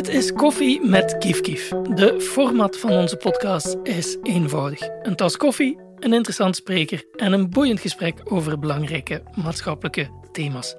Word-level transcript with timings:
Dit 0.00 0.08
is 0.08 0.32
Koffie 0.32 0.86
met 0.86 1.18
Kief 1.18 1.40
Kief. 1.40 1.68
De 1.68 2.20
format 2.20 2.78
van 2.78 2.90
onze 2.90 3.16
podcast 3.16 3.76
is 3.82 4.16
eenvoudig. 4.22 4.88
Een 5.02 5.16
tas 5.16 5.36
koffie, 5.36 5.78
een 5.98 6.12
interessant 6.12 6.56
spreker 6.56 7.04
en 7.16 7.32
een 7.32 7.50
boeiend 7.50 7.80
gesprek 7.80 8.20
over 8.24 8.58
belangrijke 8.58 9.22
maatschappelijke 9.42 10.08
thema's. 10.32 10.76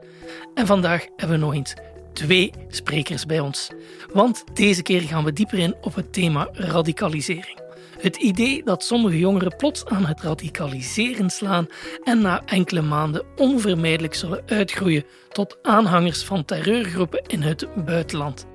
En 0.53 0.65
vandaag 0.67 1.05
hebben 1.15 1.39
we 1.39 1.45
nog 1.45 1.53
eens 1.53 1.73
twee 2.13 2.51
sprekers 2.67 3.25
bij 3.25 3.39
ons. 3.39 3.71
Want 4.13 4.43
deze 4.53 4.81
keer 4.81 5.01
gaan 5.01 5.23
we 5.23 5.33
dieper 5.33 5.59
in 5.59 5.75
op 5.81 5.95
het 5.95 6.13
thema 6.13 6.49
radicalisering. 6.51 7.59
Het 7.99 8.15
idee 8.15 8.63
dat 8.63 8.83
sommige 8.83 9.19
jongeren 9.19 9.55
plots 9.55 9.85
aan 9.85 10.05
het 10.05 10.21
radicaliseren 10.21 11.29
slaan 11.29 11.67
en 12.03 12.21
na 12.21 12.41
enkele 12.45 12.81
maanden 12.81 13.25
onvermijdelijk 13.35 14.13
zullen 14.13 14.43
uitgroeien 14.45 15.05
tot 15.29 15.57
aanhangers 15.61 16.23
van 16.23 16.45
terreurgroepen 16.45 17.21
in 17.27 17.41
het 17.41 17.67
buitenland. 17.85 18.49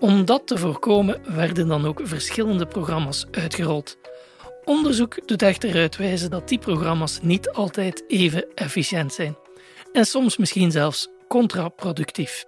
Om 0.00 0.24
dat 0.24 0.46
te 0.46 0.58
voorkomen 0.58 1.20
werden 1.34 1.68
dan 1.68 1.86
ook 1.86 2.00
verschillende 2.04 2.66
programma's 2.66 3.26
uitgerold. 3.30 3.98
Onderzoek 4.64 5.28
doet 5.28 5.42
echter 5.42 5.74
uitwijzen 5.74 6.30
dat 6.30 6.48
die 6.48 6.58
programma's 6.58 7.18
niet 7.22 7.50
altijd 7.50 8.04
even 8.08 8.54
efficiënt 8.54 9.12
zijn. 9.12 9.36
En 9.92 10.04
soms 10.04 10.36
misschien 10.36 10.70
zelfs 10.70 11.08
contraproductief. 11.28 12.44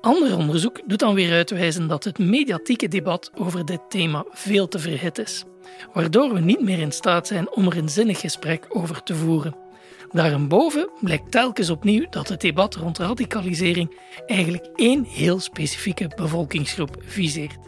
Ander 0.00 0.36
onderzoek 0.36 0.80
doet 0.86 0.98
dan 0.98 1.14
weer 1.14 1.32
uitwijzen 1.32 1.88
dat 1.88 2.04
het 2.04 2.18
mediatieke 2.18 2.88
debat 2.88 3.30
over 3.34 3.64
dit 3.64 3.80
thema 3.88 4.24
veel 4.30 4.68
te 4.68 4.78
verhit 4.78 5.18
is, 5.18 5.44
waardoor 5.92 6.32
we 6.32 6.40
niet 6.40 6.60
meer 6.60 6.78
in 6.78 6.92
staat 6.92 7.26
zijn 7.26 7.50
om 7.50 7.66
er 7.66 7.76
een 7.76 7.88
zinnig 7.88 8.20
gesprek 8.20 8.66
over 8.68 9.02
te 9.02 9.14
voeren. 9.14 9.69
Daarboven 10.12 10.90
blijkt 11.00 11.30
telkens 11.30 11.70
opnieuw 11.70 12.06
dat 12.10 12.28
het 12.28 12.40
debat 12.40 12.74
rond 12.74 12.98
radicalisering 12.98 13.98
eigenlijk 14.26 14.68
één 14.74 15.04
heel 15.04 15.40
specifieke 15.40 16.10
bevolkingsgroep 16.16 16.96
viseert. 17.00 17.58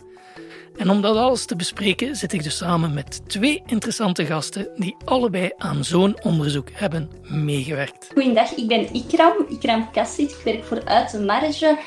En 0.77 0.91
om 0.91 1.01
dat 1.01 1.17
alles 1.17 1.45
te 1.45 1.57
bespreken 1.57 2.17
zit 2.17 2.33
ik 2.33 2.43
dus 2.43 2.57
samen 2.57 2.95
met 2.95 3.29
twee 3.29 3.63
interessante 3.67 4.27
gasten 4.27 4.69
die 4.77 4.97
allebei 5.05 5.51
aan 5.57 5.85
zo'n 5.85 6.23
onderzoek 6.23 6.69
hebben 6.73 7.11
meegewerkt. 7.23 8.09
Goedendag, 8.13 8.53
ik 8.53 8.67
ben 8.67 8.95
Ikram, 8.95 9.33
Ikram 9.49 9.91
Kassit. 9.91 10.31
Ik 10.31 10.45
werk 10.45 10.65
voor 10.65 10.85
Uit 10.85 11.11
de 11.11 11.21
Marge 11.21 11.79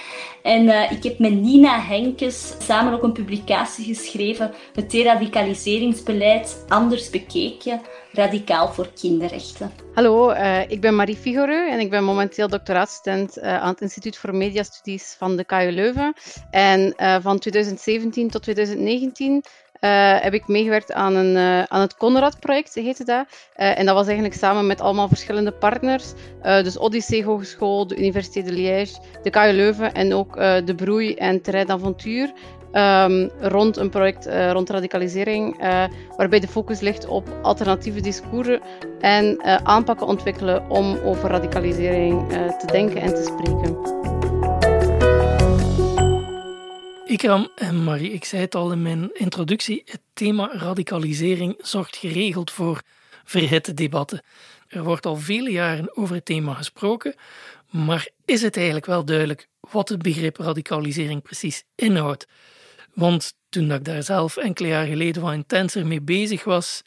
en 0.44 0.64
uh, 0.64 0.92
ik 0.92 1.04
heb 1.04 1.20
met 1.20 1.34
Nina 1.34 1.80
Henkes 1.82 2.54
samen 2.60 2.94
ook 2.94 3.04
een 3.04 3.14
publicatie 3.14 3.96
geschreven, 3.96 4.54
het 4.74 4.92
deradicaliseringsbeleid 4.92 6.66
anders 6.68 7.10
bekeken, 7.10 7.82
radicaal 8.16 8.68
voor 8.68 8.88
kinderrechten. 9.02 9.72
Hallo, 9.94 10.32
uh, 10.32 10.70
ik 10.70 10.82
ben 10.82 10.96
Marie 10.96 11.16
Figoreux 11.16 11.72
en 11.72 11.80
ik 11.80 11.90
ben 11.90 12.04
momenteel 12.04 12.48
doctoraatsstudent 12.48 13.38
uh, 13.38 13.62
aan 13.62 13.70
het 13.70 13.82
Instituut 13.82 14.18
voor 14.18 14.36
Mediastudies 14.36 15.16
van 15.18 15.36
de 15.36 15.44
KU 15.44 15.72
Leuven. 15.72 16.14
En 16.52 16.94
van 17.22 17.40
2017 17.40 18.30
tot 18.30 18.44
2019 18.44 19.32
uh, 19.34 19.42
heb 20.20 20.34
ik 20.34 20.48
meegewerkt 20.48 20.92
aan, 20.92 21.16
een, 21.16 21.68
aan 21.70 21.82
het 21.82 21.98
Conrad-project, 21.98 22.74
heette 22.74 23.04
dat. 23.04 23.26
En 23.54 23.86
dat 23.86 23.96
was 23.96 24.06
eigenlijk 24.06 24.36
samen 24.36 24.68
met 24.68 24.82
allemaal 24.82 25.08
verschillende 25.08 25.52
partners. 25.52 26.14
dus 26.42 26.78
Odyssee 26.78 27.24
Hogeschool, 27.24 27.88
de 27.88 27.98
Universiteit 27.98 28.46
de 28.46 28.54
Liège, 28.54 29.00
de 29.24 29.30
KU 29.30 29.52
Leuven 29.52 29.94
en 29.94 30.14
ook 30.14 30.36
de 30.66 30.74
Broei 30.76 31.14
en 31.14 31.42
Terrein 31.42 31.68
d'Aventuur. 31.68 32.34
Um, 32.78 33.30
rond 33.40 33.78
een 33.78 33.90
project 33.90 34.26
rond 34.52 34.70
radicalisering, 34.70 35.58
waarbij 36.18 36.40
de 36.40 36.48
focus 36.48 36.80
ligt 36.80 37.08
op 37.08 37.30
alternatieve 37.42 38.02
discoursen 38.02 38.62
en 39.00 39.44
aanpakken 39.66 40.08
ontwikkelen 40.08 40.70
om 40.70 40.98
over 40.98 41.30
radicalisering 41.30 42.28
te 42.30 42.66
denken 42.66 43.02
en 43.02 43.14
te 43.14 43.24
spreken. 43.24 44.04
Ikram 47.06 47.52
en 47.56 47.84
Marie, 47.84 48.12
ik 48.12 48.26
zei 48.26 48.42
het 48.42 48.56
al 48.56 48.72
in 48.72 48.82
mijn 48.82 49.10
introductie, 49.14 49.82
het 49.86 50.02
thema 50.14 50.50
radicalisering 50.54 51.56
zorgt 51.58 51.96
geregeld 51.96 52.52
voor 52.52 52.82
verhitte 53.24 53.74
debatten. 53.74 54.22
Er 54.68 54.84
wordt 54.84 55.06
al 55.06 55.16
vele 55.16 55.52
jaren 55.52 55.98
over 55.98 56.16
het 56.16 56.26
thema 56.26 56.54
gesproken, 56.54 57.16
maar 57.70 58.10
is 58.26 58.42
het 58.42 58.56
eigenlijk 58.56 58.86
wel 58.86 59.06
duidelijk 59.06 59.48
wat 59.60 59.90
het 59.90 60.02
begrip 60.02 60.38
radicalisering 60.38 61.22
precies 61.22 61.64
inhoudt? 61.76 62.28
Want 62.96 63.34
toen 63.50 63.72
ik 63.72 63.84
daar 63.84 64.04
zelf 64.04 64.38
enkele 64.38 64.68
jaar 64.68 64.86
geleden 64.86 65.22
wat 65.22 65.34
intenser 65.34 65.88
mee 65.88 66.02
bezig 66.02 66.44
was, 66.44 66.84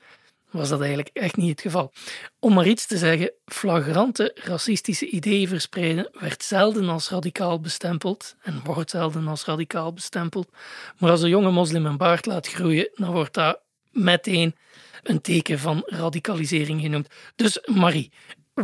was 0.51 0.69
dat 0.69 0.79
eigenlijk 0.79 1.11
echt 1.13 1.37
niet 1.37 1.51
het 1.51 1.61
geval. 1.61 1.93
Om 2.39 2.55
maar 2.55 2.67
iets 2.67 2.87
te 2.87 2.99
zeggen, 2.99 3.33
flagrante 3.45 4.37
racistische 4.45 5.07
ideeën 5.07 5.49
verspreiden 5.49 6.09
werd 6.21 6.43
zelden 6.43 6.89
als 6.89 7.11
radicaal 7.11 7.61
bestempeld 7.61 8.37
en 8.43 8.61
wordt 8.65 8.91
zelden 8.91 9.29
als 9.29 9.45
radicaal 9.45 9.93
bestempeld. 9.93 10.49
Maar 10.99 11.11
als 11.11 11.23
een 11.23 11.29
jonge 11.29 11.51
moslim 11.51 11.87
een 11.87 11.97
baard 11.97 12.27
laat 12.27 12.49
groeien, 12.49 12.91
dan 12.95 13.13
wordt 13.13 13.35
dat 13.35 13.61
meteen 13.91 14.55
een 15.03 15.21
teken 15.21 15.59
van 15.59 15.83
radicalisering 15.87 16.81
genoemd. 16.81 17.09
Dus 17.37 17.59
Marie, 17.65 18.13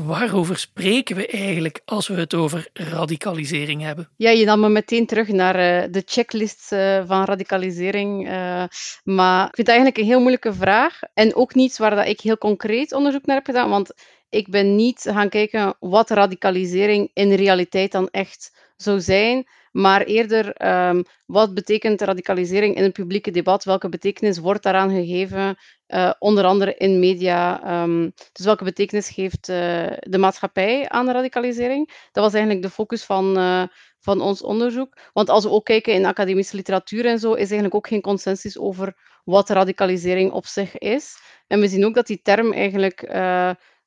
Waarover 0.03 0.59
spreken 0.59 1.17
we 1.17 1.27
eigenlijk 1.27 1.81
als 1.85 2.09
we 2.09 2.15
het 2.15 2.35
over 2.35 2.69
radicalisering 2.73 3.83
hebben? 3.83 4.09
Ja, 4.17 4.31
je 4.31 4.45
nam 4.45 4.61
me 4.61 4.69
meteen 4.69 5.07
terug 5.07 5.29
naar 5.29 5.55
uh, 5.55 5.93
de 5.93 6.03
checklist 6.07 6.73
uh, 6.73 7.03
van 7.07 7.25
radicalisering. 7.25 8.29
Uh, 8.29 8.65
maar 9.05 9.47
ik 9.47 9.55
vind 9.55 9.67
het 9.67 9.69
eigenlijk 9.69 9.99
een 9.99 10.05
heel 10.05 10.19
moeilijke 10.19 10.55
vraag. 10.55 11.01
En 11.15 11.35
ook 11.35 11.55
niets 11.55 11.79
waar 11.79 11.95
dat 11.95 12.07
ik 12.07 12.21
heel 12.21 12.39
concreet 12.39 12.93
onderzoek 12.93 13.27
naar 13.27 13.37
heb 13.37 13.45
gedaan. 13.45 13.71
Want 13.71 13.93
ik 14.29 14.49
ben 14.49 14.77
niet 14.77 15.01
gaan 15.11 15.29
kijken 15.29 15.75
wat 15.81 16.11
radicalisering 16.11 17.11
in 17.13 17.33
realiteit 17.33 17.93
dan 17.93 18.09
echt 18.11 18.73
zou 18.77 19.01
zijn 19.01 19.47
maar 19.75 20.03
eerder 20.03 20.67
um, 20.89 21.05
wat 21.27 21.55
betekent 21.55 22.01
radicalisering 22.01 22.77
in 22.77 22.83
het 22.83 22.93
publieke 22.93 23.31
debat? 23.31 23.65
Welke 23.65 23.89
betekenis 23.89 24.39
wordt 24.39 24.63
daaraan 24.63 24.91
gegeven, 24.91 25.57
uh, 25.89 26.13
onder 26.19 26.45
andere 26.45 26.75
in 26.75 26.99
media? 26.99 27.61
Um, 27.83 28.13
dus 28.33 28.45
welke 28.45 28.65
betekenis 28.65 29.09
geeft 29.09 29.49
uh, 29.49 29.57
de 29.99 30.19
maatschappij 30.19 30.89
aan 30.89 31.11
radicalisering? 31.11 32.09
Dat 32.13 32.25
was 32.25 32.33
eigenlijk 32.33 32.63
de 32.63 32.71
focus 32.71 33.05
van, 33.05 33.39
uh, 33.39 33.63
van 34.01 34.21
ons 34.21 34.43
onderzoek. 34.43 34.97
Want 35.13 35.29
als 35.31 35.45
we 35.45 35.51
ook 35.51 35.65
kijken 35.65 35.93
in 35.93 36.07
academische 36.07 36.57
literatuur 36.57 37.07
en 37.07 37.19
zo, 37.19 37.33
is 37.33 37.39
eigenlijk 37.39 37.75
ook 37.75 37.87
geen 37.87 38.01
consensus 38.01 38.59
over 38.59 38.97
wat 39.25 39.49
radicalisering 39.49 40.33
op 40.33 40.47
zich 40.47 40.79
is. 40.79 41.17
En 41.47 41.61
we 41.61 41.69
zien 41.69 41.85
ook 41.85 41.95
dat 41.95 42.07
die 42.07 42.21
term 42.23 42.53
eigenlijk 42.53 43.09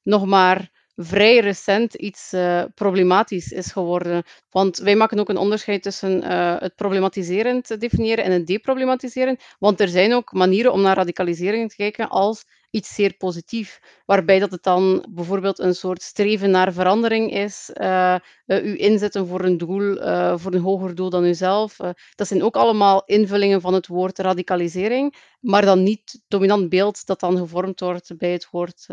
nog 0.04 0.26
maar 0.26 0.70
vrij 1.00 1.40
recent 1.40 1.94
iets 1.94 2.34
uh, 2.34 2.64
problematisch 2.76 3.52
is 3.52 3.72
geworden. 3.72 4.24
Want 4.50 4.78
wij 4.78 4.96
maken 4.96 5.20
ook 5.20 5.30
een 5.30 5.38
onderscheid 5.38 5.84
tussen 5.84 6.24
uh, 6.24 6.60
het 6.60 6.76
problematiserend 6.76 7.80
definiëren 7.80 8.24
en 8.24 8.32
het 8.32 8.48
deproblematiseren. 8.48 9.38
Want 9.60 9.80
er 9.80 9.88
zijn 9.88 10.14
ook 10.14 10.34
manieren 10.34 10.72
om 10.72 10.82
naar 10.82 10.96
radicalisering 10.96 11.70
te 11.70 11.76
kijken 11.76 12.10
als 12.10 12.46
iets 12.70 12.94
zeer 12.96 13.14
positief. 13.14 13.80
Waarbij 14.06 14.40
dat 14.40 14.52
het 14.52 14.64
dan 14.64 15.06
bijvoorbeeld 15.10 15.60
een 15.60 15.76
soort 15.76 16.02
streven 16.02 16.52
naar 16.52 16.74
verandering 16.74 17.34
is, 17.34 17.72
uh, 17.74 18.16
u 18.46 18.78
inzetten 18.78 19.28
voor 19.28 19.44
een 19.44 19.58
doel, 19.58 19.96
voor 20.38 20.54
een 20.54 20.62
hoger 20.62 20.96
doel 20.96 21.10
dan 21.10 21.26
uzelf. 21.26 21.78
dat 22.16 22.28
zijn 22.28 22.44
ook 22.44 22.56
allemaal 22.56 23.04
invullingen 23.06 23.62
van 23.62 23.74
het 23.74 23.88
woord 23.88 24.20
radicalisering, 24.20 25.16
maar 25.40 25.66
dan 25.66 25.84
niet 25.84 26.12
het 26.12 26.22
dominant 26.28 26.70
beeld 26.70 27.06
dat 27.06 27.20
dan 27.20 27.38
gevormd 27.38 27.80
wordt 27.80 28.18
bij 28.18 28.32
het 28.32 28.48
woord 28.52 28.88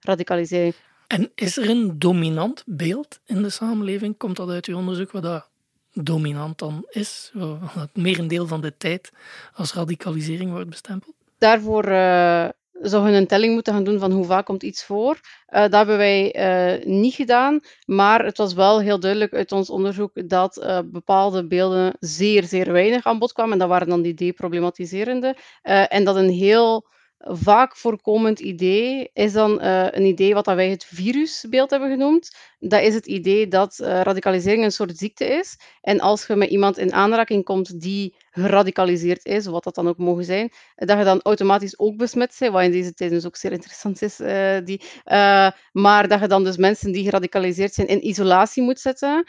radicalisering. 0.00 0.74
En 1.12 1.30
is 1.34 1.56
er 1.56 1.70
een 1.70 1.98
dominant 1.98 2.62
beeld 2.66 3.20
in 3.26 3.42
de 3.42 3.50
samenleving? 3.50 4.16
Komt 4.16 4.36
dat 4.36 4.48
uit 4.48 4.66
uw 4.66 4.76
onderzoek 4.76 5.10
wat 5.10 5.22
dat 5.22 5.48
dominant 5.92 6.58
dan 6.58 6.86
is? 6.88 7.30
Wat 7.34 7.58
het 7.60 7.96
merendeel 7.96 8.46
van 8.46 8.60
de 8.60 8.76
tijd 8.76 9.12
als 9.54 9.74
radicalisering 9.74 10.50
wordt 10.50 10.70
bestempeld? 10.70 11.14
Daarvoor 11.38 11.84
zouden 12.72 13.12
we 13.12 13.18
een 13.18 13.26
telling 13.26 13.54
moeten 13.54 13.72
gaan 13.72 13.84
doen 13.84 13.98
van 13.98 14.12
hoe 14.12 14.24
vaak 14.24 14.44
komt 14.44 14.62
iets 14.62 14.84
voor. 14.84 15.20
Uh, 15.48 15.60
dat 15.60 15.72
hebben 15.72 15.96
wij 15.96 16.34
uh, 16.36 16.84
niet 16.84 17.14
gedaan, 17.14 17.60
maar 17.84 18.24
het 18.24 18.36
was 18.36 18.54
wel 18.54 18.80
heel 18.80 19.00
duidelijk 19.00 19.34
uit 19.34 19.52
ons 19.52 19.70
onderzoek 19.70 20.28
dat 20.28 20.82
bepaalde 20.84 21.46
beelden 21.46 21.96
zeer, 22.00 22.44
zeer 22.44 22.72
weinig 22.72 23.04
aan 23.04 23.18
bod 23.18 23.32
kwamen. 23.32 23.52
En 23.52 23.58
dat 23.58 23.68
waren 23.68 23.88
dan 23.88 24.02
die 24.02 24.14
deproblematiserende. 24.14 25.36
en 25.88 26.04
dat 26.04 26.16
een 26.16 26.30
heel 26.30 26.86
vaak 27.24 27.76
voorkomend 27.76 28.40
idee 28.40 29.10
is 29.12 29.32
dan 29.32 29.64
uh, 29.64 29.86
een 29.90 30.04
idee 30.04 30.34
wat 30.34 30.46
wij 30.46 30.70
het 30.70 30.84
virusbeeld 30.84 31.70
hebben 31.70 31.90
genoemd. 31.90 32.36
Dat 32.58 32.82
is 32.82 32.94
het 32.94 33.06
idee 33.06 33.48
dat 33.48 33.78
uh, 33.80 34.00
radicalisering 34.00 34.64
een 34.64 34.72
soort 34.72 34.98
ziekte 34.98 35.24
is. 35.24 35.58
En 35.80 36.00
als 36.00 36.26
je 36.26 36.36
met 36.36 36.50
iemand 36.50 36.78
in 36.78 36.92
aanraking 36.92 37.44
komt 37.44 37.80
die 37.80 38.14
geradicaliseerd 38.34 39.24
is, 39.24 39.46
wat 39.46 39.64
dat 39.64 39.74
dan 39.74 39.88
ook 39.88 39.98
mogen 39.98 40.24
zijn, 40.24 40.52
dat 40.74 40.98
je 40.98 41.04
dan 41.04 41.20
automatisch 41.22 41.78
ook 41.78 41.96
besmet 41.96 42.36
bent, 42.38 42.52
wat 42.52 42.62
in 42.62 42.70
deze 42.70 42.94
tijd 42.94 43.10
dus 43.10 43.26
ook 43.26 43.36
zeer 43.36 43.52
interessant 43.52 44.02
is. 44.02 44.20
Uh, 44.20 44.56
die, 44.64 44.82
maar 45.72 46.08
dat 46.08 46.20
je 46.20 46.26
dan 46.26 46.44
dus 46.44 46.56
mensen 46.56 46.92
die 46.92 47.04
geradicaliseerd 47.04 47.74
zijn 47.74 47.86
in 47.86 48.06
isolatie 48.06 48.62
moet 48.62 48.80
zetten, 48.80 49.24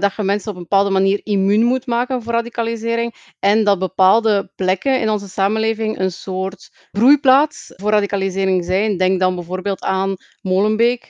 dat 0.00 0.14
je 0.16 0.22
mensen 0.22 0.50
op 0.50 0.56
een 0.56 0.62
bepaalde 0.62 0.90
manier 0.90 1.20
immuun 1.22 1.62
moet 1.62 1.86
maken 1.86 2.22
voor 2.22 2.32
radicalisering 2.32 3.14
en 3.38 3.64
dat 3.64 3.78
bepaalde 3.78 4.50
plekken 4.54 5.00
in 5.00 5.10
onze 5.10 5.28
samenleving 5.28 5.98
een 5.98 6.12
soort 6.12 6.70
broeiplaats 6.90 7.72
voor 7.76 7.90
radicalisering 7.90 8.64
zijn. 8.64 8.96
Denk 8.96 9.20
dan 9.20 9.34
bijvoorbeeld 9.34 9.82
aan 9.82 10.16
Molenbeek, 10.40 11.06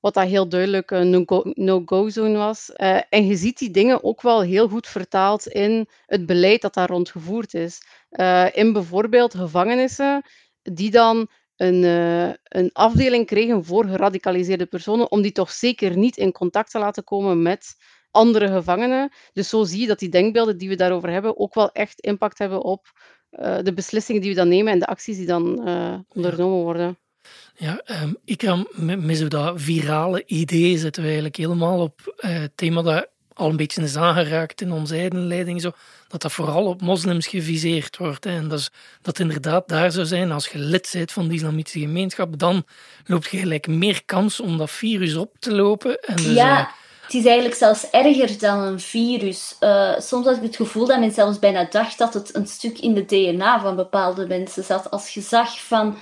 wat 0.00 0.14
dat 0.14 0.26
heel 0.26 0.48
duidelijk 0.48 0.90
een 0.90 1.24
no-go-zone 1.54 2.36
was. 2.36 2.72
En 3.08 3.26
je 3.26 3.36
ziet 3.36 3.58
die 3.58 3.70
dingen 3.70 4.04
ook 4.04 4.22
wel 4.22 4.42
heel 4.42 4.68
goed 4.68 4.86
vertaald 4.86 5.46
in 5.46 5.88
het 6.06 6.20
beleid 6.20 6.34
beleid 6.36 6.62
dat 6.62 6.74
daar 6.74 6.88
rond 6.88 7.10
gevoerd 7.10 7.54
is. 7.54 7.82
Uh, 8.10 8.46
in 8.52 8.72
bijvoorbeeld 8.72 9.34
gevangenissen 9.34 10.22
die 10.62 10.90
dan 10.90 11.28
een, 11.56 11.82
uh, 11.82 12.28
een 12.42 12.70
afdeling 12.72 13.26
kregen 13.26 13.64
voor 13.64 13.84
geradicaliseerde 13.84 14.66
personen, 14.66 15.10
om 15.10 15.22
die 15.22 15.32
toch 15.32 15.50
zeker 15.50 15.96
niet 15.96 16.16
in 16.16 16.32
contact 16.32 16.70
te 16.70 16.78
laten 16.78 17.04
komen 17.04 17.42
met 17.42 17.74
andere 18.10 18.48
gevangenen. 18.48 19.12
Dus 19.32 19.48
zo 19.48 19.64
zie 19.64 19.80
je 19.80 19.86
dat 19.86 19.98
die 19.98 20.08
denkbeelden 20.08 20.58
die 20.58 20.68
we 20.68 20.76
daarover 20.76 21.10
hebben 21.10 21.38
ook 21.38 21.54
wel 21.54 21.72
echt 21.72 22.00
impact 22.00 22.38
hebben 22.38 22.62
op 22.62 22.86
uh, 23.30 23.58
de 23.62 23.72
beslissingen 23.72 24.20
die 24.20 24.30
we 24.30 24.36
dan 24.36 24.48
nemen 24.48 24.72
en 24.72 24.78
de 24.78 24.86
acties 24.86 25.16
die 25.16 25.26
dan 25.26 25.68
uh, 25.68 25.98
ondernomen 26.08 26.58
worden. 26.58 26.98
Ja, 27.54 27.82
um, 28.02 28.16
ik 28.24 28.38
kan 28.38 28.68
met 28.76 29.16
zo 29.16 29.28
dat 29.28 29.60
virale 29.60 30.22
idee 30.26 30.78
zitten 30.78 31.02
we 31.02 31.08
eigenlijk 31.08 31.36
helemaal 31.36 31.80
op 31.80 32.14
het 32.16 32.56
thema 32.56 32.82
dat 32.82 33.08
al 33.36 33.50
een 33.50 33.56
beetje 33.56 33.82
is 33.82 33.96
aangeraakt 33.96 34.60
in 34.60 34.72
onze 34.72 34.94
eigen 34.94 35.60
zo, 35.60 35.72
dat 36.08 36.22
dat 36.22 36.32
vooral 36.32 36.66
op 36.66 36.82
moslims 36.82 37.26
geviseerd 37.26 37.96
wordt. 37.96 38.24
Hè. 38.24 38.30
En 38.30 38.48
dat, 38.48 38.58
is, 38.58 38.70
dat 39.02 39.18
inderdaad 39.18 39.68
daar 39.68 39.92
zou 39.92 40.06
zijn, 40.06 40.32
als 40.32 40.48
je 40.48 40.58
lid 40.58 40.90
bent 40.92 41.12
van 41.12 41.28
de 41.28 41.34
islamitische 41.34 41.78
gemeenschap, 41.80 42.38
dan 42.38 42.64
loopt 43.04 43.30
je 43.30 43.38
gelijk 43.38 43.66
meer 43.66 44.04
kans 44.04 44.40
om 44.40 44.58
dat 44.58 44.70
virus 44.70 45.16
op 45.16 45.30
te 45.38 45.52
lopen. 45.52 46.00
En 46.00 46.16
dus, 46.16 46.34
ja. 46.34 46.60
Uh, 46.60 46.66
het 47.02 47.14
is 47.14 47.24
eigenlijk 47.24 47.54
zelfs 47.54 47.90
erger 47.90 48.38
dan 48.38 48.58
een 48.58 48.80
virus. 48.80 49.56
Uh, 49.60 49.98
soms 49.98 50.26
had 50.26 50.36
ik 50.36 50.42
het 50.42 50.56
gevoel 50.56 50.86
dat 50.86 50.98
men 50.98 51.12
zelfs 51.12 51.38
bijna 51.38 51.66
dacht 51.70 51.98
dat 51.98 52.14
het 52.14 52.34
een 52.34 52.46
stuk 52.46 52.78
in 52.78 52.94
de 52.94 53.04
DNA 53.04 53.60
van 53.60 53.76
bepaalde 53.76 54.26
mensen 54.26 54.64
zat. 54.64 54.90
Als 54.90 55.14
je 55.14 55.20
zag 55.20 55.60
van 55.64 55.98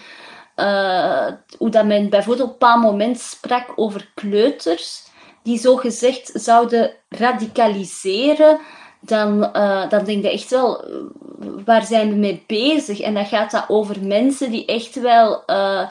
uh, 0.56 1.26
hoe 1.58 1.70
dat 1.70 1.84
men 1.84 2.08
bijvoorbeeld 2.08 2.48
op 2.48 2.52
een 2.52 2.58
bepaald 2.58 2.82
moment 2.82 3.20
sprak 3.20 3.72
over 3.76 4.10
kleuters 4.14 5.03
die 5.44 5.58
zo 5.58 5.76
gezegd 5.76 6.30
zouden 6.34 6.92
radicaliseren, 7.08 8.60
dan, 9.00 9.50
uh, 9.56 9.88
dan 9.88 10.04
denk 10.04 10.22
je 10.22 10.30
echt 10.30 10.50
wel, 10.50 10.84
waar 11.64 11.84
zijn 11.84 12.08
we 12.08 12.16
mee 12.16 12.44
bezig? 12.46 13.00
En 13.00 13.14
dan 13.14 13.26
gaat 13.26 13.50
dat 13.50 13.64
over 13.68 13.96
mensen 14.02 14.50
die 14.50 14.64
echt 14.64 15.00
wel 15.00 15.42
uh, 15.46 15.88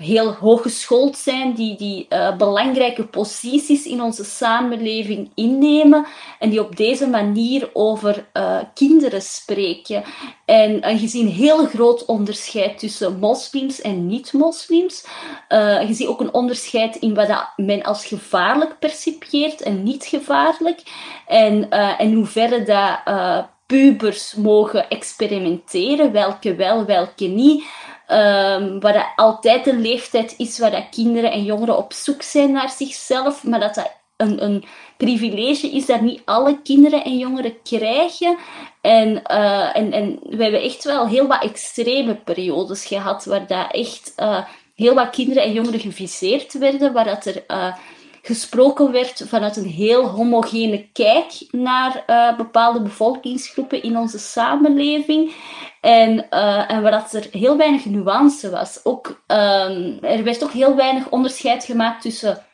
heel 0.00 0.32
hooggeschoold 0.32 1.16
zijn, 1.16 1.54
die, 1.54 1.76
die 1.76 2.06
uh, 2.08 2.36
belangrijke 2.36 3.06
posities 3.06 3.86
in 3.86 4.02
onze 4.02 4.24
samenleving 4.24 5.30
innemen 5.34 6.06
en 6.38 6.50
die 6.50 6.60
op 6.60 6.76
deze 6.76 7.06
manier 7.06 7.70
over 7.72 8.28
uh, 8.32 8.58
kinderen 8.74 9.22
spreken. 9.22 10.04
En, 10.44 10.80
en 10.80 11.00
je 11.00 11.08
ziet 11.08 11.22
een 11.22 11.32
heel 11.32 11.66
groot 11.66 12.04
onderscheid 12.04 12.78
tussen 12.78 13.18
moslims 13.18 13.80
en 13.80 14.06
niet-moslims. 14.06 15.06
Je 15.48 15.88
ziet 15.90 16.06
ook 16.06 16.20
een 16.20 16.34
onderscheid 16.34 16.96
in 16.96 17.14
wat 17.14 17.52
men 17.56 17.82
als 17.82 18.06
gevaarlijk 18.06 18.78
percipieert 18.78 19.62
en 19.62 19.82
niet 19.82 20.04
gevaarlijk. 20.04 20.82
En 21.26 21.68
in 21.98 22.14
hoeverre 22.14 22.62
dat 22.62 23.48
pubers 23.70 24.34
mogen 24.34 24.88
experimenteren, 24.88 26.12
welke 26.12 26.54
wel, 26.54 26.84
welke 26.84 27.24
niet. 27.24 27.64
Um, 28.08 28.80
waar 28.80 28.92
dat 28.92 29.12
altijd 29.16 29.66
een 29.66 29.80
leeftijd 29.80 30.34
is 30.38 30.58
waar 30.58 30.70
dat 30.70 30.88
kinderen 30.90 31.32
en 31.32 31.44
jongeren 31.44 31.76
op 31.76 31.92
zoek 31.92 32.22
zijn 32.22 32.52
naar 32.52 32.70
zichzelf, 32.70 33.44
maar 33.44 33.60
dat 33.60 33.74
dat 33.74 33.92
een, 34.16 34.44
een 34.44 34.64
privilege 34.96 35.70
is 35.70 35.86
dat 35.86 36.00
niet 36.00 36.22
alle 36.24 36.58
kinderen 36.62 37.04
en 37.04 37.18
jongeren 37.18 37.62
krijgen. 37.62 38.36
En, 38.80 39.22
uh, 39.30 39.76
en, 39.76 39.92
en 39.92 40.18
we 40.22 40.42
hebben 40.42 40.62
echt 40.62 40.84
wel 40.84 41.08
heel 41.08 41.26
wat 41.26 41.42
extreme 41.42 42.14
periodes 42.14 42.86
gehad, 42.86 43.24
waar 43.24 43.46
dat 43.46 43.72
echt 43.72 44.12
uh, 44.16 44.44
heel 44.74 44.94
wat 44.94 45.10
kinderen 45.10 45.42
en 45.42 45.52
jongeren 45.52 45.80
geviseerd 45.80 46.58
werden, 46.58 46.92
waar 46.92 47.04
dat 47.04 47.24
er... 47.24 47.44
Uh, 47.48 47.74
gesproken 48.22 48.92
werd 48.92 49.22
vanuit 49.26 49.56
een 49.56 49.68
heel 49.68 50.08
homogene 50.08 50.88
kijk 50.92 51.32
naar 51.50 52.04
uh, 52.06 52.36
bepaalde 52.36 52.80
bevolkingsgroepen 52.80 53.82
in 53.82 53.96
onze 53.96 54.18
samenleving. 54.18 55.34
En, 55.80 56.26
uh, 56.30 56.70
en 56.70 56.82
waar 56.82 56.90
dat 56.90 57.12
er 57.12 57.26
heel 57.30 57.56
weinig 57.56 57.84
nuance 57.84 58.50
was. 58.50 58.80
Ook, 58.84 59.06
um, 59.26 59.98
er 60.02 60.24
werd 60.24 60.44
ook 60.44 60.52
heel 60.52 60.76
weinig 60.76 61.08
onderscheid 61.08 61.64
gemaakt 61.64 62.02
tussen 62.02 62.44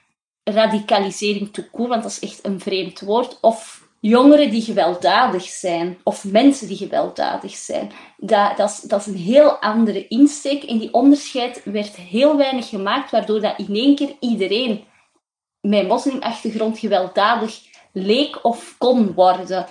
radicalisering 0.44 1.52
toekoe, 1.52 1.88
want 1.88 2.02
dat 2.02 2.10
is 2.10 2.20
echt 2.20 2.38
een 2.42 2.60
vreemd 2.60 3.00
woord, 3.00 3.38
of 3.40 3.84
jongeren 4.00 4.50
die 4.50 4.62
gewelddadig 4.62 5.42
zijn, 5.42 5.98
of 6.02 6.24
mensen 6.24 6.68
die 6.68 6.76
gewelddadig 6.76 7.54
zijn. 7.54 7.90
Dat, 8.16 8.56
dat, 8.56 8.70
is, 8.70 8.80
dat 8.80 9.00
is 9.00 9.06
een 9.06 9.16
heel 9.16 9.50
andere 9.50 10.08
insteek. 10.08 10.64
En 10.64 10.78
die 10.78 10.92
onderscheid 10.92 11.62
werd 11.64 11.96
heel 11.96 12.36
weinig 12.36 12.68
gemaakt, 12.68 13.10
waardoor 13.10 13.40
dat 13.40 13.58
in 13.58 13.74
één 13.74 13.94
keer 13.94 14.16
iedereen 14.20 14.84
met 15.68 15.88
moslimachtergrond 15.88 16.78
gewelddadig 16.78 17.60
leek 17.92 18.44
of 18.44 18.74
kon 18.78 19.12
worden. 19.14 19.66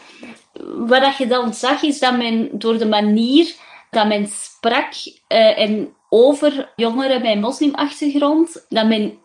Wat 0.77 1.17
je 1.17 1.27
dan 1.27 1.53
zag, 1.53 1.83
is 1.83 1.99
dat 1.99 2.17
men 2.17 2.49
door 2.51 2.77
de 2.77 2.85
manier 2.85 3.55
dat 3.89 4.07
men 4.07 4.27
sprak 4.27 4.93
uh, 5.05 5.59
en 5.59 5.93
over 6.09 6.71
jongeren 6.75 7.21
met 7.21 7.39
moslimachtergrond, 7.39 8.65
dat 8.69 8.87
men 8.87 9.17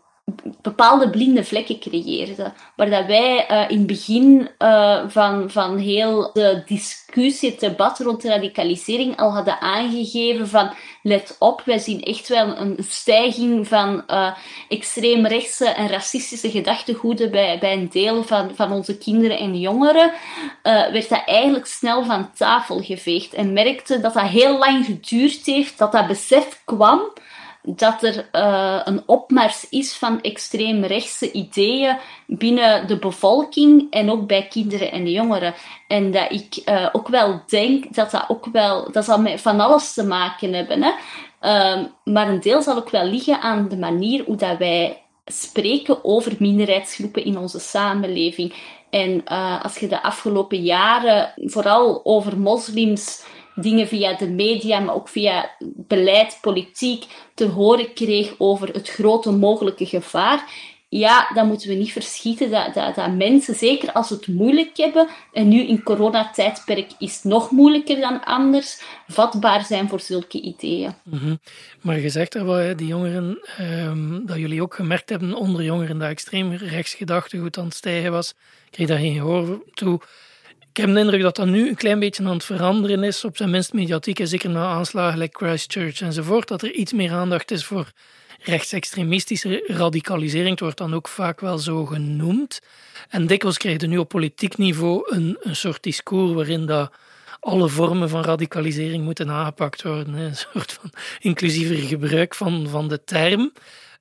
bepaalde 0.63 1.11
blinde 1.11 1.45
vlekken 1.45 1.79
creëerde. 1.79 2.53
Waar 2.77 2.91
dat 2.91 3.07
wij 3.07 3.51
uh, 3.51 3.71
in 3.71 3.79
het 3.79 3.87
begin 3.87 4.51
uh, 4.59 5.01
van, 5.09 5.51
van 5.51 5.77
heel 5.77 6.31
de 6.33 6.63
discussie, 6.67 7.51
het 7.51 7.61
debat 7.61 7.99
rond 7.99 8.23
de 8.23 8.29
radicalisering 8.29 9.17
al 9.17 9.33
hadden 9.33 9.61
aangegeven 9.61 10.49
van 10.49 10.73
let 11.03 11.37
op, 11.39 11.63
wij 11.65 11.79
zien 11.79 12.03
echt 12.03 12.29
wel 12.29 12.57
een 12.57 12.77
stijging 12.89 13.69
van 13.69 14.03
uh, 14.09 14.33
extreemrechtse 14.69 15.69
en 15.69 15.89
racistische 15.89 16.51
gedachtegoeden 16.51 17.31
bij, 17.31 17.59
bij 17.59 17.73
een 17.73 17.89
deel 17.91 18.23
van, 18.23 18.51
van 18.55 18.73
onze 18.73 18.99
kinderen 18.99 19.39
en 19.39 19.61
jongeren, 19.61 20.13
werd 20.63 21.09
dat 21.09 21.23
eigenlijk 21.27 21.67
snel 21.67 22.05
van 22.05 22.31
tafel 22.33 22.81
geveegd 22.81 23.35
en 23.35 23.53
merkte 23.53 24.01
dat 24.01 24.15
dat 24.15 24.23
heel 24.23 24.59
lang 24.59 24.85
geduurd 24.85 25.47
heeft, 25.47 25.79
dat 25.79 25.93
dat 25.93 26.07
besef 26.07 26.63
kwam 26.65 27.01
dat 27.63 28.03
er 28.03 28.29
uh, 28.33 28.81
een 28.85 29.03
opmars 29.07 29.69
is 29.69 29.93
van 29.93 30.21
extreemrechtse 30.21 31.33
ideeën 31.33 31.97
binnen 32.27 32.87
de 32.87 32.99
bevolking 32.99 33.87
en 33.91 34.11
ook 34.11 34.27
bij 34.27 34.47
kinderen 34.47 34.93
en 34.93 35.11
jongeren. 35.11 35.55
En 35.89 36.11
dat 36.11 36.33
ik 36.33 36.63
uh, 36.65 36.89
ook 36.93 37.09
wel 37.09 37.43
denk 37.47 37.95
dat 37.95 38.11
dat 38.11 38.25
ook 38.29 38.47
wel, 38.53 38.93
dat 38.93 39.05
zal 39.05 39.21
met 39.21 39.41
van 39.41 39.61
alles 39.61 39.93
te 39.93 40.05
maken 40.05 40.53
hebben. 40.53 40.83
Hè? 40.83 40.93
Uh, 41.43 41.85
maar 42.05 42.29
een 42.29 42.41
deel 42.41 42.63
zal 42.63 42.77
ook 42.77 42.91
wel 42.91 43.05
liggen 43.05 43.41
aan 43.41 43.69
de 43.69 43.77
manier 43.77 44.25
hoe 44.25 44.37
dat 44.37 44.59
wij 44.59 45.03
spreken 45.25 46.05
over 46.05 46.37
minderheidsgroepen 46.39 47.25
in 47.25 47.39
onze 47.39 47.61
samenleving. 47.61 48.55
En 48.91 49.23
uh, 49.33 49.63
als 49.65 49.79
je 49.79 49.89
de 49.89 50.03
afgelopen 50.03 50.63
jaren 50.63 51.33
vooral 51.37 52.01
over 52.05 52.39
moslims 52.39 53.25
dingen 53.61 53.89
via 53.89 54.17
de 54.17 54.29
media, 54.29 54.79
maar 54.81 54.95
ook 54.95 55.09
via 55.09 55.51
beleid, 55.77 56.39
politiek 56.41 57.05
te 57.35 57.47
horen 57.47 57.93
kreeg 57.93 58.35
over 58.39 58.69
het 58.69 58.89
grote 58.89 59.31
mogelijke 59.31 59.87
gevaar. 59.87 60.69
Ja, 60.89 61.31
dan 61.35 61.47
moeten 61.47 61.69
we 61.69 61.75
niet 61.75 61.93
verschieten 61.93 62.51
dat, 62.51 62.75
dat, 62.75 62.95
dat 62.95 63.13
mensen, 63.13 63.55
zeker 63.55 63.93
als 63.93 64.09
ze 64.09 64.15
het 64.15 64.27
moeilijk 64.27 64.77
hebben, 64.77 65.09
en 65.33 65.49
nu 65.49 65.67
in 65.67 65.83
coronatijdperk 65.83 66.91
is 66.99 67.15
het 67.15 67.25
nog 67.25 67.51
moeilijker 67.51 68.01
dan 68.01 68.25
anders, 68.25 68.83
vatbaar 69.09 69.65
zijn 69.65 69.89
voor 69.89 70.01
zulke 70.01 70.41
ideeën. 70.41 70.95
Mm 71.05 71.41
Maar 71.81 71.99
je 72.01 72.09
zegt 72.09 72.35
er 72.35 72.47
wel, 72.47 72.77
die 72.77 72.87
jongeren, 72.87 73.39
um, 73.61 74.27
dat 74.27 74.37
jullie 74.37 74.63
ook 74.63 74.75
gemerkt 74.75 75.09
hebben 75.09 75.35
onder 75.35 75.63
jongeren 75.63 75.99
dat 75.99 76.09
extreem 76.09 76.53
rechtsgedachtegoed 76.53 77.59
aan 77.59 77.65
het 77.65 77.75
stijgen 77.75 78.13
was. 78.13 78.35
Kreeg 78.71 78.89
daar 78.89 78.99
geen 78.99 79.15
gehoor 79.15 79.63
toe. 79.75 80.01
Ik 80.73 80.77
heb 80.77 80.95
de 80.95 81.01
indruk 81.01 81.23
dat 81.23 81.37
dat 81.37 81.47
nu 81.47 81.69
een 81.69 81.75
klein 81.75 81.99
beetje 81.99 82.25
aan 82.25 82.33
het 82.33 82.45
veranderen 82.45 83.03
is, 83.03 83.25
op 83.25 83.37
zijn 83.37 83.51
minst 83.51 83.73
mediatiek, 83.73 84.21
en 84.21 84.29
zeker 84.29 84.51
na 84.51 84.67
aanslagen 84.67 85.19
like 85.19 85.45
Christchurch 85.45 86.01
enzovoort, 86.01 86.49
dat 86.49 86.63
er 86.63 86.73
iets 86.73 86.93
meer 86.93 87.13
aandacht 87.13 87.51
is 87.51 87.65
voor 87.65 87.93
rechtsextremistische 88.43 89.65
radicalisering. 89.67 90.51
Het 90.51 90.61
wordt 90.61 90.79
dan 90.79 90.95
ook 90.95 91.09
vaak 91.09 91.41
wel 91.41 91.59
zo 91.59 91.87
genoemd. 91.87 92.61
En 93.09 93.27
dikwijls 93.27 93.59
krijg 93.59 93.81
je 93.81 93.87
nu 93.87 93.99
op 93.99 94.09
politiek 94.09 94.57
niveau 94.59 95.15
een, 95.15 95.37
een 95.41 95.57
soort 95.57 95.83
discours 95.83 96.33
waarin 96.33 96.67
dat 96.67 96.93
alle 97.41 97.69
vormen 97.69 98.09
van 98.09 98.23
radicalisering 98.23 99.05
moeten 99.05 99.31
aangepakt 99.31 99.83
worden. 99.83 100.15
Een 100.15 100.37
soort 100.53 100.73
van 100.73 100.93
inclusiever 101.19 101.77
gebruik 101.77 102.35
van, 102.35 102.69
van 102.69 102.89
de 102.89 103.05
term. 103.05 103.53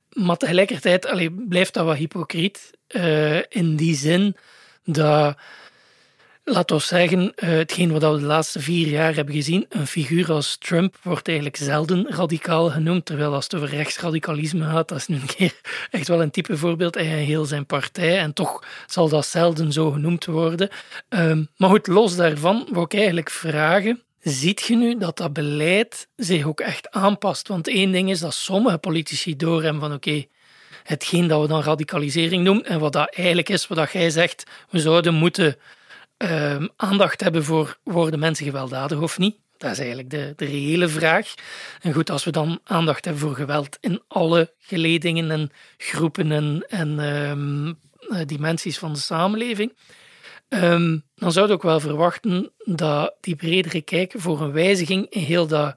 Maar 0.09 0.37
tegelijkertijd 0.37 1.29
blijft 1.47 1.73
dat 1.73 1.85
wat 1.85 1.97
hypocriet 1.97 2.71
uh, 2.87 3.37
in 3.37 3.75
die 3.75 3.95
zin 3.95 4.35
dat 4.83 5.37
Laten 6.51 6.77
we 6.77 6.83
zeggen, 6.83 7.21
uh, 7.21 7.49
hetgeen 7.49 7.91
wat 7.91 8.01
we 8.01 8.19
de 8.19 8.25
laatste 8.25 8.59
vier 8.59 8.87
jaar 8.87 9.15
hebben 9.15 9.33
gezien, 9.35 9.65
een 9.69 9.87
figuur 9.87 10.31
als 10.31 10.57
Trump 10.57 10.97
wordt 11.01 11.27
eigenlijk 11.27 11.57
zelden 11.57 12.07
radicaal 12.09 12.69
genoemd, 12.69 13.05
terwijl 13.05 13.33
als 13.33 13.43
het 13.43 13.55
over 13.55 13.69
rechtsradicalisme 13.69 14.65
gaat, 14.65 14.87
dat 14.87 14.97
is 14.97 15.07
nu 15.07 15.15
een 15.15 15.35
keer 15.35 15.53
echt 15.91 16.07
wel 16.07 16.21
een 16.21 16.31
type 16.31 16.57
voorbeeld 16.57 16.95
en 16.95 17.05
heel 17.05 17.45
zijn 17.45 17.65
partij, 17.65 18.19
en 18.19 18.33
toch 18.33 18.63
zal 18.87 19.09
dat 19.09 19.25
zelden 19.25 19.71
zo 19.71 19.91
genoemd 19.91 20.25
worden. 20.25 20.69
Um, 21.09 21.47
maar 21.57 21.69
goed, 21.69 21.87
los 21.87 22.15
daarvan 22.15 22.67
wou 22.71 22.85
ik 22.85 22.93
eigenlijk 22.93 23.29
vragen, 23.29 24.01
ziet 24.21 24.61
je 24.61 24.75
nu 24.75 24.97
dat 24.97 25.17
dat 25.17 25.33
beleid 25.33 26.07
zich 26.15 26.45
ook 26.45 26.59
echt 26.59 26.91
aanpast? 26.91 27.47
Want 27.47 27.67
één 27.67 27.91
ding 27.91 28.09
is 28.09 28.19
dat 28.19 28.33
sommige 28.33 28.77
politici 28.77 29.35
doorhebben 29.35 29.81
van 29.81 29.93
oké, 29.93 30.25
hetgeen 30.83 31.27
dat 31.27 31.41
we 31.41 31.47
dan 31.47 31.63
radicalisering 31.63 32.43
noemen 32.43 32.65
en 32.65 32.79
wat 32.79 32.93
dat 32.93 33.15
eigenlijk 33.15 33.49
is, 33.49 33.67
wat 33.67 33.77
dat 33.77 33.91
jij 33.91 34.09
zegt, 34.09 34.43
we 34.69 34.79
zouden 34.79 35.13
moeten 35.13 35.57
ehm, 36.19 36.67
aandacht 36.75 37.21
hebben 37.21 37.43
voor 37.43 37.79
worden 37.83 38.19
mensen 38.19 38.45
gewelddadig 38.45 38.99
of 38.99 39.17
niet. 39.17 39.35
Dat 39.57 39.71
is 39.71 39.79
eigenlijk 39.79 40.09
de, 40.09 40.33
de 40.35 40.45
reële 40.45 40.87
vraag. 40.87 41.33
En 41.81 41.93
goed, 41.93 42.09
als 42.09 42.23
we 42.23 42.31
dan 42.31 42.59
aandacht 42.63 43.05
hebben 43.05 43.23
voor 43.23 43.35
geweld 43.35 43.77
in 43.81 44.01
alle 44.07 44.53
geledingen 44.57 45.31
en 45.31 45.51
groepen 45.77 46.31
en, 46.31 46.65
en 46.69 46.99
ehm, 46.99 47.73
eh, 48.09 48.25
dimensies 48.25 48.79
van 48.79 48.93
de 48.93 48.99
samenleving, 48.99 49.73
ehm, 50.49 50.97
dan 51.15 51.31
zouden 51.31 51.57
we 51.57 51.63
ook 51.63 51.69
wel 51.69 51.79
verwachten 51.79 52.51
dat 52.65 53.15
die 53.21 53.35
bredere 53.35 53.81
kijk 53.81 54.13
voor 54.17 54.41
een 54.41 54.51
wijziging 54.51 55.09
in 55.09 55.23
heel 55.23 55.47
dat, 55.47 55.75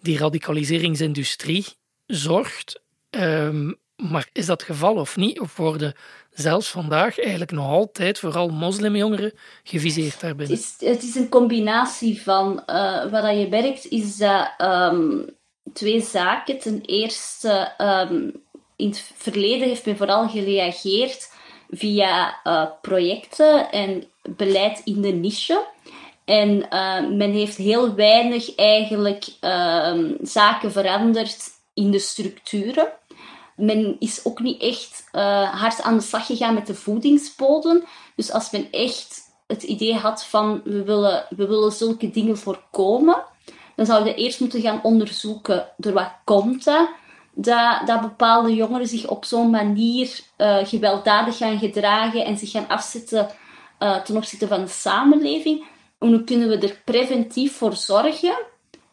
die 0.00 0.18
radicaliseringsindustrie 0.18 1.66
zorgt. 2.06 2.82
Um, 3.10 3.80
maar 4.10 4.28
is 4.32 4.46
dat 4.46 4.60
het 4.60 4.70
geval 4.70 4.94
of 4.94 5.16
niet? 5.16 5.40
Of 5.40 5.56
worden 5.56 5.94
zelfs 6.30 6.70
vandaag 6.70 7.20
eigenlijk 7.20 7.50
nog 7.50 7.66
altijd 7.66 8.18
vooral 8.18 8.48
moslimjongeren 8.48 9.32
geviseerd 9.62 10.20
daarbinnen? 10.20 10.58
Het 10.78 11.02
is, 11.02 11.14
een 11.14 11.28
combinatie 11.28 12.22
van 12.22 12.62
uh, 12.66 13.10
wat 13.10 13.38
je 13.38 13.46
merkt, 13.50 13.86
is 13.88 14.16
dat 14.16 14.50
um, 14.58 15.24
twee 15.72 16.02
zaken. 16.02 16.58
Ten 16.58 16.80
eerste, 16.86 17.72
um, 17.78 18.42
in 18.76 18.88
het 18.88 19.12
verleden 19.16 19.68
heeft 19.68 19.86
men 19.86 19.96
vooral 19.96 20.28
gereageerd 20.28 21.30
via 21.70 22.40
uh, 22.44 22.66
projecten 22.80 23.70
en 23.70 24.04
beleid 24.36 24.80
in 24.84 25.00
de 25.00 25.12
niche. 25.12 25.66
En 26.24 26.66
uh, 26.70 27.08
men 27.08 27.32
heeft 27.32 27.56
heel 27.56 27.94
weinig 27.94 28.54
eigenlijk 28.54 29.24
zaken 30.22 30.72
veranderd 30.72 31.50
in 31.74 31.90
de 31.90 31.98
structuren 31.98 32.92
men 33.56 33.96
is 33.98 34.24
ook 34.24 34.40
niet 34.40 34.60
echt 34.60 35.08
uh, 35.12 35.60
hard 35.60 35.82
aan 35.82 35.96
de 35.96 36.02
slag 36.02 36.26
gegaan 36.26 36.54
met 36.54 36.66
de 36.66 36.74
voedingsbodem. 36.74 37.84
Dus 38.16 38.32
als 38.32 38.50
men 38.50 38.70
echt 38.70 39.20
het 39.46 39.62
idee 39.62 39.94
had 39.94 40.24
van 40.24 40.60
we 40.64 40.82
willen, 40.82 41.26
we 41.36 41.46
willen 41.46 41.72
zulke 41.72 42.10
dingen 42.10 42.38
voorkomen, 42.38 43.24
dan 43.76 43.86
zouden 43.86 44.14
we 44.14 44.20
eerst 44.20 44.40
moeten 44.40 44.60
gaan 44.60 44.80
onderzoeken 44.82 45.68
door 45.76 45.92
wat 45.92 46.12
komt 46.24 46.64
dat. 46.64 46.88
Dat, 47.34 48.00
bepaalde 48.00 48.54
jongeren 48.54 48.86
zich 48.86 49.08
op 49.08 49.24
zo'n 49.24 49.50
manier 49.50 50.20
uh, 50.38 50.56
gewelddadig 50.62 51.36
gaan 51.36 51.58
gedragen 51.58 52.24
en 52.24 52.38
zich 52.38 52.50
gaan 52.50 52.68
afzetten 52.68 53.28
uh, 53.78 53.96
ten 53.96 54.16
opzichte 54.16 54.46
van 54.46 54.60
de 54.60 54.68
samenleving. 54.68 55.64
En 55.98 56.08
hoe 56.08 56.24
kunnen 56.24 56.48
we 56.48 56.58
er 56.58 56.80
preventief 56.84 57.56
voor 57.56 57.76
zorgen 57.76 58.34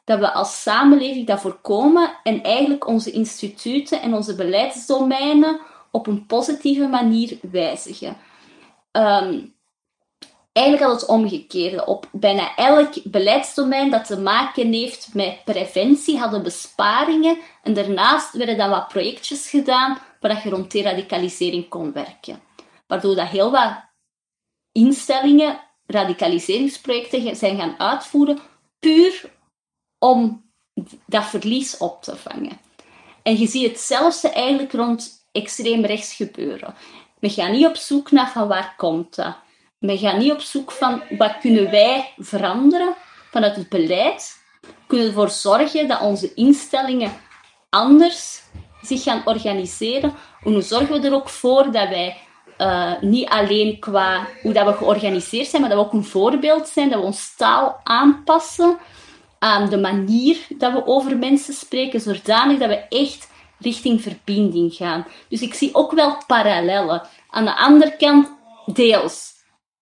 dat 0.09 0.19
we 0.19 0.33
als 0.33 0.61
samenleving 0.61 1.27
dat 1.27 1.41
voorkomen 1.41 2.11
en 2.23 2.43
eigenlijk 2.43 2.87
onze 2.87 3.11
instituten 3.11 4.01
en 4.01 4.13
onze 4.13 4.35
beleidsdomeinen 4.35 5.59
op 5.91 6.07
een 6.07 6.25
positieve 6.25 6.87
manier 6.87 7.37
wijzigen. 7.51 8.17
Um, 8.91 9.53
eigenlijk 10.51 10.87
al 10.87 10.95
het 10.95 11.05
omgekeerde. 11.05 11.85
Op 11.85 12.09
bijna 12.11 12.55
elk 12.55 12.93
beleidsdomein 13.03 13.89
dat 13.89 14.05
te 14.05 14.19
maken 14.19 14.73
heeft 14.73 15.09
met 15.13 15.43
preventie 15.45 16.17
hadden 16.17 16.43
besparingen 16.43 17.37
en 17.63 17.73
daarnaast 17.73 18.33
werden 18.33 18.57
dan 18.57 18.69
wat 18.69 18.87
projectjes 18.87 19.49
gedaan 19.49 19.97
waar 20.19 20.41
je 20.43 20.49
rond 20.49 20.71
deradicalisering 20.71 21.67
kon 21.67 21.91
werken. 21.91 22.41
Waardoor 22.87 23.15
dat 23.15 23.27
heel 23.27 23.51
wat 23.51 23.73
instellingen 24.71 25.59
radicaliseringsprojecten 25.85 27.35
zijn 27.35 27.57
gaan 27.57 27.79
uitvoeren 27.79 28.39
puur 28.79 29.37
om 29.99 30.43
dat 31.05 31.25
verlies 31.25 31.77
op 31.77 32.03
te 32.03 32.15
vangen. 32.15 32.59
En 33.23 33.37
je 33.37 33.47
ziet 33.47 33.67
hetzelfde 33.67 34.29
eigenlijk 34.29 34.73
rond 34.73 35.27
extreem 35.31 35.85
rechts 35.85 36.13
gebeuren. 36.13 36.75
We 37.19 37.29
gaan 37.29 37.51
niet 37.51 37.67
op 37.67 37.75
zoek 37.75 38.11
naar 38.11 38.31
van 38.31 38.47
waar 38.47 38.73
komt 38.77 39.15
dat. 39.15 39.35
We 39.77 39.97
gaan 39.97 40.19
niet 40.19 40.31
op 40.31 40.39
zoek 40.39 40.71
van 40.71 41.01
wat 41.17 41.37
kunnen 41.39 41.71
wij 41.71 42.13
veranderen 42.17 42.93
vanuit 43.31 43.55
het 43.55 43.69
beleid. 43.69 44.37
Kunnen 44.87 45.07
ervoor 45.07 45.29
zorgen 45.29 45.87
dat 45.87 46.01
onze 46.01 46.33
instellingen 46.33 47.11
anders 47.69 48.41
zich 48.81 49.03
gaan 49.03 49.21
organiseren. 49.25 50.13
En 50.43 50.51
hoe 50.51 50.61
zorgen 50.61 51.01
we 51.01 51.07
er 51.07 51.13
ook 51.13 51.29
voor 51.29 51.63
dat 51.63 51.89
wij 51.89 52.17
uh, 52.57 53.01
niet 53.01 53.29
alleen 53.29 53.79
qua 53.79 54.27
hoe 54.41 54.53
dat 54.53 54.65
we 54.65 54.73
georganiseerd 54.73 55.47
zijn, 55.47 55.61
maar 55.61 55.71
dat 55.71 55.79
we 55.79 55.85
ook 55.85 55.93
een 55.93 56.05
voorbeeld 56.05 56.67
zijn, 56.67 56.89
dat 56.89 56.99
we 56.99 57.05
ons 57.05 57.35
taal 57.35 57.79
aanpassen 57.83 58.77
aan 59.39 59.69
de 59.69 59.77
manier 59.77 60.37
dat 60.57 60.73
we 60.73 60.85
over 60.85 61.17
mensen 61.17 61.53
spreken, 61.53 62.01
zodanig 62.01 62.59
dat 62.59 62.69
we 62.69 62.75
echt 62.75 63.29
richting 63.59 64.01
verbinding 64.01 64.73
gaan. 64.73 65.07
Dus 65.29 65.41
ik 65.41 65.53
zie 65.53 65.75
ook 65.75 65.91
wel 65.91 66.17
parallellen. 66.27 67.07
Aan 67.29 67.45
de 67.45 67.55
andere 67.55 67.95
kant, 67.97 68.31
deels. 68.65 69.33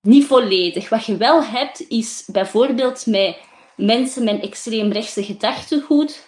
Niet 0.01 0.25
volledig. 0.25 0.89
Wat 0.89 1.05
je 1.05 1.17
wel 1.17 1.43
hebt, 1.43 1.89
is 1.89 2.23
bijvoorbeeld 2.31 3.05
met 3.05 3.37
mensen 3.75 4.23
met 4.23 4.41
extreemrechtse 4.41 5.23
gedachtegoed, 5.23 6.27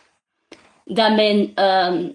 dat 0.85 1.15
men 1.15 1.51
uh, 1.55 2.09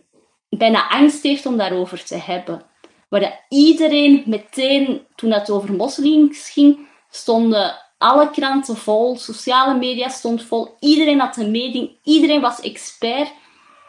bijna 0.48 0.88
angst 0.88 1.22
heeft 1.22 1.46
om 1.46 1.56
daarover 1.56 2.04
te 2.04 2.16
hebben. 2.16 2.62
Waar 3.08 3.20
dat 3.20 3.40
iedereen 3.48 4.22
meteen, 4.26 5.06
toen 5.14 5.30
het 5.30 5.50
over 5.50 5.72
moslims 5.72 6.50
ging, 6.50 6.88
stonden 7.10 7.83
alle 8.04 8.30
kranten 8.30 8.76
vol, 8.76 9.16
sociale 9.16 9.74
media 9.74 10.08
stond 10.08 10.42
vol, 10.42 10.76
iedereen 10.80 11.20
had 11.20 11.36
een 11.36 11.50
mening, 11.50 11.96
iedereen 12.02 12.40
was 12.40 12.60
expert. 12.60 13.32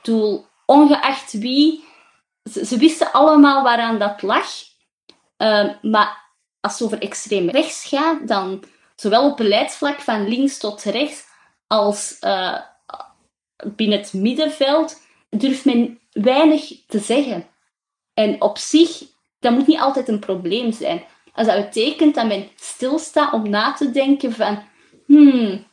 Doel, 0.02 0.46
ongeacht 0.66 1.32
wie, 1.32 1.84
ze, 2.52 2.78
wisten 2.78 3.12
allemaal 3.12 3.64
waaraan 3.64 4.00
dat 4.00 4.22
lag. 4.22 4.48
Uh, 5.38 5.70
maar 5.82 6.34
als 6.60 6.74
het 6.74 6.82
over 6.82 7.02
extreem 7.02 7.50
rechts 7.50 7.86
gaat, 7.86 8.28
dan 8.28 8.64
zowel 8.96 9.30
op 9.30 9.38
beleidsvlak 9.38 10.00
van 10.00 10.28
links 10.28 10.58
tot 10.58 10.84
rechts 10.84 11.26
als 11.68 12.18
uh, 12.22 12.60
binnen 13.76 13.98
het 13.98 14.14
middenveld 14.14 15.02
durft 15.30 15.66
men 15.66 16.00
weinig 16.12 16.72
te 16.88 17.00
zeggen. 17.00 17.48
En 18.14 18.42
op 18.42 18.58
zich, 18.58 19.04
dat 19.40 19.52
moet 19.52 19.68
niet 19.68 19.80
altijd 19.80 20.08
een 20.08 20.20
probleem 20.20 20.72
zijn. 20.72 21.04
Als 21.36 21.48
dat 21.48 21.56
betekent 21.56 22.16
dat 22.16 22.28
men 22.28 22.50
stilstaat 22.56 23.34
om 23.34 23.50
na 23.50 23.74
te 23.74 23.92
denken 23.92 24.34
van... 24.34 24.64
Hmm, 25.06 25.66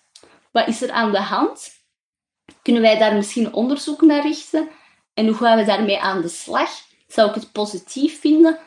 wat 0.52 0.69
is 0.69 0.83
er 0.83 0.90
aan 0.90 1.12
de 1.12 1.21
hand? 1.21 1.71
Kunnen 2.62 2.83
wij 2.83 2.99
daar 2.99 3.14
misschien 3.14 3.52
onderzoek 3.52 4.00
naar 4.00 4.23
richten? 4.23 4.69
En 5.14 5.26
hoe 5.26 5.37
gaan 5.37 5.59
we 5.59 5.64
daarmee 5.64 6.00
aan 6.00 6.21
de 6.21 6.28
slag? 6.28 6.71
Zou 7.07 7.28
ik 7.28 7.35
het 7.35 7.52
positief 7.52 8.21
vinden? 8.21 8.59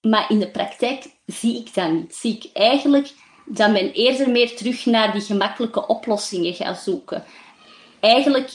Maar 0.00 0.30
in 0.30 0.38
de 0.38 0.50
praktijk 0.50 1.10
zie 1.26 1.58
ik 1.58 1.74
dat 1.74 1.90
niet. 1.90 2.14
Zie 2.14 2.36
ik 2.36 2.50
eigenlijk 2.52 3.12
dat 3.44 3.70
men 3.70 3.92
eerder 3.92 4.30
meer 4.30 4.56
terug 4.56 4.86
naar 4.86 5.12
die 5.12 5.20
gemakkelijke 5.20 5.86
oplossingen 5.86 6.54
gaat 6.54 6.78
zoeken. 6.78 7.24
Eigenlijk 8.00 8.50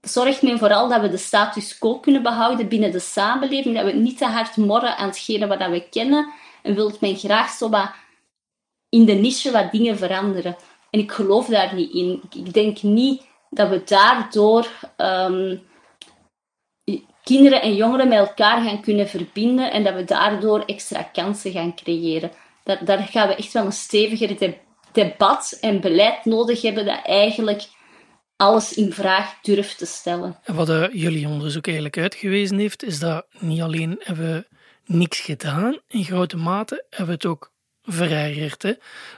zorgt 0.00 0.42
men 0.42 0.58
vooral 0.58 0.88
dat 0.88 1.00
we 1.00 1.08
de 1.08 1.16
status 1.16 1.78
quo 1.78 1.98
kunnen 1.98 2.22
behouden 2.22 2.68
binnen 2.68 2.92
de 2.92 2.98
samenleving, 2.98 3.74
dat 3.74 3.84
we 3.84 3.92
niet 3.92 4.18
te 4.18 4.24
hard 4.24 4.56
morren 4.56 4.96
aan 4.96 5.08
hetgene 5.08 5.46
wat 5.46 5.68
we 5.68 5.88
kennen, 5.90 6.32
en 6.66 6.74
wilt 6.74 7.00
men 7.00 7.16
graag 7.16 7.50
zo 7.50 7.70
in 8.88 9.04
de 9.04 9.12
niche 9.12 9.50
wat 9.50 9.72
dingen 9.72 9.98
veranderen. 9.98 10.56
En 10.90 11.00
ik 11.00 11.12
geloof 11.12 11.46
daar 11.46 11.74
niet 11.74 11.92
in. 11.92 12.22
Ik 12.30 12.52
denk 12.52 12.82
niet 12.82 13.22
dat 13.50 13.68
we 13.68 13.82
daardoor 13.84 14.68
um, 14.96 15.62
kinderen 17.22 17.62
en 17.62 17.74
jongeren 17.74 18.08
met 18.08 18.18
elkaar 18.18 18.62
gaan 18.62 18.80
kunnen 18.80 19.08
verbinden 19.08 19.72
en 19.72 19.84
dat 19.84 19.94
we 19.94 20.04
daardoor 20.04 20.60
extra 20.60 21.02
kansen 21.02 21.52
gaan 21.52 21.74
creëren. 21.74 22.30
Daar, 22.62 22.84
daar 22.84 22.98
gaan 22.98 23.28
we 23.28 23.34
echt 23.34 23.52
wel 23.52 23.64
een 23.64 23.72
steviger 23.72 24.56
debat 24.92 25.58
en 25.60 25.80
beleid 25.80 26.24
nodig 26.24 26.62
hebben 26.62 26.84
dat 26.84 27.00
eigenlijk 27.04 27.68
alles 28.36 28.74
in 28.74 28.92
vraag 28.92 29.40
durft 29.42 29.78
te 29.78 29.86
stellen. 29.86 30.38
En 30.44 30.54
wat 30.54 30.68
uh, 30.68 30.86
jullie 30.92 31.28
onderzoek 31.28 31.66
eigenlijk 31.66 31.98
uitgewezen 31.98 32.58
heeft, 32.58 32.82
is 32.82 32.98
dat 32.98 33.26
niet 33.38 33.60
alleen 33.60 33.96
hebben 33.98 34.46
niks 34.86 35.20
gedaan. 35.20 35.78
In 35.88 36.04
grote 36.04 36.36
mate 36.36 36.84
hebben 36.90 37.06
we 37.06 37.12
het 37.12 37.26
ook 37.26 37.52
verergerd. 37.82 38.62
Hè? 38.62 38.72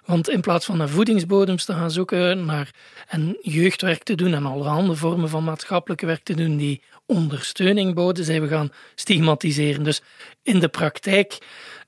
Want 0.04 0.28
in 0.28 0.40
plaats 0.40 0.64
van 0.66 0.76
naar 0.76 0.88
voedingsbodems 0.88 1.64
te 1.64 1.72
gaan 1.72 1.90
zoeken 1.90 2.44
naar, 2.44 2.70
en 3.08 3.36
jeugdwerk 3.42 4.02
te 4.02 4.14
doen 4.14 4.34
en 4.34 4.46
allerhande 4.46 4.94
vormen 4.94 5.28
van 5.28 5.44
maatschappelijke 5.44 6.06
werk 6.06 6.22
te 6.22 6.34
doen 6.34 6.56
die 6.56 6.82
ondersteuning 7.06 7.94
boden, 7.94 8.24
zijn 8.24 8.42
we 8.42 8.48
gaan 8.48 8.72
stigmatiseren. 8.94 9.82
Dus 9.82 10.02
in 10.42 10.58
de 10.60 10.68
praktijk 10.68 11.38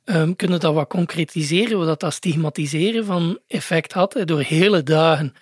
um, 0.04 0.36
kunnen 0.36 0.56
we 0.56 0.64
dat 0.64 0.74
wat 0.74 0.88
concretiseren, 0.88 1.76
hoe 1.76 1.86
dat, 1.86 2.00
dat 2.00 2.12
stigmatiseren 2.12 3.04
van 3.04 3.38
effect 3.46 3.92
had 3.92 4.22
door 4.24 4.40
hele 4.40 4.82
dagen 4.82 5.34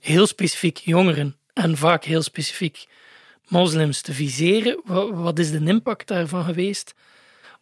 heel 0.00 0.26
specifiek 0.26 0.76
jongeren 0.76 1.36
en 1.52 1.76
vaak 1.76 2.04
heel 2.04 2.22
specifiek 2.22 2.86
moslims 3.48 4.00
te 4.00 4.12
viseren. 4.12 4.80
Wat 5.12 5.38
is 5.38 5.50
de 5.50 5.64
impact 5.64 6.08
daarvan 6.08 6.44
geweest? 6.44 6.94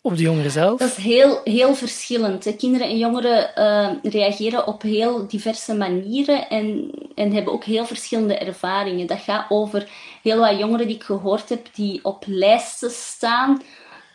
Op 0.02 0.16
de 0.16 0.22
jongeren 0.22 0.50
zelf? 0.50 0.78
Dat 0.78 0.88
is 0.88 1.04
heel, 1.04 1.40
heel 1.44 1.74
verschillend. 1.74 2.56
Kinderen 2.56 2.88
en 2.88 2.98
jongeren 2.98 3.50
uh, 3.58 4.12
reageren 4.12 4.66
op 4.66 4.82
heel 4.82 5.26
diverse 5.26 5.74
manieren 5.74 6.48
en, 6.48 6.90
en 7.14 7.32
hebben 7.32 7.52
ook 7.52 7.64
heel 7.64 7.86
verschillende 7.86 8.38
ervaringen. 8.38 9.06
Dat 9.06 9.20
gaat 9.20 9.46
over 9.48 9.88
heel 10.22 10.38
wat 10.38 10.58
jongeren 10.58 10.86
die 10.86 10.96
ik 10.96 11.02
gehoord 11.02 11.48
heb, 11.48 11.66
die 11.74 12.04
op 12.04 12.24
lijsten 12.26 12.90
staan, 12.90 13.62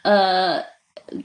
uh, 0.04 0.58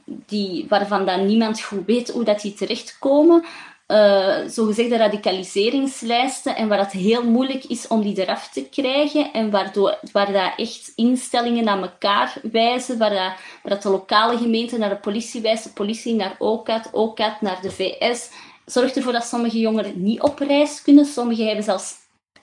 die, 0.06 0.66
waarvan 0.68 1.06
dan 1.06 1.26
niemand 1.26 1.62
goed 1.62 1.86
weet 1.86 2.10
hoe 2.10 2.24
dat 2.24 2.40
die 2.40 2.54
terechtkomen. 2.54 3.44
Uh, 3.92 4.48
zogezegde 4.48 4.96
radicaliseringslijsten 4.96 6.56
en 6.56 6.68
waar 6.68 6.78
het 6.78 6.92
heel 6.92 7.24
moeilijk 7.24 7.64
is 7.64 7.88
om 7.88 8.02
die 8.02 8.22
eraf 8.22 8.48
te 8.48 8.64
krijgen 8.68 9.32
en 9.32 9.50
waardoor, 9.50 9.98
waar 10.12 10.32
dat 10.32 10.52
echt 10.56 10.92
instellingen 10.96 11.64
naar 11.64 11.80
elkaar 11.80 12.34
wijzen, 12.52 12.98
waar, 12.98 13.38
dat, 13.62 13.82
de 13.82 13.88
lokale 13.88 14.36
gemeente 14.36 14.78
naar 14.78 14.88
de 14.88 14.96
politie 14.96 15.40
wijst, 15.40 15.64
de 15.64 15.70
politie 15.70 16.14
naar 16.14 16.36
OCAT, 16.38 16.88
OCAT 16.92 17.40
naar 17.40 17.58
de 17.62 17.70
VS, 17.70 18.30
zorgt 18.64 18.96
ervoor 18.96 19.12
dat 19.12 19.24
sommige 19.24 19.58
jongeren 19.58 20.02
niet 20.02 20.20
op 20.20 20.38
reis 20.38 20.82
kunnen, 20.82 21.04
sommigen 21.04 21.46
hebben 21.46 21.64
zelfs 21.64 21.94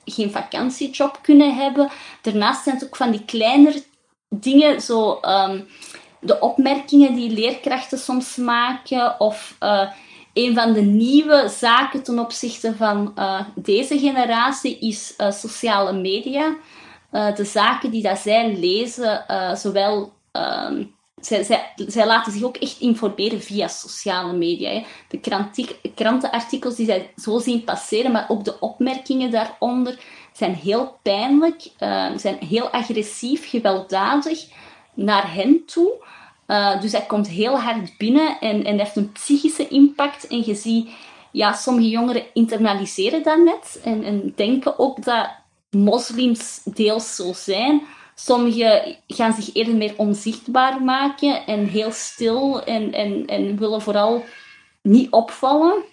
geen 0.05 0.31
vakantiejob 0.31 1.19
kunnen 1.21 1.55
hebben. 1.55 1.89
Daarnaast 2.21 2.63
zijn 2.63 2.75
het 2.75 2.85
ook 2.85 2.95
van 2.95 3.11
die 3.11 3.25
kleinere 3.25 3.83
dingen, 4.29 4.81
zo 4.81 5.19
um, 5.21 5.67
de 6.19 6.39
opmerkingen 6.39 7.15
die 7.15 7.29
leerkrachten 7.29 7.97
soms 7.97 8.35
maken 8.35 9.19
of... 9.19 9.55
Uh, 9.59 9.89
een 10.33 10.55
van 10.55 10.74
de 10.74 10.81
nieuwe 10.81 11.48
zaken 11.48 12.03
ten 12.03 12.19
opzichte 12.19 12.75
van 12.75 13.13
uh, 13.17 13.41
deze 13.55 14.00
generatie 14.00 14.79
is 14.79 15.13
uh, 15.17 15.31
sociale 15.31 15.93
media. 15.93 16.55
Uh, 17.12 17.36
de 17.36 17.45
zaken 17.45 17.91
die 17.91 18.01
dat 18.01 18.17
zij 18.17 18.57
lezen, 18.57 19.25
zowel. 19.57 20.13
Ehm, 20.31 20.83
zij, 21.21 22.05
laten 22.05 22.31
zich 22.31 22.43
ook 22.43 22.57
echt 22.57 22.79
informeren 22.79 23.41
via 23.41 23.67
sociale 23.67 24.33
media. 24.33 24.83
De 25.07 25.19
krantenartikels 25.95 26.75
die 26.75 26.86
zij 26.86 27.13
zo 27.15 27.39
zien 27.39 27.63
passeren, 27.63 28.12
maar 28.12 28.25
ook 28.29 28.43
de 28.43 28.59
opmerkingen 28.59 29.31
daaronder 29.31 30.00
zijn 30.33 30.53
heel 30.53 30.98
pijnlijk, 31.01 31.71
zijn 32.15 32.38
heel 32.50 32.69
agressief, 32.69 33.50
gewelddadig 33.50 34.48
naar 34.93 35.33
hen 35.33 35.65
toe. 35.65 35.91
Uh, 36.49 36.81
dus 36.81 36.91
hij 36.91 37.05
komt 37.05 37.27
heel 37.27 37.59
hard 37.59 37.97
binnen 37.97 38.39
en, 38.39 38.63
en 38.63 38.77
heeft 38.77 38.95
een 38.95 39.11
psychische 39.11 39.67
impact. 39.67 40.27
En 40.27 40.45
je 40.45 40.55
ziet, 40.55 40.89
ja, 41.31 41.53
sommige 41.53 41.89
jongeren 41.89 42.23
internaliseren 42.33 43.23
dat 43.23 43.37
net 43.37 43.79
en, 43.83 44.03
en 44.03 44.33
denken 44.35 44.79
ook 44.79 45.03
dat 45.03 45.29
moslims 45.69 46.61
deels 46.63 47.15
zo 47.15 47.33
zijn. 47.33 47.81
Sommigen 48.15 48.97
gaan 49.07 49.33
zich 49.33 49.53
eerder 49.53 49.75
meer 49.75 49.93
onzichtbaar 49.97 50.81
maken 50.81 51.45
en 51.45 51.67
heel 51.67 51.91
stil 51.91 52.63
en, 52.63 52.93
en, 52.93 53.25
en 53.25 53.57
willen 53.57 53.81
vooral 53.81 54.23
niet 54.81 55.11
opvallen. 55.11 55.83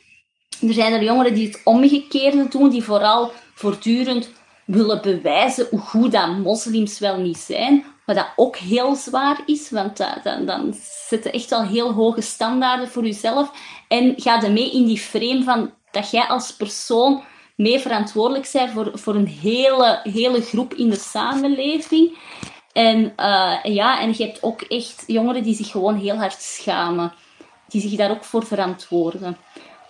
Er 0.61 0.73
zijn 0.73 0.93
er 0.93 1.03
jongeren 1.03 1.35
die 1.35 1.47
het 1.47 1.61
omgekeerde 1.65 2.49
doen, 2.49 2.71
die 2.71 2.83
vooral 2.83 3.33
voortdurend 3.55 4.31
willen 4.67 5.03
bewijzen 5.03 5.67
hoe 5.71 5.81
goed 5.81 6.13
dat 6.13 6.39
moslims 6.39 6.99
wel 6.99 7.17
niet 7.17 7.39
zijn. 7.39 7.85
Wat 8.07 8.17
dat 8.17 8.33
ook 8.37 8.57
heel 8.57 8.95
zwaar 8.95 9.43
is, 9.47 9.71
want 9.71 9.97
dan, 10.23 10.47
dan 10.47 10.75
zitten 11.09 11.33
echt 11.33 11.53
al 11.53 11.63
heel 11.63 11.93
hoge 11.93 12.21
standaarden 12.21 12.89
voor 12.89 13.05
jezelf. 13.05 13.51
En 13.89 14.15
ga 14.17 14.43
er 14.43 14.53
mee 14.53 14.73
in 14.73 14.85
die 14.85 14.99
frame 14.99 15.43
van 15.43 15.73
dat 15.91 16.11
jij 16.11 16.27
als 16.27 16.53
persoon 16.53 17.23
mee 17.57 17.79
verantwoordelijk 17.79 18.51
bent 18.53 18.71
voor, 18.71 18.91
voor 18.95 19.15
een 19.15 19.27
hele, 19.27 20.01
hele 20.03 20.41
groep 20.41 20.75
in 20.75 20.91
de 20.91 20.99
samenleving. 20.99 22.19
En, 22.73 23.13
uh, 23.17 23.57
ja, 23.63 24.01
en 24.01 24.15
je 24.17 24.25
hebt 24.25 24.43
ook 24.43 24.61
echt 24.61 25.05
jongeren 25.07 25.43
die 25.43 25.55
zich 25.55 25.71
gewoon 25.71 25.97
heel 25.97 26.17
hard 26.17 26.43
schamen. 26.43 27.13
Die 27.69 27.81
zich 27.81 27.97
daar 27.97 28.11
ook 28.11 28.25
voor 28.25 28.47
verantwoorden. 28.47 29.37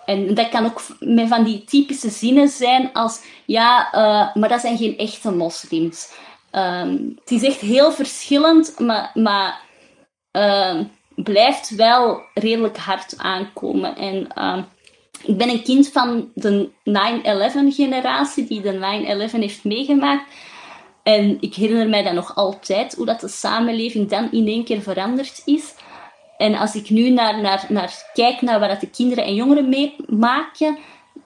En 0.07 0.33
dat 0.33 0.49
kan 0.49 0.65
ook 0.65 0.81
met 0.99 1.27
van 1.27 1.43
die 1.43 1.63
typische 1.63 2.09
zinnen 2.09 2.47
zijn 2.47 2.93
als... 2.93 3.21
Ja, 3.45 3.93
uh, 3.93 4.35
maar 4.35 4.49
dat 4.49 4.61
zijn 4.61 4.77
geen 4.77 4.97
echte 4.97 5.31
moslims. 5.31 6.11
Um, 6.51 7.17
het 7.19 7.31
is 7.31 7.43
echt 7.43 7.59
heel 7.59 7.91
verschillend, 7.91 8.79
maar, 8.79 9.11
maar 9.13 9.61
uh, 10.31 10.79
blijft 11.15 11.75
wel 11.75 12.21
redelijk 12.33 12.77
hard 12.77 13.17
aankomen. 13.17 13.95
En 13.95 14.27
uh, 14.37 14.57
ik 15.23 15.37
ben 15.37 15.49
een 15.49 15.63
kind 15.63 15.89
van 15.89 16.31
de 16.33 16.69
9-11-generatie, 16.89 18.47
die 18.47 18.61
de 18.61 19.29
9-11 19.31 19.39
heeft 19.39 19.63
meegemaakt. 19.63 20.33
En 21.03 21.37
ik 21.39 21.53
herinner 21.53 21.89
mij 21.89 22.03
dan 22.03 22.15
nog 22.15 22.35
altijd 22.35 22.95
hoe 22.95 23.05
dat 23.05 23.19
de 23.19 23.27
samenleving 23.27 24.09
dan 24.09 24.31
in 24.31 24.47
één 24.47 24.63
keer 24.63 24.81
veranderd 24.81 25.41
is. 25.45 25.73
En 26.37 26.55
als 26.55 26.75
ik 26.75 26.89
nu 26.89 27.09
naar, 27.09 27.41
naar, 27.41 27.65
naar 27.69 28.11
kijk 28.13 28.41
naar 28.41 28.59
wat 28.59 28.79
de 28.79 28.89
kinderen 28.89 29.23
en 29.23 29.35
jongeren 29.35 29.69
meemaken, 29.69 30.77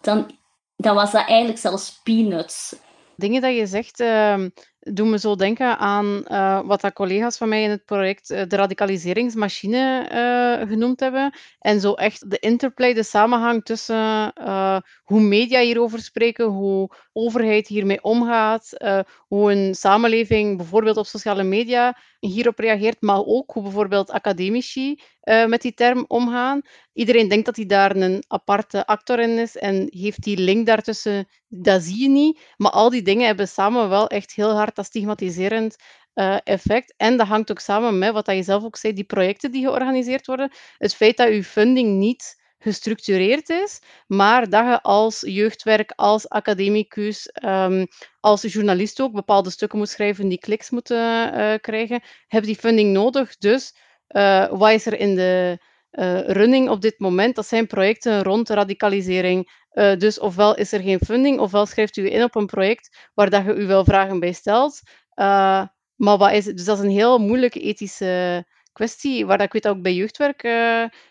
dan, 0.01 0.31
dan 0.75 0.95
was 0.95 1.11
dat 1.11 1.27
eigenlijk 1.27 1.59
zelfs 1.59 1.99
peanuts. 2.03 2.75
Dingen 3.15 3.41
dat 3.41 3.55
je 3.55 3.65
zegt, 3.65 3.99
uh, 3.99 4.45
doen 4.81 5.09
me 5.09 5.19
zo 5.19 5.35
denken 5.35 5.77
aan 5.77 6.23
uh, 6.27 6.61
wat 6.65 6.81
dat 6.81 6.93
collega's 6.93 7.37
van 7.37 7.49
mij 7.49 7.63
in 7.63 7.69
het 7.69 7.85
project 7.85 8.29
uh, 8.29 8.41
de 8.47 8.55
radicaliseringsmachine 8.55 10.09
uh, 10.11 10.67
genoemd 10.67 10.99
hebben. 10.99 11.33
En 11.59 11.79
zo 11.79 11.93
echt 11.93 12.29
de 12.29 12.39
interplay, 12.39 12.93
de 12.93 13.03
samenhang 13.03 13.65
tussen 13.65 14.33
hoe 15.03 15.21
media 15.21 15.59
hierover 15.59 15.99
spreken, 15.99 16.45
hoe 16.45 16.89
overheid 17.13 17.67
hiermee 17.67 18.03
omgaat, 18.03 18.69
hoe 19.27 19.51
een 19.51 19.75
samenleving 19.75 20.57
bijvoorbeeld 20.57 20.97
op 20.97 21.05
sociale 21.05 21.43
media 21.43 21.97
hierop 22.19 22.59
reageert, 22.59 23.01
maar 23.01 23.25
ook 23.25 23.51
hoe 23.51 23.63
bijvoorbeeld 23.63 24.11
academici 24.11 25.01
met 25.23 25.61
die 25.61 25.73
term 25.73 26.05
omgaan. 26.07 26.61
Iedereen 26.93 27.27
denkt 27.27 27.45
dat 27.45 27.55
hij 27.55 27.65
daar 27.65 27.95
een 27.95 28.23
aparte 28.27 28.85
actor 28.85 29.19
in 29.19 29.37
is 29.37 29.57
en 29.57 29.87
heeft 29.89 30.23
die 30.23 30.37
link 30.37 30.65
daartussen, 30.65 31.27
dat 31.47 31.81
zie 31.81 32.01
je 32.01 32.09
niet. 32.09 32.39
Maar 32.57 32.71
al 32.71 32.89
die 32.89 33.01
dingen 33.01 33.25
hebben 33.25 33.47
samen 33.47 33.89
wel 33.89 34.07
echt 34.07 34.33
heel 34.33 34.51
hard 34.51 34.75
dat 34.75 34.85
stigmatiserend 34.85 35.75
uh, 36.15 36.37
effect. 36.43 36.93
En 36.97 37.17
dat 37.17 37.27
hangt 37.27 37.51
ook 37.51 37.59
samen 37.59 37.97
met 37.97 38.13
wat 38.13 38.25
je 38.25 38.43
zelf 38.43 38.63
ook 38.63 38.77
zei, 38.77 38.93
die 38.93 39.03
projecten 39.03 39.51
die 39.51 39.61
georganiseerd 39.61 40.25
worden. 40.25 40.51
Het 40.77 40.95
feit 40.95 41.17
dat 41.17 41.27
je 41.27 41.43
funding 41.43 41.97
niet 41.97 42.39
gestructureerd 42.59 43.49
is, 43.49 43.81
maar 44.07 44.49
dat 44.49 44.65
je 44.65 44.81
als 44.81 45.19
jeugdwerk, 45.19 45.93
als 45.95 46.29
academicus, 46.29 47.29
um, 47.45 47.87
als 48.19 48.41
journalist 48.41 49.01
ook 49.01 49.13
bepaalde 49.13 49.49
stukken 49.49 49.77
moet 49.77 49.89
schrijven 49.89 50.27
die 50.27 50.39
kliks 50.39 50.69
moeten 50.69 50.97
uh, 51.37 51.53
krijgen, 51.61 52.01
heb 52.27 52.43
die 52.43 52.55
funding 52.55 52.93
nodig. 52.93 53.37
Dus 53.37 53.75
wat 54.57 54.71
is 54.71 54.85
er 54.85 54.99
in 54.99 55.15
de 55.15 55.57
uh, 55.91 56.19
running 56.19 56.69
op 56.69 56.81
dit 56.81 56.99
moment? 56.99 57.35
Dat 57.35 57.47
zijn 57.47 57.67
projecten 57.67 58.23
rond 58.23 58.49
radicalisering. 58.49 59.49
dus 59.97 60.19
ofwel 60.19 60.55
is 60.55 60.71
er 60.71 60.81
geen 60.81 60.99
funding, 60.99 61.39
ofwel 61.39 61.65
schrijft 61.65 61.97
u 61.97 62.11
in 62.11 62.23
op 62.23 62.35
een 62.35 62.45
project 62.45 63.09
waar 63.13 63.29
dat 63.29 63.45
je 63.45 63.53
u 63.53 63.67
wel 63.67 63.83
vragen 63.83 64.19
bij 64.19 64.31
stelt. 64.31 64.81
maar 65.95 66.17
wat 66.17 66.31
is 66.31 66.45
het? 66.45 66.57
Dus 66.57 66.65
dat 66.65 66.77
is 66.77 66.83
een 66.83 66.89
heel 66.89 67.19
moeilijke 67.19 67.59
ethische 67.59 68.45
kwestie, 68.73 69.25
waar 69.25 69.41
ik 69.41 69.53
weet 69.53 69.63
dat 69.63 69.75
ook 69.75 69.81
bij 69.81 69.93
jeugdwerk 69.93 70.43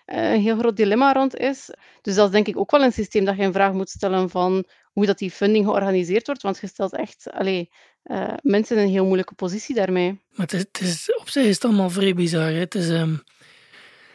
een 0.04 0.40
heel 0.40 0.58
groot 0.58 0.76
dilemma 0.76 1.12
rond 1.12 1.36
is. 1.36 1.70
Dus 2.02 2.14
dat 2.14 2.26
is 2.26 2.32
denk 2.32 2.46
ik 2.46 2.58
ook 2.58 2.70
wel 2.70 2.82
een 2.82 2.92
systeem 2.92 3.24
dat 3.24 3.36
je 3.36 3.42
een 3.42 3.52
vraag 3.52 3.72
moet 3.72 3.90
stellen 3.90 4.30
van 4.30 4.64
hoe 5.00 5.08
dat 5.08 5.18
die 5.18 5.30
funding 5.30 5.64
georganiseerd 5.64 6.26
wordt, 6.26 6.42
want 6.42 6.58
je 6.60 6.66
stelt 6.66 6.96
echt 6.96 7.30
allee, 7.32 7.70
uh, 8.04 8.32
mensen 8.42 8.76
in 8.76 8.82
een 8.82 8.88
heel 8.88 9.04
moeilijke 9.04 9.34
positie 9.34 9.74
daarmee. 9.74 10.20
Maar 10.34 10.46
het 10.50 10.80
is, 10.80 11.16
op 11.20 11.28
zich 11.28 11.44
is 11.44 11.54
het 11.54 11.64
allemaal 11.64 11.90
vrij 11.90 12.14
bizar. 12.14 12.52
Het, 12.52 12.74
is, 12.74 12.88
um, 12.88 13.22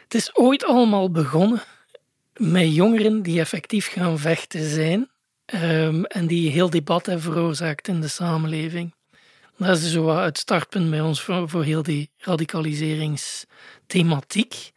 het 0.02 0.14
is 0.14 0.36
ooit 0.36 0.64
allemaal 0.64 1.10
begonnen 1.10 1.62
met 2.36 2.74
jongeren 2.74 3.22
die 3.22 3.40
effectief 3.40 3.92
gaan 3.92 4.18
vechten 4.18 4.68
zijn 4.68 5.10
um, 5.62 6.04
en 6.04 6.26
die 6.26 6.50
heel 6.50 6.70
debat 6.70 7.06
hebben 7.06 7.24
veroorzaakt 7.24 7.88
in 7.88 8.00
de 8.00 8.08
samenleving. 8.08 8.94
Dat 9.56 9.78
is 9.78 9.92
zo 9.92 10.16
het 10.16 10.38
startpunt 10.38 10.90
bij 10.90 11.00
ons 11.00 11.22
voor, 11.22 11.48
voor 11.48 11.64
heel 11.64 11.82
die 11.82 12.10
radicaliseringsthematiek. 12.16 14.72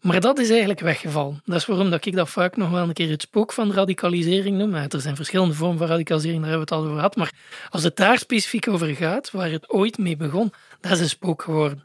Maar 0.00 0.20
dat 0.20 0.38
is 0.38 0.50
eigenlijk 0.50 0.80
weggevallen. 0.80 1.42
Dat 1.44 1.56
is 1.56 1.66
waarom 1.66 1.90
dat 1.90 2.06
ik 2.06 2.14
dat 2.14 2.28
vaak 2.28 2.56
nog 2.56 2.70
wel 2.70 2.82
een 2.82 2.92
keer 2.92 3.10
het 3.10 3.22
spook 3.22 3.52
van 3.52 3.72
radicalisering 3.72 4.58
noem. 4.58 4.74
Er 4.74 5.00
zijn 5.00 5.16
verschillende 5.16 5.54
vormen 5.54 5.78
van 5.78 5.86
radicalisering, 5.86 6.40
daar 6.40 6.50
hebben 6.50 6.68
we 6.68 6.74
het 6.74 6.82
al 6.84 6.88
over 6.88 7.00
gehad. 7.00 7.16
Maar 7.16 7.32
als 7.70 7.82
het 7.82 7.96
daar 7.96 8.18
specifiek 8.18 8.68
over 8.68 8.96
gaat, 8.96 9.30
waar 9.30 9.50
het 9.50 9.70
ooit 9.70 9.98
mee 9.98 10.16
begon, 10.16 10.52
dat 10.80 10.92
is 10.92 11.00
een 11.00 11.08
spook 11.08 11.42
geworden. 11.42 11.84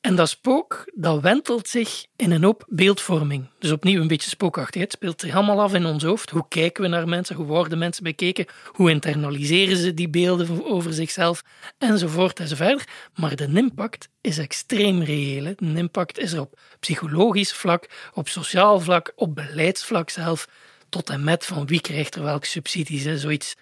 En 0.00 0.16
dat 0.16 0.28
spook, 0.28 0.90
dat 0.94 1.20
wentelt 1.20 1.68
zich 1.68 2.06
in 2.16 2.30
een 2.30 2.42
hoop 2.42 2.64
beeldvorming. 2.68 3.48
Dus 3.58 3.70
opnieuw 3.70 4.00
een 4.00 4.08
beetje 4.08 4.30
spookachtig. 4.30 4.80
Het 4.80 4.92
speelt 4.92 5.20
zich 5.20 5.34
allemaal 5.34 5.60
af 5.60 5.74
in 5.74 5.86
ons 5.86 6.02
hoofd. 6.02 6.30
Hoe 6.30 6.48
kijken 6.48 6.82
we 6.82 6.88
naar 6.88 7.08
mensen? 7.08 7.36
Hoe 7.36 7.46
worden 7.46 7.78
mensen 7.78 8.02
bekeken? 8.02 8.46
Hoe 8.66 8.90
internaliseren 8.90 9.76
ze 9.76 9.94
die 9.94 10.08
beelden 10.08 10.64
over 10.64 10.92
zichzelf? 10.92 11.42
Enzovoort 11.78 12.40
enzovoort. 12.40 12.84
Maar 13.14 13.36
de 13.36 13.48
impact 13.54 14.08
is 14.20 14.38
extreem 14.38 15.02
reëel. 15.02 15.54
De 15.56 15.74
impact 15.74 16.18
is 16.18 16.32
er 16.32 16.40
op 16.40 16.60
psychologisch 16.80 17.52
vlak, 17.52 17.90
op 18.14 18.28
sociaal 18.28 18.80
vlak, 18.80 19.12
op 19.16 19.34
beleidsvlak 19.34 20.10
zelf. 20.10 20.48
Tot 20.88 21.10
en 21.10 21.24
met 21.24 21.44
van 21.44 21.66
wie 21.66 21.80
krijgt 21.80 22.14
er 22.14 22.22
welke 22.22 22.46
subsidies. 22.46 23.04
Hè? 23.04 23.18
Zoiets 23.18 23.54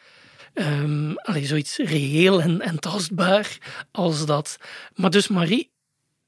Um, 0.59 1.14
zoiets 1.25 1.77
reëel 1.77 2.40
en, 2.40 2.61
en, 2.61 2.79
tastbaar 2.79 3.59
als 3.92 4.27
dat. 4.27 4.57
Maar 4.94 5.11
dus 5.11 5.29
Marie 5.29 5.70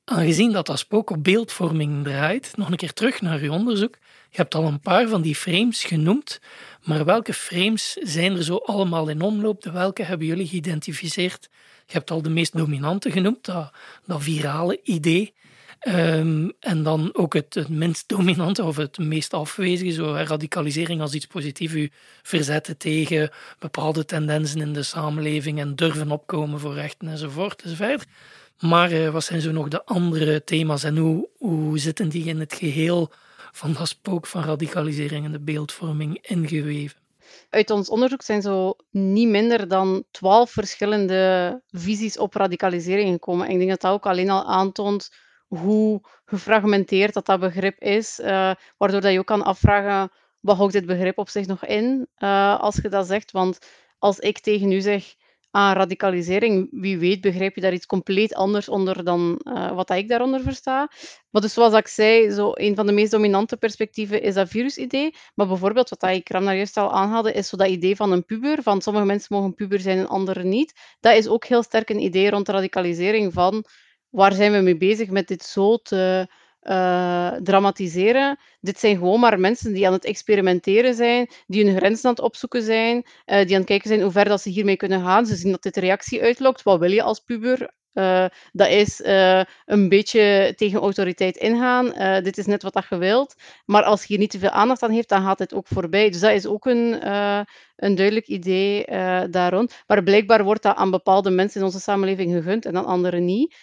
aangezien 0.08 0.52
dat 0.52 0.66
dat 0.66 0.78
spook 0.78 1.10
op 1.10 1.24
beeldvorming 1.24 2.04
draait, 2.04 2.52
nog 2.56 2.70
een 2.70 2.76
keer 2.76 2.92
terug 2.92 3.20
naar 3.20 3.40
uw 3.40 3.52
onderzoek. 3.52 3.98
Je 4.30 4.36
hebt 4.36 4.54
al 4.54 4.64
een 4.64 4.80
paar 4.80 5.08
van 5.08 5.22
die 5.22 5.34
frames 5.34 5.84
genoemd, 5.84 6.40
maar 6.84 7.04
welke 7.04 7.34
frames 7.34 7.92
zijn 7.92 8.36
er 8.36 8.44
zo 8.44 8.56
allemaal 8.56 9.08
in 9.08 9.20
omloop? 9.20 9.62
De 9.62 9.70
welke 9.70 10.02
hebben 10.02 10.26
jullie 10.26 10.46
geïdentificeerd? 10.46 11.48
Je 11.86 11.92
hebt 11.92 12.10
al 12.10 12.22
de 12.22 12.30
meest 12.30 12.56
dominante 12.56 13.10
genoemd, 13.10 13.44
dat, 13.44 13.72
dat 14.06 14.22
virale 14.22 14.80
idee. 14.82 15.34
Ehm, 15.78 16.48
en 16.60 16.82
dan 16.82 17.10
ook 17.12 17.34
het, 17.34 17.68
minst 17.68 18.08
dominante 18.08 18.64
of 18.64 18.76
het 18.76 18.98
meest 18.98 19.32
afwezige, 19.32 19.92
zo 19.92 20.12
radicalisering 20.12 21.00
als 21.00 21.14
iets 21.14 21.26
positiefs, 21.26 21.74
u 21.74 21.90
verzetten 22.22 22.76
tegen 22.76 23.30
bepaalde 23.58 24.04
tendensen 24.04 24.60
in 24.60 24.72
de 24.72 24.82
samenleving 24.82 25.58
en 25.60 25.74
durven 25.74 26.10
opkomen 26.10 26.60
voor 26.60 26.74
rechten 26.74 27.08
enzovoort 27.08 27.62
enzovoort. 27.62 28.04
Maar 28.60 28.92
uh, 28.92 29.08
wat 29.10 29.24
zijn 29.24 29.40
zo 29.40 29.52
nog 29.52 29.68
de 29.68 29.84
andere 29.84 30.44
thema's 30.44 30.84
en 30.84 30.96
hoe, 30.96 31.28
hoe 31.36 31.78
zitten 31.78 32.08
die 32.08 32.24
in 32.24 32.40
het 32.40 32.54
geheel 32.54 33.12
van 33.52 33.72
dat 33.72 33.88
spook 33.88 34.26
van 34.26 34.42
radicalisering 34.42 35.24
en 35.24 35.32
de 35.32 35.40
beeldvorming 35.40 36.18
ingeweven? 36.22 36.98
Uit 37.50 37.70
ons 37.70 37.88
onderzoek 37.88 38.22
zijn 38.22 38.42
zo 38.42 38.76
niet 38.90 39.28
minder 39.28 39.68
dan 39.68 40.04
twaalf 40.10 40.50
verschillende 40.50 41.62
visies 41.70 42.18
op 42.18 42.34
radicalisering 42.34 43.12
gekomen. 43.12 43.46
En 43.46 43.52
ik 43.52 43.58
denk 43.58 43.70
dat 43.70 43.80
dat 43.80 43.92
ook 43.92 44.06
alleen 44.06 44.30
al 44.30 44.44
aantoont 44.44 45.10
hoe 45.48 46.00
gefragmenteerd 46.24 47.14
dat, 47.14 47.26
dat 47.26 47.40
begrip 47.40 47.80
is, 47.80 48.18
uh, 48.18 48.52
waardoor 48.76 49.00
dat 49.00 49.12
je 49.12 49.18
ook 49.18 49.26
kan 49.26 49.44
afvragen, 49.44 50.12
wat 50.40 50.56
houdt 50.56 50.72
dit 50.72 50.86
begrip 50.86 51.18
op 51.18 51.28
zich 51.28 51.46
nog 51.46 51.64
in, 51.64 52.08
uh, 52.18 52.60
als 52.60 52.76
je 52.82 52.88
dat 52.88 53.06
zegt? 53.06 53.30
Want 53.30 53.58
als 53.98 54.18
ik 54.18 54.38
tegen 54.38 54.72
u 54.72 54.80
zeg, 54.80 55.14
aan 55.50 55.74
radicalisering. 55.74 56.68
Wie 56.70 56.98
weet 56.98 57.20
begrijp 57.20 57.54
je 57.54 57.60
daar 57.60 57.72
iets 57.72 57.86
compleet 57.86 58.34
anders 58.34 58.68
onder 58.68 59.04
dan 59.04 59.40
uh, 59.42 59.72
wat 59.72 59.90
ik 59.90 60.08
daaronder 60.08 60.40
versta. 60.40 60.90
Maar 61.30 61.42
dus 61.42 61.52
zoals 61.52 61.74
ik 61.74 61.88
zei, 61.88 62.30
zo 62.30 62.50
een 62.54 62.74
van 62.74 62.86
de 62.86 62.92
meest 62.92 63.10
dominante 63.10 63.56
perspectieven 63.56 64.22
is 64.22 64.34
dat 64.34 64.48
virusidee. 64.48 65.14
Maar 65.34 65.46
bijvoorbeeld, 65.46 65.88
wat 65.88 66.10
ik 66.10 66.28
Ram 66.28 66.44
daar 66.44 66.56
juist 66.56 66.76
al 66.76 66.92
aanhaalde, 66.92 67.32
is 67.32 67.48
zo 67.48 67.56
dat 67.56 67.68
idee 67.68 67.96
van 67.96 68.12
een 68.12 68.24
puber. 68.24 68.62
Van 68.62 68.82
sommige 68.82 69.06
mensen 69.06 69.36
mogen 69.36 69.54
puber 69.54 69.80
zijn 69.80 69.98
en 69.98 70.08
anderen 70.08 70.48
niet. 70.48 70.72
Dat 71.00 71.16
is 71.16 71.28
ook 71.28 71.44
heel 71.44 71.62
sterk 71.62 71.90
een 71.90 72.02
idee 72.02 72.30
rond 72.30 72.46
de 72.46 72.52
radicalisering 72.52 73.32
van 73.32 73.64
waar 74.10 74.32
zijn 74.32 74.52
we 74.52 74.58
mee 74.58 74.76
bezig 74.76 75.10
met 75.10 75.28
dit 75.28 75.42
zo 75.42 75.76
te 75.76 76.28
uh, 76.62 77.32
dramatiseren. 77.32 78.38
Dit 78.60 78.78
zijn 78.78 78.96
gewoon 78.96 79.20
maar 79.20 79.40
mensen 79.40 79.72
die 79.72 79.86
aan 79.86 79.92
het 79.92 80.04
experimenteren 80.04 80.94
zijn, 80.94 81.30
die 81.46 81.64
hun 81.64 81.76
grenzen 81.76 82.04
aan 82.04 82.10
het 82.14 82.24
opzoeken 82.24 82.62
zijn, 82.62 82.96
uh, 82.96 83.02
die 83.24 83.52
aan 83.52 83.60
het 83.60 83.64
kijken 83.64 83.88
zijn 83.88 84.02
hoe 84.02 84.10
ver 84.10 84.24
dat 84.24 84.40
ze 84.40 84.48
hiermee 84.50 84.76
kunnen 84.76 85.04
gaan. 85.04 85.26
Ze 85.26 85.36
zien 85.36 85.50
dat 85.50 85.62
dit 85.62 85.76
reactie 85.76 86.22
uitlokt. 86.22 86.62
Wat 86.62 86.78
wil 86.78 86.90
je 86.90 87.02
als 87.02 87.20
puber? 87.20 87.76
Uh, 87.98 88.24
dat 88.52 88.68
is 88.68 89.00
uh, 89.00 89.42
een 89.66 89.88
beetje 89.88 90.52
tegen 90.56 90.80
autoriteit 90.80 91.36
ingaan. 91.36 91.86
Uh, 91.86 92.20
dit 92.20 92.38
is 92.38 92.46
net 92.46 92.62
wat 92.62 92.72
dat 92.72 92.86
je 92.90 92.96
wilt. 92.96 93.34
Maar 93.64 93.82
als 93.82 94.00
je 94.00 94.06
hier 94.06 94.18
niet 94.18 94.30
te 94.30 94.38
veel 94.38 94.50
aandacht 94.50 94.82
aan 94.82 94.90
heeft, 94.90 95.08
dan 95.08 95.22
gaat 95.22 95.38
het 95.38 95.54
ook 95.54 95.66
voorbij. 95.66 96.10
Dus 96.10 96.20
dat 96.20 96.32
is 96.32 96.46
ook 96.46 96.66
een, 96.66 97.08
een 97.76 97.94
duidelijk 97.94 98.26
idee 98.26 98.84
daar. 99.30 99.66
Maar 99.86 100.02
blijkbaar 100.02 100.44
wordt 100.44 100.62
dat 100.62 100.76
aan 100.76 100.90
bepaalde 100.90 101.30
mensen 101.30 101.60
in 101.60 101.66
onze 101.66 101.80
samenleving 101.80 102.32
gegund 102.32 102.64
en 102.64 102.76
aan 102.76 102.86
anderen 102.86 103.24
niet. 103.24 103.54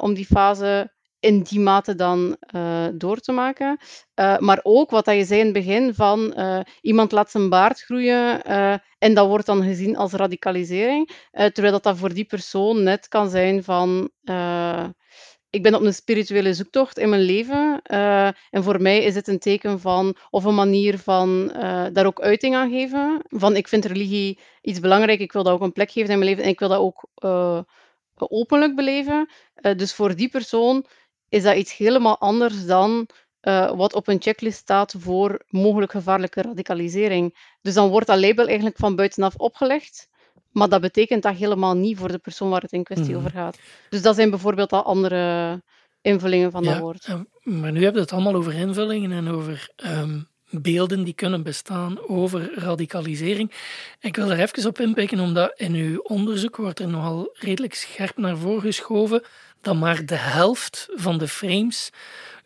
om 0.00 0.14
die 0.14 0.26
fase 0.26 0.93
in 1.24 1.42
die 1.42 1.60
mate 1.60 1.94
dan 1.94 2.36
uh, 2.54 2.86
door 2.94 3.18
te 3.18 3.32
maken. 3.32 3.78
Uh, 4.20 4.38
maar 4.38 4.60
ook 4.62 4.90
wat 4.90 5.06
je 5.06 5.24
zei 5.24 5.40
in 5.40 5.44
het 5.44 5.54
begin 5.54 5.94
van 5.94 6.34
uh, 6.36 6.60
iemand 6.80 7.12
laat 7.12 7.30
zijn 7.30 7.48
baard 7.48 7.80
groeien 7.80 8.42
en 8.98 9.14
dat 9.14 9.26
wordt 9.26 9.46
dan 9.46 9.62
gezien 9.62 9.96
als 9.96 10.12
radicalisering. 10.12 11.10
terwijl 11.30 11.72
dat, 11.72 11.82
dat 11.82 11.96
voor 11.96 12.14
die 12.14 12.24
persoon 12.24 12.82
net 12.82 13.08
kan 13.08 13.28
zijn 13.30 13.64
van 13.64 14.10
ik 15.50 15.62
ben 15.62 15.74
op 15.74 15.82
een 15.82 15.94
spirituele 15.94 16.54
zoektocht 16.54 16.98
in 16.98 17.08
mijn 17.08 17.22
leven. 17.22 17.82
en 18.50 18.62
voor 18.62 18.82
mij 18.82 19.02
is 19.02 19.14
het 19.14 19.28
een 19.28 19.38
teken 19.38 19.80
van, 19.80 20.16
of 20.30 20.44
een 20.44 20.54
manier 20.54 20.98
van 20.98 21.52
daar 21.92 22.06
ook 22.06 22.20
uiting 22.20 22.54
aan 22.54 22.70
geven. 22.70 23.22
Van 23.28 23.56
ik 23.56 23.68
vind 23.68 23.84
religie 23.84 24.38
iets 24.62 24.80
belangrijk, 24.80 25.20
ik 25.20 25.32
wil 25.32 25.42
dat 25.42 25.52
ook 25.52 25.62
een 25.62 25.72
plek 25.72 25.90
geven 25.90 26.10
in 26.10 26.18
mijn 26.18 26.30
leven 26.30 26.44
en 26.44 26.50
ik 26.50 26.58
wil 26.58 26.68
dat 26.68 26.78
ook 26.78 27.08
openlijk 28.18 28.74
beleven. 28.76 29.28
dus 29.76 29.94
voor 29.94 30.14
die 30.14 30.28
persoon 30.28 30.86
is 31.28 31.42
dat 31.42 31.56
iets 31.56 31.76
helemaal 31.76 32.18
anders 32.18 32.66
dan 32.66 33.08
uh, 33.42 33.70
wat 33.70 33.94
op 33.94 34.08
een 34.08 34.22
checklist 34.22 34.58
staat 34.58 34.94
voor 34.98 35.42
mogelijk 35.48 35.92
gevaarlijke 35.92 36.42
radicalisering. 36.42 37.56
Dus 37.60 37.74
dan 37.74 37.88
wordt 37.88 38.06
dat 38.06 38.20
label 38.20 38.46
eigenlijk 38.46 38.76
van 38.76 38.96
buitenaf 38.96 39.34
opgelegd, 39.36 40.08
maar 40.50 40.68
dat 40.68 40.80
betekent 40.80 41.22
dat 41.22 41.36
helemaal 41.36 41.74
niet 41.74 41.98
voor 41.98 42.12
de 42.12 42.18
persoon 42.18 42.50
waar 42.50 42.62
het 42.62 42.72
in 42.72 42.84
kwestie 42.84 43.12
mm. 43.12 43.18
over 43.18 43.30
gaat. 43.30 43.58
Dus 43.88 44.02
dat 44.02 44.14
zijn 44.14 44.30
bijvoorbeeld 44.30 44.72
al 44.72 44.82
andere 44.82 45.62
invullingen 46.00 46.50
van 46.50 46.64
dat 46.64 46.78
woord. 46.78 47.08
maar 47.42 47.72
nu 47.72 47.82
hebben 47.82 47.94
we 47.94 48.00
het 48.00 48.12
allemaal 48.12 48.34
over 48.34 48.54
invullingen 48.54 49.12
en 49.12 49.28
over 49.28 49.70
um, 49.84 50.28
beelden 50.50 51.04
die 51.04 51.14
kunnen 51.14 51.42
bestaan 51.42 52.08
over 52.08 52.52
radicalisering. 52.54 53.52
Ik 54.00 54.16
wil 54.16 54.30
er 54.30 54.40
even 54.40 54.68
op 54.68 54.80
inpikken, 54.80 55.20
omdat 55.20 55.52
in 55.56 55.74
uw 55.74 55.98
onderzoek 55.98 56.56
wordt 56.56 56.80
er 56.80 56.88
nogal 56.88 57.28
redelijk 57.32 57.74
scherp 57.74 58.16
naar 58.16 58.36
voren 58.36 58.60
geschoven 58.60 59.22
dat 59.64 59.76
maar 59.76 60.06
de 60.06 60.16
helft 60.16 60.88
van 60.94 61.18
de 61.18 61.28
frames 61.28 61.90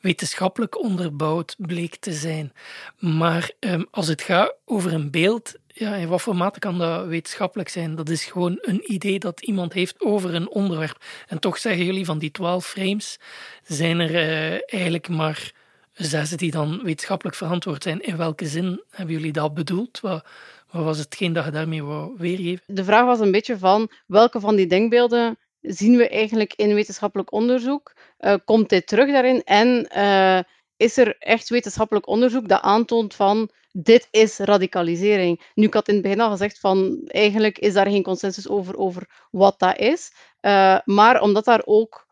wetenschappelijk 0.01 0.83
onderbouwd 0.83 1.55
bleek 1.59 1.97
te 1.97 2.13
zijn. 2.13 2.53
Maar 2.99 3.51
um, 3.61 3.87
als 3.91 4.09
het 4.09 4.23
gaat 4.23 4.55
over 4.65 4.93
een 4.93 5.11
beeld, 5.11 5.55
ja, 5.67 5.95
in 5.95 6.09
wat 6.09 6.23
voor 6.23 6.37
mate 6.37 6.59
kan 6.59 6.79
dat 6.79 7.07
wetenschappelijk 7.07 7.69
zijn? 7.69 7.95
Dat 7.95 8.09
is 8.09 8.25
gewoon 8.25 8.59
een 8.61 8.93
idee 8.93 9.19
dat 9.19 9.41
iemand 9.41 9.73
heeft 9.73 10.01
over 10.01 10.35
een 10.35 10.51
onderwerp. 10.51 11.05
En 11.27 11.39
toch 11.39 11.59
zeggen 11.59 11.85
jullie 11.85 12.05
van 12.05 12.19
die 12.19 12.31
twaalf 12.31 12.67
frames 12.67 13.19
zijn 13.63 14.01
er 14.01 14.11
uh, 14.11 14.61
eigenlijk 14.67 15.09
maar 15.09 15.53
zes 15.93 16.31
die 16.31 16.51
dan 16.51 16.81
wetenschappelijk 16.83 17.37
verantwoord 17.37 17.83
zijn. 17.83 18.01
In 18.01 18.17
welke 18.17 18.47
zin 18.47 18.83
hebben 18.91 19.15
jullie 19.15 19.33
dat 19.33 19.55
bedoeld? 19.55 20.01
Wat, 20.01 20.25
wat 20.71 20.85
was 20.85 20.99
hetgeen 20.99 21.33
dat 21.33 21.45
je 21.45 21.51
daarmee 21.51 21.85
wou 21.85 22.15
weergeven? 22.17 22.65
De 22.67 22.85
vraag 22.85 23.05
was 23.05 23.21
een 23.21 23.31
beetje 23.31 23.59
van 23.59 23.91
welke 24.07 24.41
van 24.41 24.57
die 24.57 24.67
denkbeelden 24.67 25.39
zien 25.69 25.97
we 25.97 26.09
eigenlijk 26.09 26.53
in 26.57 26.75
wetenschappelijk 26.75 27.33
onderzoek? 27.33 27.93
Uh, 28.21 28.35
komt 28.45 28.69
dit 28.69 28.87
terug 28.87 29.11
daarin? 29.11 29.43
En 29.45 29.91
uh, 29.97 30.41
is 30.77 30.97
er 30.97 31.17
echt 31.19 31.49
wetenschappelijk 31.49 32.07
onderzoek 32.07 32.49
dat 32.49 32.61
aantoont 32.61 33.15
van 33.15 33.51
dit 33.73 34.09
is 34.11 34.39
radicalisering? 34.39 35.43
Nu, 35.55 35.67
ik 35.67 35.75
had 35.75 35.89
in 35.89 35.95
het 35.95 36.03
begin 36.03 36.21
al 36.21 36.31
gezegd 36.31 36.59
van 36.59 37.01
eigenlijk 37.07 37.59
is 37.59 37.73
daar 37.73 37.89
geen 37.89 38.03
consensus 38.03 38.49
over, 38.49 38.77
over 38.77 39.27
wat 39.31 39.59
dat 39.59 39.79
is. 39.79 40.13
Uh, 40.41 40.79
maar 40.85 41.21
omdat 41.21 41.45
daar 41.45 41.63
ook 41.65 42.07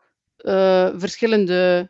verschillende 0.97 1.89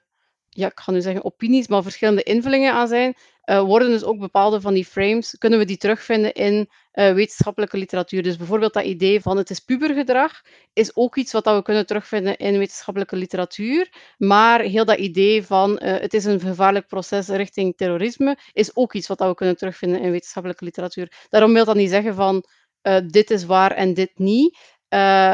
ja, 0.58 0.67
ik 0.67 0.80
ga 0.80 0.91
nu 0.91 1.01
zeggen 1.01 1.25
opinies, 1.25 1.67
maar 1.67 1.84
verschillende 1.84 2.23
invullingen 2.23 2.73
aan 2.73 2.88
zijn, 2.88 3.15
uh, 3.49 3.62
worden 3.62 3.89
dus 3.89 4.03
ook 4.03 4.19
bepaalde 4.19 4.62
van 4.62 4.73
die 4.73 4.86
frames, 4.86 5.36
kunnen 5.38 5.60
we 5.60 5.65
die 5.65 5.77
terugvinden 5.77 6.33
in 6.33 6.69
uh, 6.93 7.13
wetenschappelijke 7.13 7.77
literatuur. 7.77 8.23
Dus 8.23 8.38
bijvoorbeeld 8.38 8.73
dat 8.73 8.83
idee 8.83 9.21
van 9.21 9.38
het 9.38 9.49
is 9.49 9.60
pubergedrag, 9.60 10.41
is 10.73 10.95
ook 10.95 11.15
iets 11.15 11.31
wat 11.31 11.43
dat 11.43 11.55
we 11.55 11.62
kunnen 11.62 11.86
terugvinden 11.86 12.38
in 12.38 12.57
wetenschappelijke 12.57 13.15
literatuur. 13.15 14.13
Maar 14.17 14.62
heel 14.62 14.86
dat 14.86 14.97
idee 14.97 15.45
van 15.45 15.71
uh, 15.71 15.77
het 15.99 16.13
is 16.13 16.25
een 16.25 16.39
gevaarlijk 16.39 16.88
proces 16.88 17.27
richting 17.27 17.77
terrorisme, 17.77 18.38
is 18.53 18.75
ook 18.75 18.93
iets 18.93 19.07
wat 19.07 19.17
dat 19.17 19.29
we 19.29 19.36
kunnen 19.36 19.57
terugvinden 19.57 20.01
in 20.01 20.12
wetenschappelijke 20.12 20.65
literatuur. 20.65 21.12
Daarom 21.29 21.53
wil 21.53 21.65
dat 21.65 21.75
niet 21.75 21.89
zeggen 21.89 22.15
van 22.15 22.43
dit 23.07 23.31
is 23.31 23.45
waar 23.45 23.71
en 23.71 23.93
dit 23.93 24.12
niet. 24.15 24.57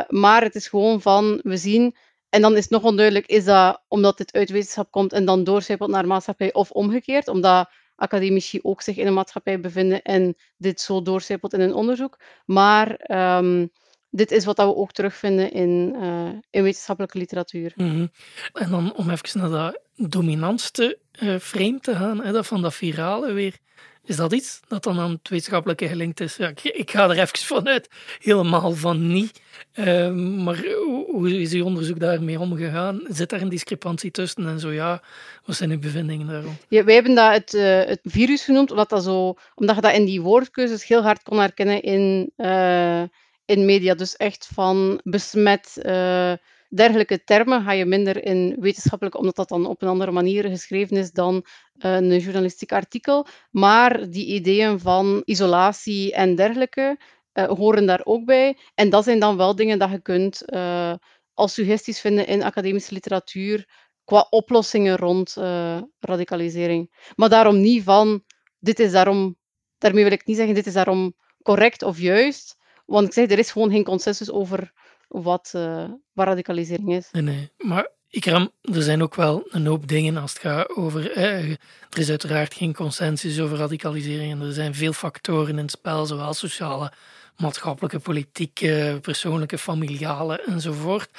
maar 0.07 0.41
het 0.41 0.55
is 0.55 0.67
gewoon 0.67 1.01
van, 1.01 1.39
we 1.43 1.57
zien 1.57 1.95
en 2.29 2.41
dan 2.41 2.51
is 2.55 2.61
het 2.61 2.69
nog 2.69 2.83
onduidelijk, 2.83 3.25
is 3.25 3.45
dat 3.45 3.83
omdat 3.87 4.17
dit 4.17 4.33
uit 4.33 4.49
wetenschap 4.49 4.91
komt 4.91 5.13
en 5.13 5.25
dan 5.25 5.43
doorcijpelt 5.43 5.89
naar 5.89 6.07
maatschappij 6.07 6.53
of 6.53 6.71
omgekeerd, 6.71 7.27
omdat 7.27 7.69
academici 7.95 8.59
ook 8.61 8.81
zich 8.81 8.97
in 8.97 9.07
een 9.07 9.13
maatschappij 9.13 9.59
bevinden 9.59 10.01
en 10.01 10.35
dit 10.57 10.81
zo 10.81 11.01
doorcijpelt 11.01 11.53
in 11.53 11.61
een 11.61 11.73
onderzoek. 11.73 12.19
Maar 12.45 13.11
um, 13.37 13.71
dit 14.09 14.31
is 14.31 14.45
wat 14.45 14.57
we 14.57 14.75
ook 14.75 14.91
terugvinden 14.91 15.51
in, 15.51 15.95
uh, 16.01 16.29
in 16.49 16.63
wetenschappelijke 16.63 17.17
literatuur. 17.17 17.71
-hmm. 17.75 18.11
En 18.53 18.69
dan 18.69 18.95
om 18.95 19.09
even 19.09 19.39
naar 19.39 19.49
dat 19.49 19.79
dominantste 20.09 20.99
uh, 21.21 21.37
frame 21.37 21.79
te 21.79 21.95
gaan, 21.95 22.23
hè, 22.23 22.31
dat 22.31 22.47
van 22.47 22.61
dat 22.61 22.73
virale 22.73 23.33
weer. 23.33 23.57
Is 24.05 24.15
dat 24.15 24.33
iets 24.33 24.59
dat 24.67 24.83
dan 24.83 24.99
aan 24.99 25.11
het 25.11 25.29
wetenschappelijke 25.29 25.87
gelinkt 25.87 26.19
is? 26.19 26.35
Ja, 26.35 26.47
ik, 26.47 26.63
ik, 26.63 26.91
ga 26.91 27.09
er 27.09 27.19
even 27.19 27.37
vanuit, 27.37 27.89
helemaal 28.19 28.71
van 28.71 29.07
niet. 29.07 29.41
Uh, 29.75 30.11
maar 30.43 30.65
hoe 31.07 31.41
is 31.41 31.53
uw 31.53 31.65
onderzoek 31.65 31.99
daarmee 31.99 32.39
omgegaan? 32.39 33.01
Zit 33.07 33.29
daar 33.29 33.41
een 33.41 33.49
discrepantie 33.49 34.11
tussen? 34.11 34.47
En 34.47 34.59
zo 34.59 34.71
ja, 34.71 35.01
wat 35.45 35.55
zijn 35.55 35.71
uw 35.71 35.79
bevindingen 35.79 36.27
daarom? 36.27 36.57
Ja, 36.67 36.83
wij 36.83 36.93
hebben 36.93 37.15
dat 37.15 37.33
het, 37.33 37.53
uh, 37.53 37.83
het 37.83 37.99
virus 38.03 38.43
genoemd, 38.43 38.71
omdat, 38.71 38.89
dat 38.89 39.03
zo, 39.03 39.35
omdat 39.55 39.75
je 39.75 39.81
dat 39.81 39.93
in 39.93 40.05
die 40.05 40.21
woordkeuzes 40.21 40.87
heel 40.87 41.01
hard 41.01 41.23
kon 41.23 41.39
herkennen 41.39 41.81
in, 41.81 42.31
uh, 42.37 43.01
in 43.45 43.65
media. 43.65 43.93
Dus 43.93 44.15
echt 44.15 44.49
van 44.53 44.99
besmet 45.03 45.77
eh, 45.81 46.33
dergelijke 46.75 47.23
termen 47.23 47.63
ga 47.63 47.71
je 47.71 47.85
minder 47.85 48.25
in 48.25 48.55
wetenschappelijk, 48.59 49.17
omdat 49.17 49.35
dat 49.35 49.49
dan 49.49 49.65
op 49.65 49.81
een 49.81 49.87
andere 49.87 50.11
manier 50.11 50.49
geschreven 50.49 50.97
is 50.97 51.11
dan 51.11 51.45
een 51.77 52.19
journalistiek 52.19 52.71
artikel. 52.71 53.27
Maar 53.51 54.09
die 54.09 54.25
ideeën 54.25 54.79
van 54.79 55.21
isolatie 55.25 56.13
en 56.13 56.35
dergelijke 56.35 56.99
uh, 57.33 57.45
horen 57.45 57.85
daar 57.85 58.01
ook 58.03 58.25
bij. 58.25 58.57
En 58.75 58.89
dat 58.89 59.03
zijn 59.03 59.19
dan 59.19 59.37
wel 59.37 59.55
dingen 59.55 59.79
dat 59.79 59.91
je 59.91 60.01
kunt 60.01 60.43
uh, 60.45 60.93
als 61.33 61.53
suggesties 61.53 61.99
vinden 61.99 62.27
in 62.27 62.43
academische 62.43 62.93
literatuur 62.93 63.67
qua 64.03 64.27
oplossingen 64.29 64.97
rond 64.97 65.35
radicalisering. 65.99 67.11
Maar 67.15 67.29
daarom 67.29 67.61
niet 67.61 67.83
van, 67.83 68.23
dit 68.59 68.79
is 68.79 68.91
daarom, 68.91 69.37
daarmee 69.77 70.03
wil 70.03 70.11
ik 70.11 70.25
niet 70.25 70.37
zeggen, 70.37 70.55
dit 70.55 70.67
is 70.67 70.73
daarom 70.73 71.15
correct 71.41 71.83
of 71.83 71.99
juist. 71.99 72.57
Want 72.85 73.07
ik 73.07 73.13
zeg, 73.13 73.29
er 73.29 73.39
is 73.39 73.51
gewoon 73.51 73.71
geen 73.71 73.83
consensus 73.83 74.31
over 74.31 74.73
wat, 75.21 75.53
uh, 75.55 75.85
wat 76.13 76.27
radicalisering 76.27 76.93
is. 76.93 77.09
Nee, 77.11 77.21
nee. 77.21 77.51
Maar 77.57 77.87
Ikram, 78.09 78.51
er 78.61 78.81
zijn 78.81 79.03
ook 79.03 79.15
wel 79.15 79.43
een 79.49 79.65
hoop 79.65 79.87
dingen 79.87 80.17
als 80.17 80.33
het 80.33 80.41
gaat 80.41 80.75
over. 80.75 81.11
Eh, 81.11 81.49
er 81.89 81.99
is 81.99 82.09
uiteraard 82.09 82.53
geen 82.53 82.73
consensus 82.73 83.39
over 83.39 83.57
radicalisering 83.57 84.31
en 84.31 84.41
er 84.41 84.53
zijn 84.53 84.75
veel 84.75 84.93
factoren 84.93 85.49
in 85.49 85.57
het 85.57 85.71
spel, 85.71 86.05
zowel 86.05 86.33
sociale, 86.33 86.91
maatschappelijke, 87.37 87.99
politieke, 87.99 88.97
persoonlijke, 89.01 89.57
familiale 89.57 90.41
enzovoort. 90.41 91.09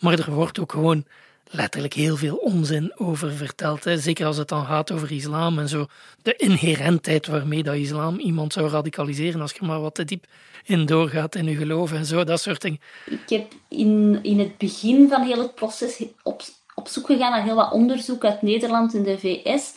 Maar 0.00 0.18
er 0.18 0.30
wordt 0.30 0.58
ook 0.58 0.72
gewoon 0.72 1.04
letterlijk 1.50 1.94
heel 1.94 2.16
veel 2.16 2.36
onzin 2.36 2.92
over 2.96 3.32
verteld. 3.32 3.84
Hè. 3.84 3.98
Zeker 3.98 4.26
als 4.26 4.36
het 4.36 4.48
dan 4.48 4.64
gaat 4.64 4.92
over 4.92 5.12
islam 5.12 5.58
en 5.58 5.68
zo. 5.68 5.86
De 6.22 6.36
inherentheid 6.36 7.26
waarmee 7.26 7.62
dat 7.62 7.74
islam 7.74 8.18
iemand 8.18 8.52
zou 8.52 8.68
radicaliseren 8.68 9.40
als 9.40 9.52
je 9.52 9.66
maar 9.66 9.80
wat 9.80 9.94
te 9.94 10.04
diep 10.04 10.24
in 10.64 10.86
doorgaat 10.86 11.34
in 11.34 11.46
je 11.46 11.56
geloof 11.56 11.92
en 11.92 12.04
zo, 12.04 12.24
dat 12.24 12.40
soort 12.40 12.60
dingen. 12.60 12.80
Ik 13.06 13.28
heb 13.28 13.52
in, 13.68 14.18
in 14.22 14.38
het 14.38 14.58
begin 14.58 15.08
van 15.08 15.22
heel 15.22 15.38
het 15.38 15.54
proces 15.54 16.04
op, 16.22 16.42
op 16.74 16.88
zoek 16.88 17.06
gegaan 17.06 17.30
naar 17.30 17.44
heel 17.44 17.54
wat 17.54 17.72
onderzoek 17.72 18.24
uit 18.24 18.42
Nederland 18.42 18.94
en 18.94 19.02
de 19.02 19.18
VS. 19.18 19.72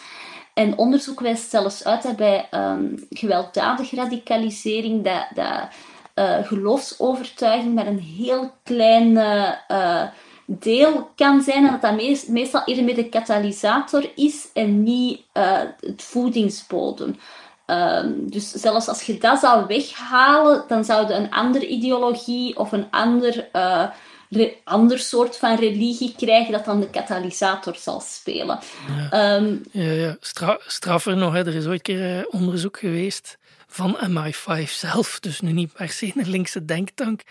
En 0.54 0.78
onderzoek 0.78 1.20
wijst 1.20 1.50
zelfs 1.50 1.84
uit 1.84 2.04
dat 2.04 2.16
bij 2.16 2.48
um, 2.52 3.08
gewelddadige 3.10 3.96
radicalisering 3.96 5.04
dat, 5.04 5.26
dat 5.34 5.68
uh, 6.16 6.48
geloofsovertuiging 6.48 7.76
maar 7.76 7.88
een 7.88 8.00
heel 8.00 8.52
kleine 8.64 9.60
uh, 9.72 10.04
deel 10.46 11.12
kan 11.16 11.42
zijn 11.42 11.66
en 11.66 11.72
dat 11.72 11.82
dat 11.82 12.28
meestal 12.28 12.62
eerder 12.66 12.96
de 12.96 13.10
katalysator 13.10 14.10
is 14.16 14.48
en 14.54 14.84
niet 14.84 15.22
uh, 15.34 15.60
het 15.80 16.04
voedingsbodem. 16.04 17.16
Um, 17.66 18.30
dus 18.30 18.52
zelfs 18.52 18.88
als 18.88 19.04
je 19.04 19.18
dat 19.18 19.40
zou 19.40 19.66
weghalen, 19.68 20.64
dan 20.68 20.86
zouden 20.86 21.16
een 21.18 21.32
andere 21.32 21.68
ideologie 21.68 22.58
of 22.58 22.72
een 22.72 22.88
ander, 22.92 23.50
uh, 23.54 23.88
ander 24.64 25.00
soort 25.00 25.38
van 25.38 25.56
religie 25.56 26.14
krijgen 26.18 26.52
dat 26.52 26.66
dan 26.66 26.80
de 26.80 26.90
katalysator 26.90 27.76
zal 27.76 28.00
spelen. 28.00 28.60
Ja, 29.12 29.36
um, 29.36 29.62
ja, 29.72 29.92
ja. 29.92 30.18
Stra 30.20 30.60
straffer 30.68 31.18
nog, 31.18 31.34
hè. 31.34 31.40
er 31.40 31.56
is 31.56 31.66
ooit 31.66 31.88
een 31.88 31.96
keer 31.96 32.18
uh, 32.18 32.24
onderzoek 32.30 32.80
geweest 32.80 33.38
van 33.74 33.98
MI5 34.10 34.70
zelf, 34.70 35.20
dus 35.20 35.42
nu 35.42 35.52
niet 35.52 35.74
per 35.74 35.90
se 35.90 36.12
een 36.16 36.30
linkse 36.30 36.66
denktank, 36.66 37.22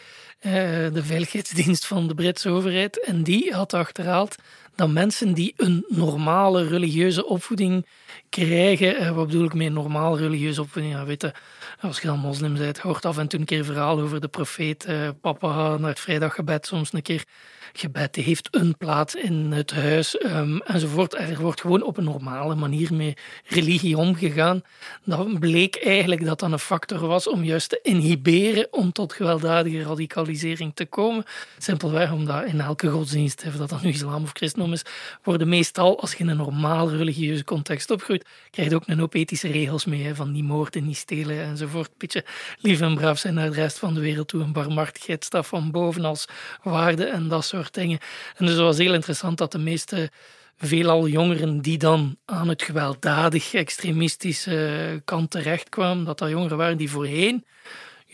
uh, 0.41 0.53
de 0.93 1.03
veiligheidsdienst 1.03 1.87
van 1.87 2.09
de 2.09 2.15
Britse 2.15 2.49
overheid. 2.49 3.05
En 3.05 3.23
die 3.23 3.55
had 3.55 3.75
achterhaald 3.75 4.37
dat 4.75 4.91
mensen 4.91 5.33
die 5.33 5.55
een 5.57 5.85
normale 5.89 6.69
religieuze 6.69 7.27
opvoeding 7.27 7.87
krijgen, 8.29 9.03
uh, 9.03 9.11
wat 9.11 9.27
bedoel 9.27 9.45
ik 9.45 9.55
met 9.55 9.73
normale 9.73 10.19
religieuze 10.19 10.61
opvoeding? 10.61 10.95
Ja, 10.95 11.05
weet 11.05 11.23
je, 11.23 11.33
als 11.81 12.01
je 12.01 12.07
dan 12.07 12.19
moslim 12.19 12.55
bent, 12.55 12.79
hoort 12.79 13.05
af 13.05 13.19
en 13.19 13.29
toe 13.29 13.41
een 13.41 13.47
keer 13.47 13.65
verhaal 13.65 14.01
over 14.01 14.21
de 14.21 14.29
profeet. 14.29 14.89
Uh, 14.89 15.09
papa 15.21 15.77
naar 15.77 15.91
het 15.91 16.01
vrijdaggebed 16.01 16.67
soms 16.67 16.93
een 16.93 17.03
keer 17.03 17.25
gebed 17.73 18.17
heeft 18.17 18.49
een 18.51 18.77
plaats 18.77 19.15
in 19.15 19.53
het 19.53 19.71
huis 19.71 20.25
um, 20.25 20.61
enzovoort. 20.61 21.15
Er 21.15 21.41
wordt 21.41 21.61
gewoon 21.61 21.83
op 21.83 21.97
een 21.97 22.05
normale 22.05 22.55
manier 22.55 22.95
met 22.95 23.21
religie 23.45 23.97
omgegaan. 23.97 24.63
Dat 25.05 25.39
bleek 25.39 25.77
eigenlijk 25.77 26.25
dat 26.25 26.41
dat 26.41 26.53
een 26.53 26.59
factor 26.59 27.07
was 27.07 27.29
om 27.29 27.45
juist 27.45 27.69
te 27.69 27.79
inhiberen 27.83 28.69
om 28.71 28.93
tot 28.93 29.13
gewelddadige 29.13 29.83
radicalisering 29.83 30.75
te 30.75 30.87
komen. 30.87 31.25
Simpelweg 31.59 32.13
omdat 32.13 32.45
in 32.45 32.61
elke 32.61 32.89
godsdienst, 32.89 33.45
of 33.47 33.57
dat 33.57 33.69
dan 33.69 33.79
nu 33.83 33.89
islam 33.89 34.23
of 34.23 34.31
christendom 34.33 34.73
is, 34.73 34.85
worden 35.23 35.49
meestal, 35.49 36.01
als 36.01 36.13
je 36.13 36.19
in 36.19 36.29
een 36.29 36.37
normale 36.37 36.97
religieuze 36.97 37.45
context 37.45 37.91
opgroeit, 37.91 38.27
krijg 38.51 38.69
je 38.69 38.75
ook 38.75 38.83
een 38.87 39.09
ethische 39.11 39.49
regels 39.49 39.85
mee, 39.85 40.15
van 40.15 40.33
niet 40.33 40.45
moorden, 40.45 40.87
niet 40.87 40.97
stelen 40.97 41.43
enzovoort. 41.43 41.91
Beetje 41.99 42.25
lief 42.59 42.81
en 42.81 42.95
braaf 42.95 43.19
zijn 43.19 43.35
naar 43.35 43.51
de 43.51 43.55
rest 43.55 43.79
van 43.79 43.95
de 43.95 44.01
wereld 44.01 44.29
toe, 44.29 44.43
een 44.43 44.53
barmhartigheid 44.53 45.25
staat 45.25 45.47
van 45.47 45.71
boven 45.71 46.05
als 46.05 46.27
waarde 46.63 47.05
en 47.05 47.29
dat 47.29 47.45
soort 47.45 47.62
dingen. 47.71 47.99
En 48.37 48.47
dus 48.47 48.57
was 48.57 48.79
heel 48.79 48.95
interessant 48.95 49.39
dat 49.39 49.53
de 49.53 49.59
meeste 49.59 50.11
veelal 50.57 51.07
jongeren 51.07 51.61
die 51.61 51.79
dan 51.79 52.17
aan 52.25 52.49
het 52.49 52.63
gewelddadig 52.63 53.55
extremistische 53.55 55.01
kant 55.05 55.31
terechtkwamen, 55.31 56.05
dat 56.05 56.19
dat 56.19 56.31
jongeren 56.31 56.57
waren 56.57 56.77
die 56.77 56.91
voorheen 56.91 57.45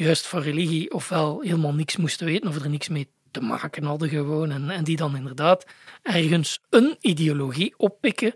juist 0.05 0.27
van 0.27 0.43
religie 0.43 0.93
ofwel 0.93 1.41
helemaal 1.41 1.75
niks 1.75 1.97
moesten 1.97 2.27
weten 2.27 2.49
of 2.49 2.57
er 2.57 2.71
niks 2.71 2.89
mee 2.89 3.09
te 3.31 3.41
maken 3.41 3.85
hadden 3.85 4.09
gewoon 4.09 4.51
en, 4.51 4.71
en 4.71 4.85
die 4.85 4.97
dan 4.97 5.17
inderdaad 5.17 5.67
ergens 6.03 6.61
een 6.71 6.97
ideologie 7.01 7.75
oppikken 7.77 8.35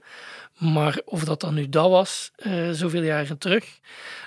maar 0.62 1.00
of 1.04 1.24
dat 1.24 1.40
dan 1.40 1.54
nu 1.54 1.68
dat 1.68 1.90
was, 1.90 2.30
uh, 2.36 2.70
zoveel 2.70 3.02
jaren 3.02 3.38
terug, 3.38 3.78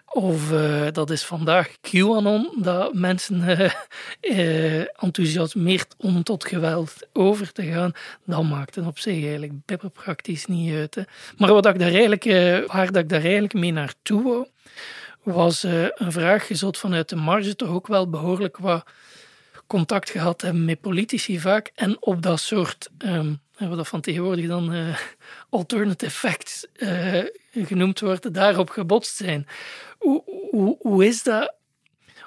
of 0.06 0.52
uh, 0.52 0.88
dat 0.91 1.10
is 1.10 1.24
vandaag 1.24 1.71
QAnon, 1.82 2.50
dat 2.62 2.93
mensen 2.93 3.69
uh, 4.21 5.04
enthousiasmeert 5.04 5.95
om 5.98 6.24
tot 6.24 6.45
geweld 6.45 6.93
over 7.13 7.52
te 7.52 7.63
gaan, 7.63 7.91
dat 8.26 8.43
maakt 8.43 8.76
het 8.76 8.86
op 8.86 9.00
zich 9.00 9.24
eigenlijk 9.24 9.54
praktisch 9.93 10.45
niet 10.45 10.74
uit. 10.74 11.06
Maar 11.38 11.54
wat 11.54 11.65
ik 11.65 11.80
daar 11.80 11.93
eigenlijk, 11.93 12.24
waar 12.71 12.91
dat 12.91 13.04
ik 13.04 13.10
daar 13.10 13.24
eigenlijk 13.24 13.54
mee 13.54 13.71
naartoe 13.71 14.24
wou, 14.24 14.48
was 15.24 15.63
een 15.63 16.12
vraag 16.12 16.48
gezot 16.48 16.78
vanuit 16.78 17.10
de 17.10 17.15
marge 17.15 17.56
toch 17.56 17.69
ook 17.69 17.88
wel 17.88 18.10
behoorlijk 18.10 18.58
wat 18.58 18.86
contact 19.67 20.10
gehad 20.10 20.41
hebben 20.41 20.65
met 20.65 20.82
politici 20.82 21.39
vaak 21.39 21.71
en 21.76 21.98
op 22.02 22.21
dat 22.21 22.39
soort 22.39 22.89
um, 22.98 23.39
wat 23.58 23.78
dat 23.78 23.88
van 23.88 24.02
tegenwoordig 24.02 24.48
dan 24.48 24.74
uh, 24.74 24.98
alternative 25.50 26.12
facts 26.12 26.65
uh, 26.76 27.24
genoemd 27.54 28.00
wordt, 28.00 28.34
daarop 28.34 28.70
gebotst 28.70 29.15
zijn. 29.15 29.48
Hoe, 29.98 30.24
hoe, 30.50 30.78
hoe 30.80 31.06
is 31.06 31.24
dat? 31.24 31.54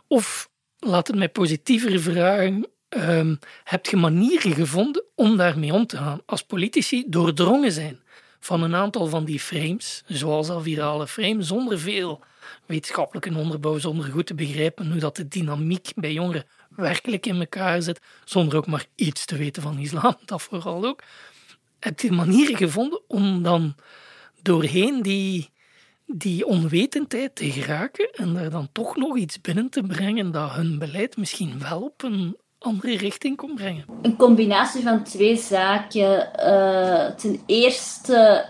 Of, 0.07 0.51
laat 0.79 1.07
het 1.07 1.17
mij 1.17 1.29
positiever 1.29 2.01
vragen, 2.01 2.69
um, 2.88 3.38
heb 3.64 3.87
je 3.87 3.97
manieren 3.97 4.53
gevonden 4.53 5.05
om 5.14 5.37
daarmee 5.37 5.73
om 5.73 5.87
te 5.87 5.97
gaan? 5.97 6.21
Als 6.27 6.43
politici 6.43 7.05
doordrongen 7.07 7.73
zijn 7.73 8.01
van 8.41 8.62
een 8.62 8.75
aantal 8.75 9.07
van 9.07 9.25
die 9.25 9.41
frames, 9.41 10.03
zoals 10.07 10.49
al 10.49 10.61
virale 10.61 11.07
frames, 11.07 11.47
zonder 11.47 11.79
veel 11.79 12.25
wetenschappelijke 12.67 13.35
onderbouw, 13.35 13.79
zonder 13.79 14.05
goed 14.05 14.27
te 14.27 14.35
begrijpen 14.35 14.91
hoe 14.91 15.01
dat 15.01 15.17
de 15.17 15.29
dynamiek 15.29 15.93
bij 15.95 16.12
jongeren 16.12 16.45
werkelijk 16.79 17.27
in 17.27 17.41
elkaar 17.41 17.83
zit, 17.83 18.01
zonder 18.25 18.57
ook 18.57 18.67
maar 18.67 18.87
iets 18.95 19.25
te 19.25 19.37
weten 19.37 19.62
van 19.62 19.79
islam, 19.79 20.17
dat 20.25 20.43
vooral 20.43 20.85
ook. 20.85 21.03
Heb 21.81 22.01
je 22.01 22.12
manieren 22.12 22.57
gevonden 22.57 23.01
om 23.07 23.43
dan 23.43 23.75
doorheen 24.43 25.03
die, 25.03 25.51
die 26.07 26.47
onwetendheid 26.47 27.35
te 27.35 27.51
geraken 27.51 28.11
en 28.12 28.37
er 28.37 28.51
dan 28.51 28.69
toch 28.73 28.97
nog 28.97 29.17
iets 29.17 29.41
binnen 29.41 29.71
te 29.71 29.83
brengen 29.83 30.31
dat 30.31 30.53
hun 30.53 30.79
beleid 30.79 31.17
misschien 31.17 31.59
wel 31.59 31.81
op 31.81 32.03
een 32.03 32.37
andere 32.59 32.97
richting 32.97 33.37
kon 33.37 33.55
brengen? 33.55 33.85
Een 34.03 34.17
combinatie 34.17 34.83
van 34.83 35.05
twee 35.05 35.37
zaken. 35.37 36.31
Uh, 36.37 37.07
ten 37.11 37.43
eerste 37.47 38.49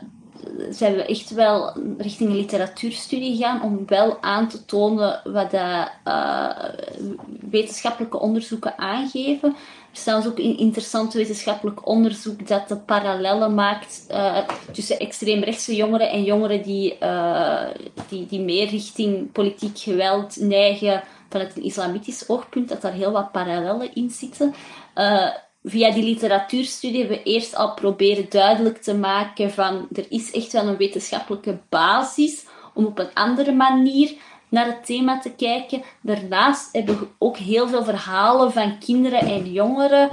zijn 0.71 0.95
we 0.95 1.05
echt 1.05 1.31
wel 1.31 1.73
richting 1.99 2.31
een 2.31 2.37
literatuurstudie 2.37 3.37
gegaan 3.37 3.63
om 3.63 3.87
wel 3.87 4.23
aan 4.23 4.49
te 4.49 4.65
tonen 4.65 5.21
wat 5.25 5.51
dat, 5.51 5.91
uh, 6.05 6.65
wetenschappelijke 7.51 8.19
onderzoeken 8.19 8.79
aangeven. 8.79 9.49
Er 9.91 10.05
staat 10.05 10.27
ook 10.27 10.39
in 10.39 10.59
interessant 10.59 11.13
wetenschappelijk 11.13 11.89
onderzoek 11.89 12.49
dat 12.49 12.69
de 12.69 12.77
parallellen 12.77 13.55
maakt 13.55 14.07
uh, 14.11 14.39
tussen 14.73 14.99
extreemrechtse 14.99 15.77
jongeren 15.77 16.11
en 16.11 16.23
jongeren 16.25 16.63
die, 16.63 16.97
uh, 17.03 17.67
die, 18.09 18.27
die 18.27 18.41
meer 18.41 18.69
richting 18.69 19.33
politiek 19.33 19.79
geweld 19.79 20.37
neigen 20.41 21.03
vanuit 21.29 21.57
een 21.57 21.63
islamitisch 21.63 22.29
oogpunt, 22.29 22.69
dat 22.69 22.83
daar 22.83 22.93
heel 22.93 23.13
wat 23.13 23.33
parallellen 23.33 23.95
in 23.95 24.11
zitten 24.11 24.55
via 25.69 25.91
die 25.91 26.03
literatuurstudie 26.03 27.01
hebben 27.01 27.17
we 27.17 27.31
eerst 27.31 27.55
al 27.55 27.75
proberen 27.75 28.27
duidelijk 28.29 28.83
te 28.83 28.95
maken 28.95 29.51
van 29.51 29.89
er 29.93 30.07
is 30.09 30.31
echt 30.31 30.53
wel 30.53 30.67
een 30.67 30.77
wetenschappelijke 30.77 31.59
basis 31.69 32.45
om 32.75 32.87
op 32.87 32.99
een 32.99 33.15
andere 33.15 33.53
manier 33.53 34.13
naar 34.49 34.67
het 34.67 34.87
thema 34.87 35.19
te 35.19 35.31
kijken. 35.31 35.83
Daarnaast 36.01 36.73
hebben 36.73 36.99
we 36.99 37.07
ook 37.19 37.37
heel 37.37 37.69
veel 37.69 37.85
verhalen 37.85 38.53
van 38.53 38.79
kinderen 38.79 39.21
en 39.21 39.53
jongeren 39.53 40.11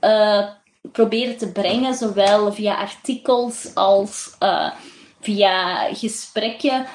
uh, 0.00 0.46
proberen 0.92 1.36
te 1.36 1.52
brengen, 1.52 1.94
zowel 1.94 2.52
via 2.52 2.74
artikels 2.74 3.74
als 3.74 4.36
uh, 4.42 4.70
via 5.20 5.88
gesprekken 5.94 6.86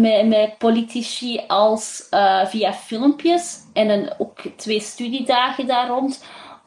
met, 0.00 0.26
met, 0.26 0.58
politici 0.58 1.40
als 1.46 2.06
via 2.44 2.72
filmpjes. 2.72 3.58
En 3.72 3.88
een, 3.88 4.12
ook 4.18 4.38
twee 4.56 4.80
studiedagen 4.80 5.66
daar 5.66 5.88
rond 5.88 6.22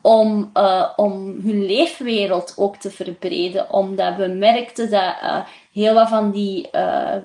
om, 0.05 0.51
uh, 0.53 0.89
om 0.95 1.39
hun 1.43 1.65
leefwereld 1.65 2.53
ook 2.57 2.75
te 2.75 2.91
verbreden. 2.91 3.71
Omdat 3.71 4.15
we 4.15 4.27
merkten 4.27 4.89
dat 4.89 5.15
uh, 5.23 5.45
heel 5.71 5.93
wat 5.93 6.09
van 6.09 6.31
die 6.31 6.69
uh, 6.71 7.15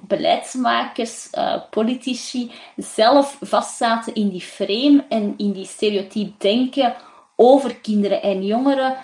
beleidsmakers, 0.00 1.30
politici, 1.70 2.50
zelf 2.76 3.38
vastzaten 3.40 4.14
in 4.14 4.28
die 4.28 4.40
frame 4.40 5.04
en 5.08 5.34
in 5.36 5.52
die 5.52 5.66
stereotype 5.66 6.32
denken 6.38 6.94
over 7.36 7.76
kinderen 7.76 8.22
en 8.22 8.44
jongeren 8.44 8.96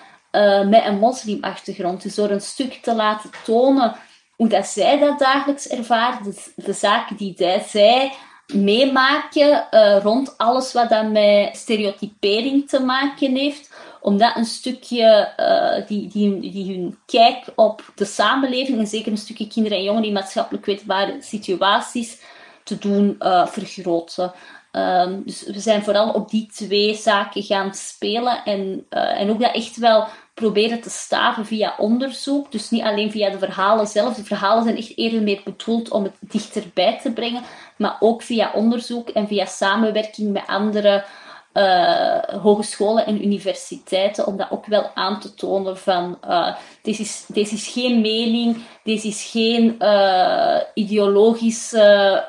met 0.69 0.85
een 0.85 0.99
moslimachtergrond. 0.99 2.01
Dus 2.01 2.15
door 2.15 2.29
een 2.29 2.41
stuk 2.41 2.73
te 2.73 2.95
laten 2.95 3.29
tonen 3.43 3.95
hoe 4.35 4.47
dat 4.47 4.65
zij 4.65 4.99
dat 4.99 5.19
dagelijks 5.19 5.67
ervaren, 5.67 6.23
de, 6.23 6.51
de 6.55 6.73
zaken 6.73 7.15
die 7.15 7.33
zij 7.67 8.13
meemaken 8.53 9.67
uh, 9.71 9.97
rond 10.01 10.37
alles 10.37 10.73
wat 10.73 10.89
dan 10.89 11.11
met 11.11 11.57
stereotypering 11.57 12.69
te 12.69 12.79
maken 12.79 13.35
heeft. 13.35 13.73
Omdat 14.01 14.35
een 14.35 14.45
stukje 14.45 15.33
uh, 15.39 15.87
die, 15.87 16.07
die, 16.07 16.39
die 16.51 16.75
hun 16.75 16.97
kijk 17.05 17.45
op 17.55 17.91
de 17.95 18.05
samenleving, 18.05 18.79
en 18.79 18.87
zeker 18.87 19.11
een 19.11 19.17
stukje 19.17 19.47
kinderen 19.47 19.77
en 19.77 19.83
jongeren 19.83 20.07
in 20.07 20.13
maatschappelijk 20.13 20.63
kwetsbare 20.63 21.17
situaties, 21.19 22.21
te 22.63 22.77
doen 22.77 23.15
uh, 23.19 23.47
vergroten. 23.47 24.33
Um, 24.71 25.21
dus 25.25 25.43
we 25.43 25.59
zijn 25.59 25.83
vooral 25.83 26.09
op 26.09 26.29
die 26.29 26.49
twee 26.53 26.95
zaken 26.95 27.43
gaan 27.43 27.73
spelen 27.73 28.43
en, 28.43 28.85
en 28.89 29.29
ook 29.29 29.39
dat 29.39 29.53
echt 29.53 29.77
wel 29.77 30.07
proberen 30.35 30.81
te 30.81 30.89
staven 30.89 31.45
via 31.45 31.75
onderzoek. 31.77 32.51
Dus 32.51 32.69
niet 32.69 32.83
alleen 32.83 33.11
via 33.11 33.29
de 33.29 33.39
verhalen 33.39 33.87
zelf. 33.87 34.15
De 34.15 34.23
verhalen 34.23 34.63
zijn 34.63 34.77
echt 34.77 34.97
eerder 34.97 35.21
meer 35.21 35.41
bedoeld 35.43 35.89
om 35.89 36.03
het 36.03 36.15
dichterbij 36.19 36.99
te 37.01 37.11
brengen, 37.11 37.43
maar 37.77 37.97
ook 37.99 38.21
via 38.21 38.51
onderzoek 38.53 39.09
en 39.09 39.27
via 39.27 39.45
samenwerking 39.45 40.31
met 40.33 40.43
andere 40.47 41.05
uh, 41.53 42.19
hogescholen 42.41 43.05
en 43.05 43.25
universiteiten, 43.25 44.27
om 44.27 44.37
dat 44.37 44.51
ook 44.51 44.65
wel 44.65 44.91
aan 44.93 45.19
te 45.19 45.33
tonen 45.33 45.77
van 45.77 46.17
uh, 46.27 46.55
dit, 46.81 46.99
is, 46.99 47.25
dit 47.27 47.51
is 47.51 47.67
geen 47.67 48.01
mening, 48.01 48.57
dit 48.83 49.03
is 49.03 49.29
geen 49.31 49.75
uh, 49.79 50.57
ideologische 50.73 52.23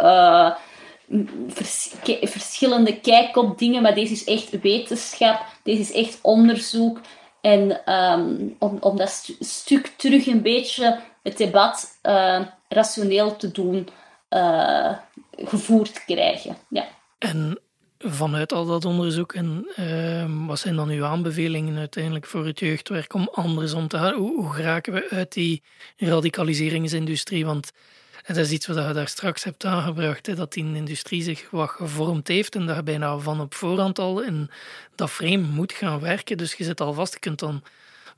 vers 1.49 1.95
verschillende 2.23 3.01
kijk 3.01 3.37
op 3.37 3.59
dingen, 3.59 3.83
maar 3.83 3.95
deze 3.95 4.13
is 4.13 4.25
echt 4.25 4.61
wetenschap, 4.61 5.45
deze 5.63 5.81
is 5.81 5.93
echt 5.93 6.19
onderzoek. 6.23 7.01
En 7.47 7.93
um, 7.95 8.57
om, 8.59 8.77
om 8.81 8.97
dat 8.97 9.09
stu 9.09 9.35
stuk 9.41 9.87
terug 9.97 10.27
een 10.27 10.43
beetje 10.43 11.01
het 11.23 11.37
debat 11.37 11.99
uh, 12.03 12.41
rationeel 12.69 13.37
te 13.37 13.51
doen 13.51 13.89
uh, 14.31 14.93
gevoerd 15.37 16.05
krijgen. 16.05 16.57
Ja. 16.69 16.87
En 17.19 17.61
vanuit 17.99 18.53
al 18.53 18.67
dat 18.67 18.85
onderzoek, 18.85 19.33
en, 19.33 19.69
uh, 19.77 20.47
wat 20.47 20.59
zijn 20.59 20.77
dan 20.77 20.89
uw 20.89 21.05
aanbevelingen 21.05 21.79
uiteindelijk 21.79 22.27
voor 22.27 22.47
het 22.47 22.61
jeugdwerk 22.61 23.15
om 23.15 23.29
anders 23.33 23.75
om 23.75 23.89
te 23.89 23.99
gaan? 23.99 24.15
Hoe, 24.15 24.43
hoe 24.43 24.53
geraken 24.53 24.93
we 24.93 25.09
uit 25.11 25.33
die 25.33 25.63
radicaliseringsindustrie? 25.97 27.47
Want 27.47 27.73
dat 28.35 28.45
is 28.45 28.51
iets 28.51 28.67
wat 28.67 28.87
je 28.87 28.93
daar 28.93 29.09
straks 29.09 29.45
hebt 29.45 29.65
aangebracht, 29.65 30.27
hè, 30.27 30.35
dat 30.35 30.53
die 30.53 30.75
industrie 30.75 31.23
zich 31.23 31.51
wat 31.51 31.71
gevormd 31.71 32.29
heeft 32.29 32.55
en 32.55 32.67
je 32.67 32.83
bijna 32.83 33.19
van 33.19 33.41
op 33.41 33.55
voorhand 33.55 33.99
al 33.99 34.21
in 34.23 34.51
dat 34.95 35.11
frame 35.11 35.37
moet 35.37 35.73
gaan 35.73 36.01
werken. 36.01 36.37
Dus 36.37 36.55
je 36.55 36.65
zit 36.65 36.81
al 36.81 36.93
vast, 36.93 37.13
je 37.13 37.19
kunt 37.19 37.39
dan 37.39 37.63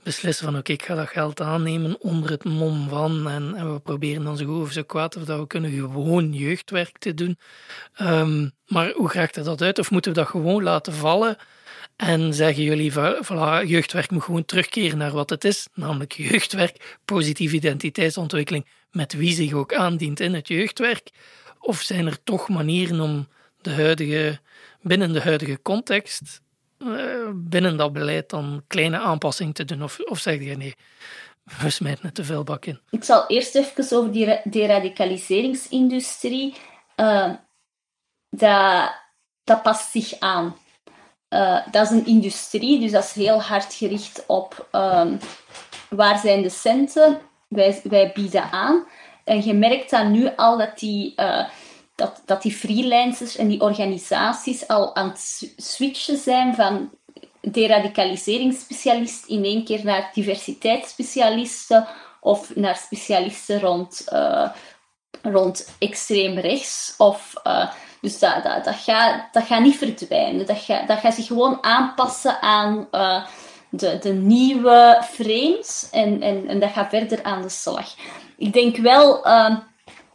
beslissen 0.02 0.44
van 0.44 0.56
oké, 0.56 0.72
ik 0.72 0.82
ga 0.82 0.94
dat 0.94 1.08
geld 1.08 1.40
aannemen 1.40 2.00
onder 2.00 2.30
het 2.30 2.44
mom 2.44 2.88
van 2.88 3.28
en, 3.28 3.54
en, 3.54 3.72
we 3.72 3.80
proberen 3.80 4.24
dan 4.24 4.36
zo 4.36 4.44
goed 4.44 4.62
of 4.62 4.72
zo 4.72 4.82
kwaad 4.82 5.16
of 5.16 5.24
dat 5.24 5.38
we 5.38 5.46
kunnen 5.46 5.70
gewoon 5.70 6.32
jeugdwerk 6.32 6.98
te 6.98 7.14
doen. 7.14 7.38
Um, 8.00 8.52
maar 8.66 8.92
hoe 8.92 9.12
raakt 9.12 9.44
dat 9.44 9.62
uit? 9.62 9.78
Of 9.78 9.90
moeten 9.90 10.12
we 10.12 10.18
dat 10.18 10.28
gewoon 10.28 10.62
laten 10.62 10.92
vallen 10.92 11.36
en 11.98 12.34
zeggen 12.34 12.62
jullie, 12.62 12.92
voilà, 12.92 13.66
jeugdwerk 13.66 14.10
moet 14.10 14.22
gewoon 14.22 14.44
terugkeren 14.44 14.98
naar 14.98 15.10
wat 15.10 15.30
het 15.30 15.44
is, 15.44 15.68
namelijk 15.74 16.12
jeugdwerk, 16.12 16.98
positieve 17.04 17.56
identiteitsontwikkeling, 17.56 18.66
met 18.90 19.12
wie 19.12 19.32
zich 19.32 19.52
ook 19.52 19.74
aandient 19.74 20.20
in 20.20 20.34
het 20.34 20.48
jeugdwerk? 20.48 21.10
Of 21.60 21.80
zijn 21.80 22.06
er 22.06 22.22
toch 22.22 22.48
manieren 22.48 23.00
om 23.00 23.28
de 23.60 23.70
huidige, 23.70 24.38
binnen 24.80 25.12
de 25.12 25.20
huidige 25.20 25.62
context, 25.62 26.40
uh, 26.78 27.28
binnen 27.34 27.76
dat 27.76 27.92
beleid, 27.92 28.30
dan 28.30 28.64
kleine 28.66 28.98
aanpassingen 28.98 29.54
te 29.54 29.64
doen? 29.64 29.82
Of, 29.82 30.00
of 30.00 30.18
zeg 30.18 30.42
je 30.42 30.56
nee, 30.56 30.74
we 31.62 31.70
smijten 31.70 32.06
het 32.06 32.14
te 32.14 32.24
veel 32.24 32.44
bak 32.44 32.64
in? 32.64 32.80
Ik 32.90 33.04
zal 33.04 33.26
eerst 33.26 33.54
even 33.54 33.96
over 33.96 34.12
die 34.12 34.40
deradicaliseringsindustrie. 34.44 36.54
Uh, 36.96 37.32
dat, 38.30 38.92
dat 39.44 39.62
past 39.62 39.90
zich 39.90 40.18
aan. 40.18 40.56
Uh, 41.30 41.58
dat 41.70 41.84
is 41.84 41.90
een 41.90 42.06
industrie, 42.06 42.80
dus 42.80 42.90
dat 42.90 43.04
is 43.04 43.12
heel 43.12 43.42
hard 43.42 43.74
gericht 43.74 44.24
op 44.26 44.68
um, 44.72 45.18
waar 45.88 46.18
zijn 46.18 46.42
de 46.42 46.50
centen 46.50 47.18
wij, 47.48 47.80
wij 47.84 48.10
bieden 48.14 48.50
aan. 48.50 48.86
En 49.24 49.44
je 49.44 49.54
merkt 49.54 49.90
dan 49.90 50.10
nu 50.10 50.30
al 50.36 50.58
dat 50.58 50.78
die, 50.78 51.12
uh, 51.16 51.48
dat, 51.94 52.22
dat 52.24 52.42
die 52.42 52.52
freelancers 52.52 53.36
en 53.36 53.48
die 53.48 53.60
organisaties 53.60 54.68
al 54.68 54.96
aan 54.96 55.08
het 55.08 55.52
switchen 55.56 56.16
zijn 56.16 56.54
van 56.54 56.90
deradicaliseringsspecialist 57.40 59.26
in 59.26 59.44
één 59.44 59.64
keer 59.64 59.84
naar 59.84 60.10
diversiteitsspecialisten 60.14 61.86
of 62.20 62.54
naar 62.56 62.76
specialisten 62.76 63.60
rond, 63.60 64.06
uh, 64.12 64.50
rond 65.22 65.68
extreem 65.78 66.38
rechts. 66.38 66.94
Of, 66.96 67.34
dus 68.00 68.18
dat, 68.18 68.42
dat, 68.42 68.64
dat, 68.64 68.74
gaat, 68.74 69.28
dat 69.32 69.44
gaat 69.44 69.62
niet 69.62 69.76
verdwijnen. 69.76 70.46
Dat 70.46 70.58
gaat, 70.58 70.88
dat 70.88 70.98
gaat 70.98 71.14
zich 71.14 71.26
gewoon 71.26 71.58
aanpassen 71.60 72.40
aan 72.40 72.88
de, 73.70 73.98
de 73.98 74.12
nieuwe 74.12 75.02
frames 75.10 75.88
en, 75.90 76.22
en, 76.22 76.48
en 76.48 76.60
dat 76.60 76.70
gaat 76.70 76.88
verder 76.88 77.22
aan 77.22 77.42
de 77.42 77.48
slag. 77.48 77.94
Ik 78.36 78.52
denk 78.52 78.76
wel 78.76 79.26
uh, 79.26 79.56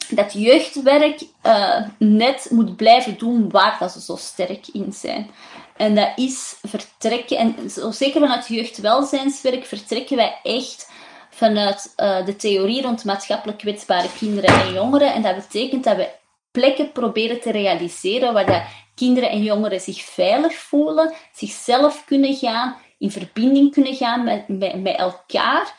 dat 0.09 0.33
jeugdwerk 0.33 1.23
uh, 1.43 1.81
net 1.97 2.47
moet 2.49 2.75
blijven 2.75 3.17
doen 3.17 3.49
waar 3.51 3.77
dat 3.79 3.91
ze 3.91 4.01
zo 4.01 4.15
sterk 4.15 4.67
in 4.67 4.93
zijn. 4.93 5.29
En 5.77 5.95
dat 5.95 6.11
is 6.15 6.55
vertrekken, 6.61 7.37
en 7.37 7.69
zo, 7.69 7.91
zeker 7.91 8.21
vanuit 8.21 8.47
jeugdwelzijnswerk 8.47 9.65
vertrekken 9.65 10.15
wij 10.15 10.39
echt 10.43 10.91
vanuit 11.29 11.93
uh, 11.97 12.25
de 12.25 12.35
theorie 12.35 12.81
rond 12.81 13.05
maatschappelijk 13.05 13.57
kwetsbare 13.57 14.07
kinderen 14.17 14.61
en 14.61 14.73
jongeren. 14.73 15.13
En 15.13 15.21
dat 15.21 15.35
betekent 15.35 15.83
dat 15.83 15.95
we 15.95 16.09
plekken 16.53 16.91
proberen 16.91 17.41
te 17.41 17.51
realiseren 17.51 18.33
waar 18.33 18.45
dat 18.45 18.63
kinderen 18.95 19.29
en 19.29 19.43
jongeren 19.43 19.81
zich 19.81 20.01
veilig 20.01 20.53
voelen, 20.53 21.13
zichzelf 21.33 22.03
kunnen 22.05 22.35
gaan 22.35 22.75
in 22.97 23.11
verbinding 23.11 23.71
kunnen 23.71 23.95
gaan 23.95 24.23
met, 24.23 24.47
met, 24.81 24.95
elkaar, 24.95 25.75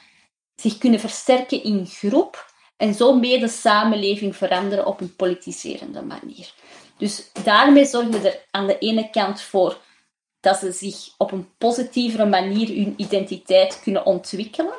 zich 0.56 0.78
kunnen 0.78 1.00
versterken 1.00 1.62
in 1.62 1.86
groep 1.86 2.52
en 2.76 2.94
zo 2.94 3.14
mee 3.14 3.38
de 3.38 3.48
samenleving 3.48 4.36
veranderen 4.36 4.86
op 4.86 5.00
een 5.00 5.16
politiserende 5.16 6.02
manier. 6.02 6.52
Dus 6.98 7.30
daarmee 7.44 7.84
zorgen 7.84 8.10
we 8.10 8.28
er 8.28 8.46
aan 8.50 8.66
de 8.66 8.78
ene 8.78 9.10
kant 9.10 9.40
voor 9.40 9.78
dat 10.40 10.56
ze 10.56 10.72
zich 10.72 10.96
op 11.18 11.32
een 11.32 11.48
positievere 11.58 12.26
manier 12.26 12.68
hun 12.68 12.94
identiteit 12.96 13.80
kunnen 13.82 14.06
ontwikkelen, 14.06 14.74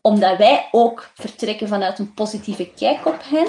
omdat 0.00 0.38
wij 0.38 0.68
ook 0.70 1.10
vertrekken 1.14 1.68
vanuit 1.68 1.98
een 1.98 2.14
positieve 2.14 2.70
kijk 2.76 3.06
op 3.06 3.22
hen. 3.24 3.46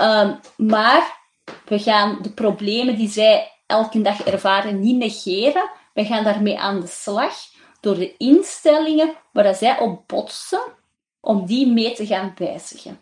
Um, 0.00 0.40
maar 0.56 1.20
we 1.64 1.78
gaan 1.78 2.18
de 2.22 2.30
problemen 2.30 2.96
die 2.96 3.08
zij 3.08 3.52
elke 3.66 4.02
dag 4.02 4.22
ervaren 4.22 4.80
niet 4.80 4.96
negeren, 4.96 5.70
wij 5.94 6.04
gaan 6.04 6.24
daarmee 6.24 6.58
aan 6.58 6.80
de 6.80 6.86
slag 6.86 7.34
door 7.80 7.94
de 7.94 8.16
instellingen 8.16 9.14
waar 9.32 9.54
zij 9.54 9.78
op 9.78 10.02
botsen, 10.06 10.60
om 11.20 11.46
die 11.46 11.66
mee 11.66 11.94
te 11.94 12.06
gaan 12.06 12.34
wijzigen. 12.36 13.00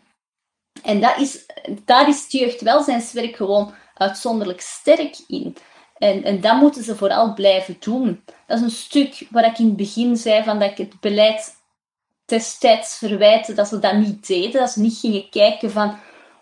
En 0.83 1.01
dat 1.01 1.17
is, 1.17 1.45
daar 1.85 2.07
is 2.07 2.21
het 2.21 2.31
jeugdwelzijnswerk 2.31 3.35
gewoon 3.35 3.73
uitzonderlijk 3.93 4.61
sterk 4.61 5.17
in. 5.27 5.57
En, 5.97 6.23
en 6.23 6.41
dat 6.41 6.55
moeten 6.55 6.83
ze 6.83 6.95
vooral 6.95 7.33
blijven 7.33 7.77
doen. 7.79 8.23
Dat 8.47 8.57
is 8.57 8.63
een 8.63 8.69
stuk 8.69 9.27
waar 9.29 9.45
ik 9.45 9.57
in 9.57 9.65
het 9.65 9.75
begin 9.75 10.17
zei 10.17 10.43
van 10.43 10.59
dat 10.59 10.71
ik 10.71 10.77
het 10.77 10.99
beleid 10.99 11.55
destijds 12.25 12.97
verwijte 12.97 13.53
dat 13.53 13.67
ze 13.67 13.79
dat 13.79 13.95
niet 13.95 14.27
deden. 14.27 14.61
Dat 14.61 14.69
ze 14.69 14.81
niet 14.81 14.97
gingen 14.97 15.29
kijken 15.29 15.71
van 15.71 15.97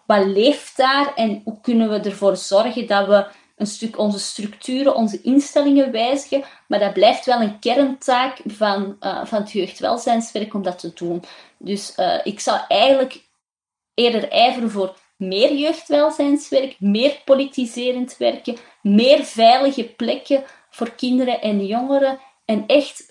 wat 0.06 0.26
leeft 0.26 0.78
daar 0.78 1.14
en 1.16 1.42
hoe 1.44 1.62
kunnen 1.62 1.90
we 1.90 2.00
ervoor 2.00 2.38
zorgen 2.38 2.88
dat 2.88 3.08
we 3.08 3.26
een 3.56 3.68
stuk 3.68 3.98
onze 3.98 4.20
structuren, 4.20 4.96
onze 4.96 5.22
instellingen 5.22 5.92
wijzigen, 5.92 6.44
maar 6.68 6.80
dat 6.80 6.94
blijft 6.94 7.26
wel 7.26 7.42
een 7.42 7.60
kerntaak 7.60 8.40
van, 8.46 8.98
uh, 9.00 9.26
van 9.26 9.42
het 9.42 9.52
jeugdwelzijnswerk 9.52 10.54
om 10.54 10.64
dat 10.64 10.80
te 10.80 10.94
doen. 10.94 11.24
Dus 11.58 11.94
uh, 11.98 12.20
ik 12.24 12.40
zou 12.40 12.60
eigenlijk 12.68 13.24
eerder 13.94 14.30
ijveren 14.30 14.72
voor 14.72 14.96
meer 15.18 15.54
jeugdwelzijnswerk, 15.54 16.76
meer 16.80 17.22
politiserend 17.26 18.18
werken, 18.18 18.58
meer 18.82 19.24
veilige 19.24 19.84
plekken 19.84 20.44
voor 20.70 20.92
kinderen 20.92 21.42
en 21.42 21.66
jongeren 21.66 22.20
en 22.46 22.64
echt 22.68 23.06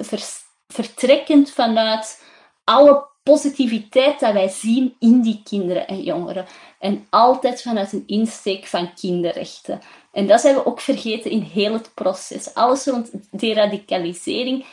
vertrekkend 0.67 1.51
vanuit 1.51 2.23
alle 2.65 3.11
positiviteit 3.23 4.21
dat 4.21 4.33
wij 4.33 4.49
zien 4.49 4.97
in 4.99 5.21
die 5.21 5.41
kinderen 5.45 5.87
en 5.87 6.03
jongeren. 6.03 6.47
En 6.79 7.07
altijd 7.11 7.63
vanuit 7.63 7.93
een 7.93 8.05
insteek 8.07 8.67
van 8.67 8.95
kinderrechten. 8.95 9.81
En 10.13 10.27
dat 10.27 10.41
zijn 10.41 10.55
we 10.55 10.67
ook 10.67 10.81
vergeten 10.81 11.31
in 11.31 11.41
heel 11.41 11.73
het 11.73 11.95
proces. 11.95 12.55
Alles 12.55 12.87
rond 12.87 13.11
deradicalisering. 13.31 14.65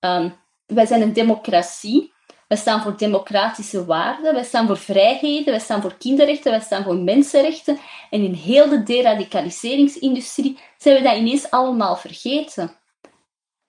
Um, 0.00 0.34
wij 0.66 0.86
zijn 0.86 1.02
een 1.02 1.12
democratie. 1.12 2.12
Wij 2.48 2.58
staan 2.58 2.82
voor 2.82 2.96
democratische 2.96 3.84
waarden. 3.84 4.34
Wij 4.34 4.44
staan 4.44 4.66
voor 4.66 4.78
vrijheden. 4.78 5.50
Wij 5.50 5.60
staan 5.60 5.82
voor 5.82 5.94
kinderrechten. 5.98 6.50
Wij 6.50 6.60
staan 6.60 6.82
voor 6.82 6.96
mensenrechten. 6.96 7.78
En 8.10 8.24
in 8.24 8.34
heel 8.34 8.68
de 8.68 8.82
deradicaliseringsindustrie 8.82 10.58
zijn 10.78 10.96
we 10.96 11.02
dat 11.02 11.16
ineens 11.16 11.50
allemaal 11.50 11.96
vergeten. 11.96 12.76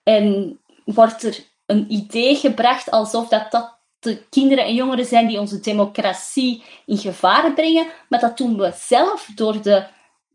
En 0.02 0.58
wordt 0.84 1.22
er 1.22 1.44
een 1.66 1.92
idee 1.92 2.34
gebracht 2.36 2.90
alsof 2.90 3.28
dat, 3.28 3.50
dat 3.50 3.73
de 4.04 4.22
kinderen 4.30 4.64
en 4.64 4.74
jongeren 4.74 5.04
zijn 5.04 5.26
die 5.26 5.40
onze 5.40 5.60
democratie 5.60 6.62
in 6.86 6.98
gevaar 6.98 7.52
brengen. 7.52 7.86
Maar 8.08 8.20
dat 8.20 8.36
doen 8.36 8.56
we 8.56 8.72
zelf 8.74 9.28
door 9.34 9.62
de 9.62 9.86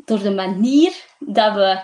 door 0.05 0.19
de 0.19 0.31
manier 0.31 1.05
dat 1.19 1.53
we 1.53 1.79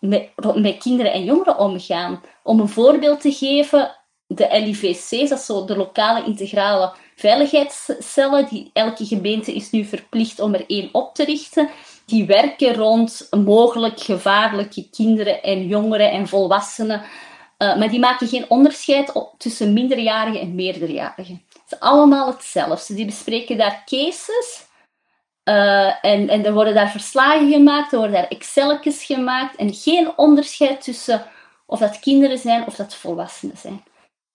met, 0.00 0.30
met 0.54 0.78
kinderen 0.78 1.12
en 1.12 1.24
jongeren 1.24 1.58
omgaan. 1.58 2.22
Om 2.42 2.60
een 2.60 2.68
voorbeeld 2.68 3.20
te 3.20 3.32
geven, 3.32 3.96
de 4.26 4.48
LIVC's, 4.50 5.28
dat 5.28 5.38
is 5.38 5.46
zo 5.46 5.64
de 5.64 5.76
lokale 5.76 6.24
integrale 6.24 6.92
veiligheidscellen, 7.16 8.48
die 8.48 8.70
elke 8.72 9.06
gemeente 9.06 9.54
is 9.54 9.70
nu 9.70 9.84
verplicht 9.84 10.40
om 10.40 10.54
er 10.54 10.64
één 10.66 10.88
op 10.92 11.14
te 11.14 11.24
richten. 11.24 11.68
Die 12.06 12.26
werken 12.26 12.74
rond 12.74 13.28
mogelijk 13.30 14.00
gevaarlijke 14.00 14.88
kinderen 14.90 15.42
en 15.42 15.66
jongeren 15.66 16.10
en 16.10 16.28
volwassenen. 16.28 17.02
Uh, 17.62 17.76
maar 17.76 17.88
die 17.88 18.00
maken 18.00 18.28
geen 18.28 18.50
onderscheid 18.50 19.12
tussen 19.38 19.72
minderjarigen 19.72 20.40
en 20.40 20.54
meerderjarigen. 20.54 21.42
Het 21.52 21.72
is 21.72 21.80
allemaal 21.80 22.26
hetzelfde. 22.26 22.94
Die 22.94 23.04
bespreken 23.04 23.56
daar 23.56 23.82
cases 23.84 24.66
uh, 25.48 26.04
en, 26.04 26.28
en 26.28 26.44
er 26.44 26.52
worden 26.52 26.74
daar 26.74 26.90
verslagen 26.90 27.50
gemaakt, 27.50 27.92
er 27.92 27.98
worden 27.98 28.16
daar 28.16 28.28
Excelletjes 28.28 29.04
gemaakt 29.04 29.56
en 29.56 29.74
geen 29.74 30.12
onderscheid 30.16 30.80
tussen 30.80 31.26
of 31.66 31.78
dat 31.78 31.98
kinderen 31.98 32.38
zijn 32.38 32.66
of 32.66 32.74
dat 32.74 32.94
volwassenen 32.94 33.56
zijn. 33.56 33.84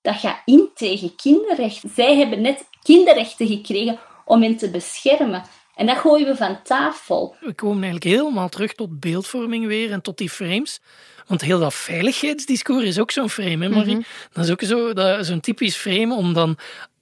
Dat 0.02 0.16
gaat 0.16 0.42
in 0.46 0.70
tegen 0.76 1.16
kinderrechten. 1.16 1.90
Zij 1.90 2.18
hebben 2.18 2.42
net 2.42 2.66
kinderrechten 2.82 3.48
gekregen 3.48 4.00
om 4.26 4.42
hen 4.42 4.58
te 4.58 4.70
beschermen. 4.70 5.44
En 5.76 5.86
dat 5.86 5.98
gooien 5.98 6.28
we 6.28 6.36
van 6.36 6.62
tafel. 6.64 7.36
We 7.40 7.54
komen 7.54 7.84
eigenlijk 7.84 8.16
helemaal 8.16 8.50
terug 8.50 8.74
tot 8.74 9.00
beeldvorming 9.00 9.68
weer 9.68 9.92
en 9.92 10.02
tot 10.02 10.18
die 10.18 10.30
frames. 10.30 10.80
Want 11.28 11.42
heel 11.42 11.60
dat 11.60 11.74
veiligheidsdiscours 11.74 12.84
is 12.84 13.00
ook 13.00 13.12
zo'n 13.12 13.30
frame, 13.30 13.64
hè 13.66 13.70
Marie? 13.70 13.96
Mhm. 13.96 14.04
Dat 14.32 14.46
is 14.46 14.52
ook 14.52 15.24
zo'n 15.26 15.40
typisch 15.40 15.76
frame 15.76 16.16
om 16.16 16.34
dan 16.34 16.58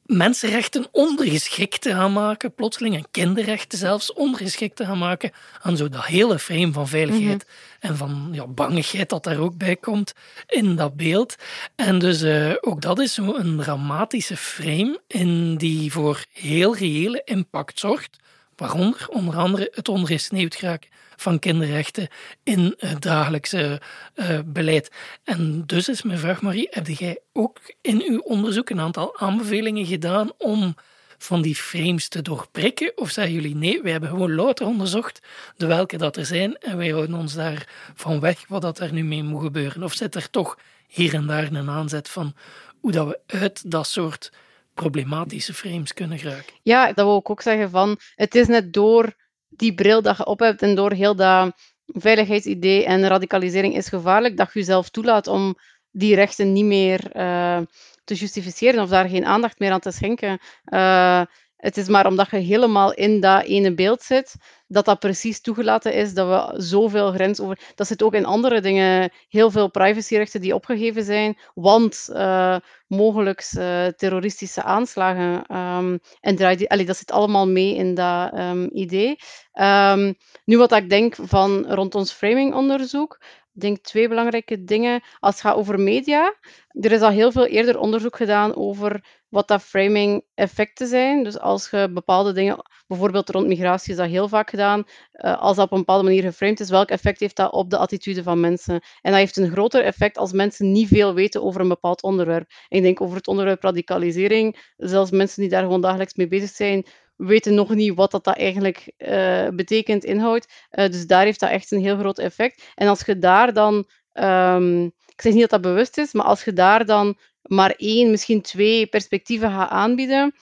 mensenrechten 0.06 0.88
ondergeschikt 0.92 1.82
te 1.82 1.90
gaan 1.90 2.14
maken, 2.14 2.54
plotseling, 2.54 2.96
en 2.96 3.08
kinderrechten 3.12 3.78
zelfs 3.78 4.14
ondergeschikt 4.14 4.76
te 4.76 4.86
gaan 4.86 4.98
maken 4.98 5.32
aan 5.62 5.78
zo 5.78 5.90
dat 5.90 6.06
hele 6.06 6.40
frame 6.40 6.72
van 6.72 6.88
veiligheid 6.88 7.46
mhm. 7.46 7.92
en 7.92 7.98
van 7.98 8.30
ja, 8.32 8.48
bangigheid 8.48 9.10
dat 9.10 9.24
daar 9.24 9.40
ook 9.40 9.58
bij 9.58 9.76
komt 9.76 10.14
in 10.48 10.76
dat 10.76 10.96
beeld. 10.96 11.36
En 11.76 12.00
dus 12.00 12.22
uh, 12.22 12.54
ook 12.62 12.82
dat 12.82 13.00
is 13.00 13.14
zo 13.14 13.36
een 13.36 13.58
dramatische 13.58 14.38
frame 14.38 15.02
in 15.08 15.56
die 15.56 15.92
voor 15.92 16.26
heel 16.32 16.76
reële 16.76 17.22
impact 17.26 17.80
zorgt, 17.80 18.20
waaronder 18.62 19.06
onder 19.10 19.36
andere 19.36 19.72
het 19.72 19.90
ongesneeuwd 19.90 20.56
geraken 20.56 20.90
van 21.16 21.40
kinderrechten 21.40 22.08
in 22.44 22.74
het 22.78 23.02
dagelijkse 23.02 23.82
uh, 24.16 24.40
beleid. 24.46 24.92
En 25.24 25.64
dus 25.66 25.90
is 25.90 26.02
mijn 26.02 26.20
vraag, 26.20 26.42
Marie, 26.42 26.68
heb 26.70 26.88
jij 26.88 27.20
ook 27.34 27.60
in 27.82 28.04
uw 28.08 28.20
onderzoek 28.20 28.70
een 28.70 28.80
aantal 28.80 29.20
aanbevelingen 29.20 29.86
gedaan 29.86 30.32
om 30.38 30.76
van 31.18 31.42
die 31.42 31.56
frames 31.56 32.08
te 32.08 32.22
doorprikken? 32.22 32.92
Of 32.96 33.10
zeggen 33.10 33.34
jullie 33.34 33.56
nee, 33.56 33.82
wij 33.82 33.92
hebben 33.92 34.10
gewoon 34.10 34.36
louter 34.36 34.66
onderzocht 34.66 35.20
de 35.58 35.66
welke 35.66 35.98
dat 35.98 36.18
er 36.18 36.26
zijn 36.26 36.58
en 36.58 36.78
wij 36.78 36.90
houden 36.90 37.16
ons 37.16 37.34
daar 37.34 37.68
van 37.96 38.20
weg 38.20 38.48
wat 38.48 38.62
dat 38.62 38.80
er 38.80 38.94
nu 38.94 39.04
mee 39.04 39.24
moet 39.24 39.44
gebeuren? 39.44 39.84
Of 39.84 39.94
zit 39.94 40.16
er 40.16 40.30
toch 40.30 40.58
hier 40.88 41.14
en 41.14 41.28
daar 41.28 41.52
een 41.52 41.70
aanzet 41.70 42.10
van 42.10 42.36
hoe 42.80 42.92
dat 42.92 43.08
we 43.08 43.20
uit 43.26 43.72
dat 43.72 43.88
soort 43.88 44.32
problematische 44.74 45.54
frames 45.54 45.94
kunnen 45.94 46.20
geraken? 46.20 46.54
Ja, 46.64 46.86
dat 46.94 47.06
wil 47.06 47.18
ik 47.18 47.30
ook 47.30 47.42
zeggen 47.42 47.70
van 47.70 48.00
het 48.16 48.36
is 48.36 48.48
net 48.48 48.74
door 48.74 49.14
die 49.50 49.74
bril 49.74 50.02
dat 50.02 50.18
je 50.18 50.26
op 50.26 50.40
hebt 50.40 50.62
en 50.62 50.76
door 50.76 50.92
heel 50.92 51.16
dat 51.16 51.54
veiligheidsidee 51.86 52.86
en 52.86 53.08
radicalisering 53.08 53.76
is 53.76 53.88
gevaarlijk, 53.88 54.38
dat 54.38 54.54
je 54.54 54.60
jezelf 54.60 54.90
toelaat 54.90 55.28
om 55.28 55.56
die 55.92 56.16
rechten 56.16 56.54
niet 56.54 56.66
meer 56.66 57.16
uh, 57.16 57.60
te 58.04 58.14
justificeren 58.14 58.84
of 58.84 58.90
daar 58.90 59.10
geen 59.10 59.26
aandacht 59.26 59.60
meer 59.60 59.72
aan 59.72 59.80
te 59.80 59.92
schenken. 59.92 60.40
Uh, 60.66 61.22
het 61.62 61.78
is 61.78 61.88
maar 61.88 62.08
omdat 62.08 62.30
je 62.30 62.38
helemaal 62.38 62.94
in 62.94 63.20
dat 63.20 63.44
ene 63.44 63.74
beeld 63.74 64.02
zit, 64.02 64.36
dat 64.68 64.86
dat 64.86 65.00
precies 65.00 65.42
toegelaten 65.42 65.94
is, 65.94 66.14
dat 66.14 66.28
we 66.28 66.62
zoveel 66.62 67.12
grens 67.12 67.40
over... 67.40 67.60
Dat 67.76 67.88
zit 67.88 68.04
ook 68.04 68.14
in 68.14 68.26
andere 68.26 68.62
dingen, 68.62 69.12
heel 69.30 69.52
veel 69.52 69.70
privacyrechten 69.70 70.42
die 70.42 70.56
opgegeven 70.56 71.04
zijn, 71.04 71.38
want 71.54 72.10
uh, 72.12 72.56
mogelijk 72.88 73.52
uh, 73.58 73.86
terroristische 73.88 74.64
aanslagen. 74.64 75.58
Um, 75.58 76.00
en 76.22 76.68
allee, 76.68 76.86
dat 76.86 76.98
zit 76.98 77.12
allemaal 77.12 77.48
mee 77.48 77.76
in 77.76 77.96
dat 77.96 78.38
um, 78.38 78.70
idee. 78.74 79.16
Um, 79.54 80.16
nu 80.46 80.58
wat 80.58 80.72
ik 80.72 80.90
denk 80.90 81.16
van 81.20 81.66
rond 81.68 81.96
ons 81.96 82.12
framingonderzoek, 82.12 83.20
ik 83.54 83.62
denk 83.62 83.78
twee 83.78 84.08
belangrijke 84.08 84.64
dingen. 84.64 85.02
Als 85.20 85.34
het 85.34 85.44
gaat 85.44 85.56
over 85.56 85.80
media, 85.80 86.36
er 86.70 86.92
is 86.92 87.02
al 87.02 87.10
heel 87.10 87.32
veel 87.32 87.46
eerder 87.46 87.80
onderzoek 87.80 88.16
gedaan 88.16 88.56
over 88.56 89.20
wat 89.30 89.48
dat 89.48 89.62
framing 89.62 90.24
effecten 90.34 90.88
zijn. 90.88 91.24
Dus 91.24 91.40
als 91.40 91.70
je 91.70 91.90
bepaalde 91.94 92.34
dingen, 92.34 92.58
bijvoorbeeld 92.88 93.30
rond 93.30 93.48
migratie 93.48 93.92
is 93.92 93.98
dat 93.98 94.08
heel 94.10 94.28
vaak 94.28 94.50
gedaan, 94.50 94.84
uh, 95.14 95.42
als 95.42 95.56
dat 95.56 95.66
op 95.66 95.72
een 95.72 95.78
bepaalde 95.78 96.04
manier 96.04 96.24
geframed 96.24 96.60
is, 96.60 96.70
welk 96.70 96.90
effect 96.90 97.20
heeft 97.20 97.36
dat 97.36 97.52
op 97.52 97.70
de 97.70 97.78
attitude 97.78 98.24
van 98.24 98.40
mensen? 98.40 98.74
En 99.02 99.12
dat 99.12 99.20
heeft 99.20 99.38
een 99.38 99.52
groter 99.52 99.84
effect 99.84 100.18
als 100.18 100.32
mensen 100.32 100.72
niet 100.72 100.88
veel 100.88 101.14
weten 101.14 101.44
over 101.44 101.62
een 101.62 101.68
bepaald 101.68 102.04
onderwerp. 102.04 102.52
ik 102.68 102.82
denk 102.82 103.02
over 103.02 103.16
het 103.16 103.28
onderwerp 103.28 103.64
radicalisering, 103.64 104.74
zelfs 104.78 105.12
mensen 105.12 105.42
die 105.42 105.50
daar 105.50 105.64
gewoon 105.64 105.82
dagelijks 105.82 106.16
mee 106.16 106.28
bezig 106.28 106.50
zijn, 106.50 106.86
weten 107.26 107.54
nog 107.54 107.76
niet 107.76 107.96
wat 107.96 108.12
dat, 108.12 108.24
dat 108.24 108.38
eigenlijk 108.38 108.92
uh, 108.98 109.48
betekent, 109.48 110.04
inhoudt. 110.04 110.48
Uh, 110.72 110.86
dus 110.86 111.08
daar 111.08 111.24
heeft 111.24 111.40
dat 111.40 111.50
echt 111.50 111.72
een 111.72 111.82
heel 111.82 111.98
groot 111.98 112.20
effect. 112.20 112.64
En 112.76 112.88
als 112.88 113.02
je 113.02 113.20
daar 113.20 113.54
dan, 113.54 113.88
um, 114.14 114.86
ik 114.86 115.22
zeg 115.22 115.32
niet 115.32 115.42
dat 115.42 115.50
dat 115.50 115.62
bewust 115.62 115.98
is, 115.98 116.14
maar 116.14 116.26
als 116.26 116.44
je 116.44 116.54
daar 116.54 116.86
dan 116.86 117.18
maar 117.42 117.74
één, 117.78 118.12
misschien 118.12 118.42
twee 118.42 118.88
perspectieven 118.88 119.52
gaat 119.52 119.70
aanbieden, 119.70 120.34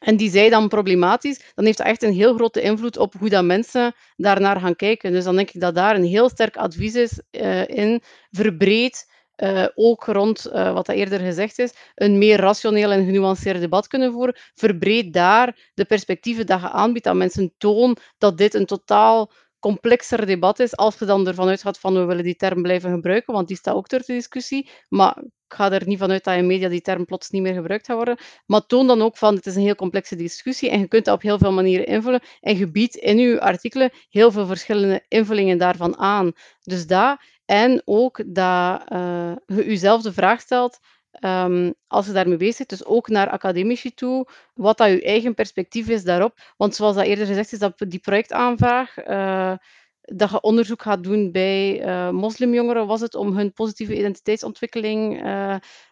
en 0.00 0.16
die 0.16 0.30
zij 0.30 0.48
dan 0.48 0.68
problematisch, 0.68 1.40
dan 1.54 1.64
heeft 1.64 1.78
dat 1.78 1.86
echt 1.86 2.02
een 2.02 2.12
heel 2.12 2.34
grote 2.34 2.60
invloed 2.60 2.96
op 2.96 3.14
hoe 3.18 3.28
dat 3.28 3.44
mensen 3.44 3.94
daarnaar 4.16 4.60
gaan 4.60 4.76
kijken. 4.76 5.12
Dus 5.12 5.24
dan 5.24 5.36
denk 5.36 5.50
ik 5.50 5.60
dat 5.60 5.74
daar 5.74 5.94
een 5.94 6.04
heel 6.04 6.28
sterk 6.28 6.56
advies 6.56 6.94
is 6.94 7.20
uh, 7.30 7.68
in 7.68 8.02
verbreed 8.30 9.12
uh, 9.36 9.66
ook 9.74 10.04
rond 10.04 10.46
uh, 10.46 10.72
wat 10.72 10.86
dat 10.86 10.96
eerder 10.96 11.20
gezegd 11.20 11.58
is, 11.58 11.74
een 11.94 12.18
meer 12.18 12.40
rationeel 12.40 12.90
en 12.90 13.04
genuanceerd 13.04 13.60
debat 13.60 13.86
kunnen 13.86 14.12
voeren. 14.12 14.36
Verbreed 14.54 15.12
daar 15.12 15.70
de 15.74 15.84
perspectieven 15.84 16.46
dat 16.46 16.60
je 16.60 16.70
aanbiedt 16.70 17.06
aan 17.06 17.16
mensen. 17.16 17.54
Toon 17.58 17.96
dat 18.18 18.38
dit 18.38 18.54
een 18.54 18.66
totaal 18.66 19.30
complexer 19.58 20.26
debat 20.26 20.58
is, 20.58 20.76
als 20.76 20.98
je 20.98 21.04
dan 21.04 21.26
ervan 21.26 21.48
uitgaat 21.48 21.78
van 21.78 21.94
we 21.94 22.04
willen 22.04 22.24
die 22.24 22.36
term 22.36 22.62
blijven 22.62 22.90
gebruiken, 22.90 23.34
want 23.34 23.48
die 23.48 23.56
staat 23.56 23.74
ook 23.74 23.86
ter 23.86 24.02
discussie. 24.06 24.70
Maar 24.88 25.16
ik 25.18 25.54
ga 25.54 25.72
er 25.72 25.86
niet 25.86 25.98
vanuit 25.98 26.24
dat 26.24 26.36
in 26.36 26.46
media 26.46 26.68
die 26.68 26.80
term 26.80 27.04
plots 27.04 27.30
niet 27.30 27.42
meer 27.42 27.54
gebruikt 27.54 27.86
gaat 27.86 27.96
worden. 27.96 28.18
Maar 28.46 28.66
toon 28.66 28.86
dan 28.86 29.02
ook 29.02 29.16
van 29.16 29.34
het 29.34 29.46
is 29.46 29.56
een 29.56 29.62
heel 29.62 29.74
complexe 29.74 30.16
discussie 30.16 30.70
en 30.70 30.80
je 30.80 30.88
kunt 30.88 31.04
dat 31.04 31.14
op 31.14 31.22
heel 31.22 31.38
veel 31.38 31.52
manieren 31.52 31.86
invullen. 31.86 32.20
En 32.40 32.58
je 32.58 32.70
biedt 32.70 32.94
in 32.94 33.18
je 33.18 33.40
artikelen 33.40 33.90
heel 34.08 34.30
veel 34.30 34.46
verschillende 34.46 35.04
invullingen 35.08 35.58
daarvan 35.58 35.96
aan. 35.96 36.32
Dus 36.62 36.86
dat 36.86 37.18
en 37.44 37.82
ook 37.84 38.22
dat 38.26 38.82
uh, 38.92 39.32
je 39.46 39.64
jezelf 39.64 40.02
de 40.02 40.12
vraag 40.12 40.40
stelt, 40.40 40.78
um, 41.20 41.74
als 41.86 42.06
je 42.06 42.12
daarmee 42.12 42.36
bezig 42.36 42.56
bent, 42.56 42.68
dus 42.68 42.84
ook 42.84 43.08
naar 43.08 43.30
academici 43.30 43.94
toe, 43.94 44.28
wat 44.54 44.78
dat 44.78 44.88
je 44.88 45.02
eigen 45.02 45.34
perspectief 45.34 45.88
is 45.88 46.04
daarop. 46.04 46.38
Want 46.56 46.74
zoals 46.74 46.96
dat 46.96 47.04
eerder 47.04 47.26
gezegd 47.26 47.52
is, 47.52 47.58
dat 47.58 47.84
die 47.88 47.98
projectaanvraag, 47.98 49.06
uh, 49.06 49.56
dat 50.00 50.30
je 50.30 50.40
onderzoek 50.40 50.82
gaat 50.82 51.02
doen 51.02 51.32
bij 51.32 51.84
uh, 51.84 52.10
moslimjongeren, 52.10 52.86
was 52.86 53.00
het 53.00 53.14
om 53.14 53.36
hun 53.36 53.52
positieve 53.52 53.98
identiteitsontwikkeling. 53.98 55.26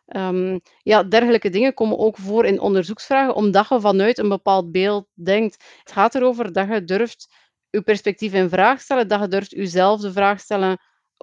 Um, 0.06 0.60
ja, 0.82 1.02
dergelijke 1.02 1.50
dingen 1.50 1.74
komen 1.74 1.98
ook 1.98 2.16
voor 2.16 2.44
in 2.44 2.60
onderzoeksvragen, 2.60 3.34
omdat 3.34 3.68
je 3.68 3.80
vanuit 3.80 4.18
een 4.18 4.28
bepaald 4.28 4.72
beeld 4.72 5.06
denkt. 5.14 5.64
Het 5.78 5.92
gaat 5.92 6.14
erover 6.14 6.52
dat 6.52 6.68
je 6.68 6.84
durft 6.84 7.34
je 7.70 7.82
perspectief 7.82 8.32
in 8.32 8.48
vraag 8.48 8.80
stellen, 8.80 9.08
dat 9.08 9.20
je 9.20 9.28
durft 9.28 9.50
jezelf 9.50 10.00
de 10.00 10.12
vraag 10.12 10.40
stellen 10.40 10.78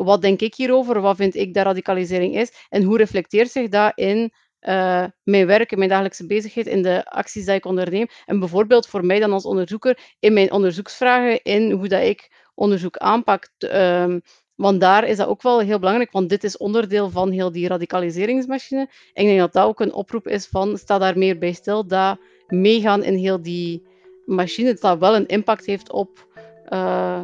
wat 0.06 0.22
denk 0.22 0.42
ik 0.42 0.56
hierover? 0.56 1.02
Wat 1.02 1.16
vind 1.16 1.36
ik 1.36 1.54
dat 1.54 1.66
radicalisering 1.66 2.36
is? 2.36 2.52
En 2.70 2.84
hoe 2.84 2.98
reflecteert 2.98 3.52
zich 3.52 3.70
dat 3.70 3.92
in 3.96 4.32
uh, 4.62 5.06
mijn 5.24 5.46
werk, 5.46 5.72
in 5.72 5.78
mijn 5.78 5.90
dagelijkse 5.90 6.26
bezigheid, 6.26 6.68
in 6.68 6.82
de 6.82 7.06
acties 7.06 7.46
die 7.46 7.54
ik 7.54 7.66
onderneem? 7.66 8.08
En 8.26 8.40
bijvoorbeeld 8.40 8.88
voor 8.88 9.06
mij 9.06 9.20
dan 9.20 9.32
als 9.32 9.46
onderzoeker, 9.46 10.00
in 10.20 10.34
mijn 10.34 10.52
onderzoeksvragen, 10.52 11.44
in 11.44 11.72
hoe 11.72 11.88
dat 11.88 12.04
ik 12.04 12.32
onderzoek 12.56 12.98
aanpak. 12.98 13.50
Um, 13.58 14.22
want 14.56 14.80
daar 14.80 15.08
is 15.08 15.18
dat 15.18 15.28
ook 15.28 15.42
wel 15.42 15.60
heel 15.60 15.80
belangrijk, 15.80 16.12
want 16.12 16.30
dit 16.30 16.44
is 16.44 16.58
onderdeel 16.58 17.10
van 17.10 17.32
heel 17.32 17.52
die 17.52 17.68
radicaliseringsmachine. 17.68 18.82
Ik 19.14 19.26
denk 19.26 19.40
dat 19.40 19.54
dat 19.54 19.66
ook 19.66 19.80
een 19.80 19.94
oproep 19.94 20.28
is 20.28 20.48
van, 20.48 20.78
sta 20.78 20.98
daar 20.98 21.18
meer 21.18 21.38
bij 21.38 21.52
stil, 21.52 21.88
dat 21.88 22.18
meegaan 22.48 23.04
in 23.04 23.16
heel 23.16 23.42
die 23.42 23.88
machine, 24.26 24.72
dat 24.72 24.82
dat 24.82 25.00
wel 25.00 25.16
een 25.16 25.28
impact 25.28 25.66
heeft 25.66 25.92
op 25.92 26.28
uh, 26.70 27.22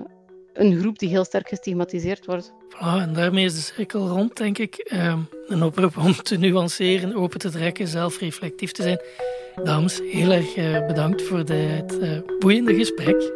een 0.55 0.79
groep 0.79 0.99
die 0.99 1.09
heel 1.09 1.25
sterk 1.25 1.47
gestigmatiseerd 1.47 2.25
wordt. 2.25 2.53
Voilà, 2.69 3.01
en 3.01 3.13
daarmee 3.13 3.45
is 3.45 3.55
de 3.55 3.61
cirkel 3.61 4.07
rond, 4.07 4.37
denk 4.37 4.57
ik. 4.57 4.89
Uh, 4.93 5.17
een 5.47 5.63
oproep 5.63 5.97
om 5.97 6.13
te 6.13 6.37
nuanceren, 6.37 7.15
open 7.15 7.39
te 7.39 7.49
trekken, 7.49 7.87
zelfreflectief 7.87 8.71
te 8.71 8.81
zijn. 8.81 8.99
Dames, 9.63 9.99
heel 10.11 10.31
erg 10.31 10.57
uh, 10.57 10.87
bedankt 10.87 11.21
voor 11.21 11.45
dit 11.45 11.97
uh, 12.01 12.19
boeiende 12.39 12.75
gesprek. 12.75 13.33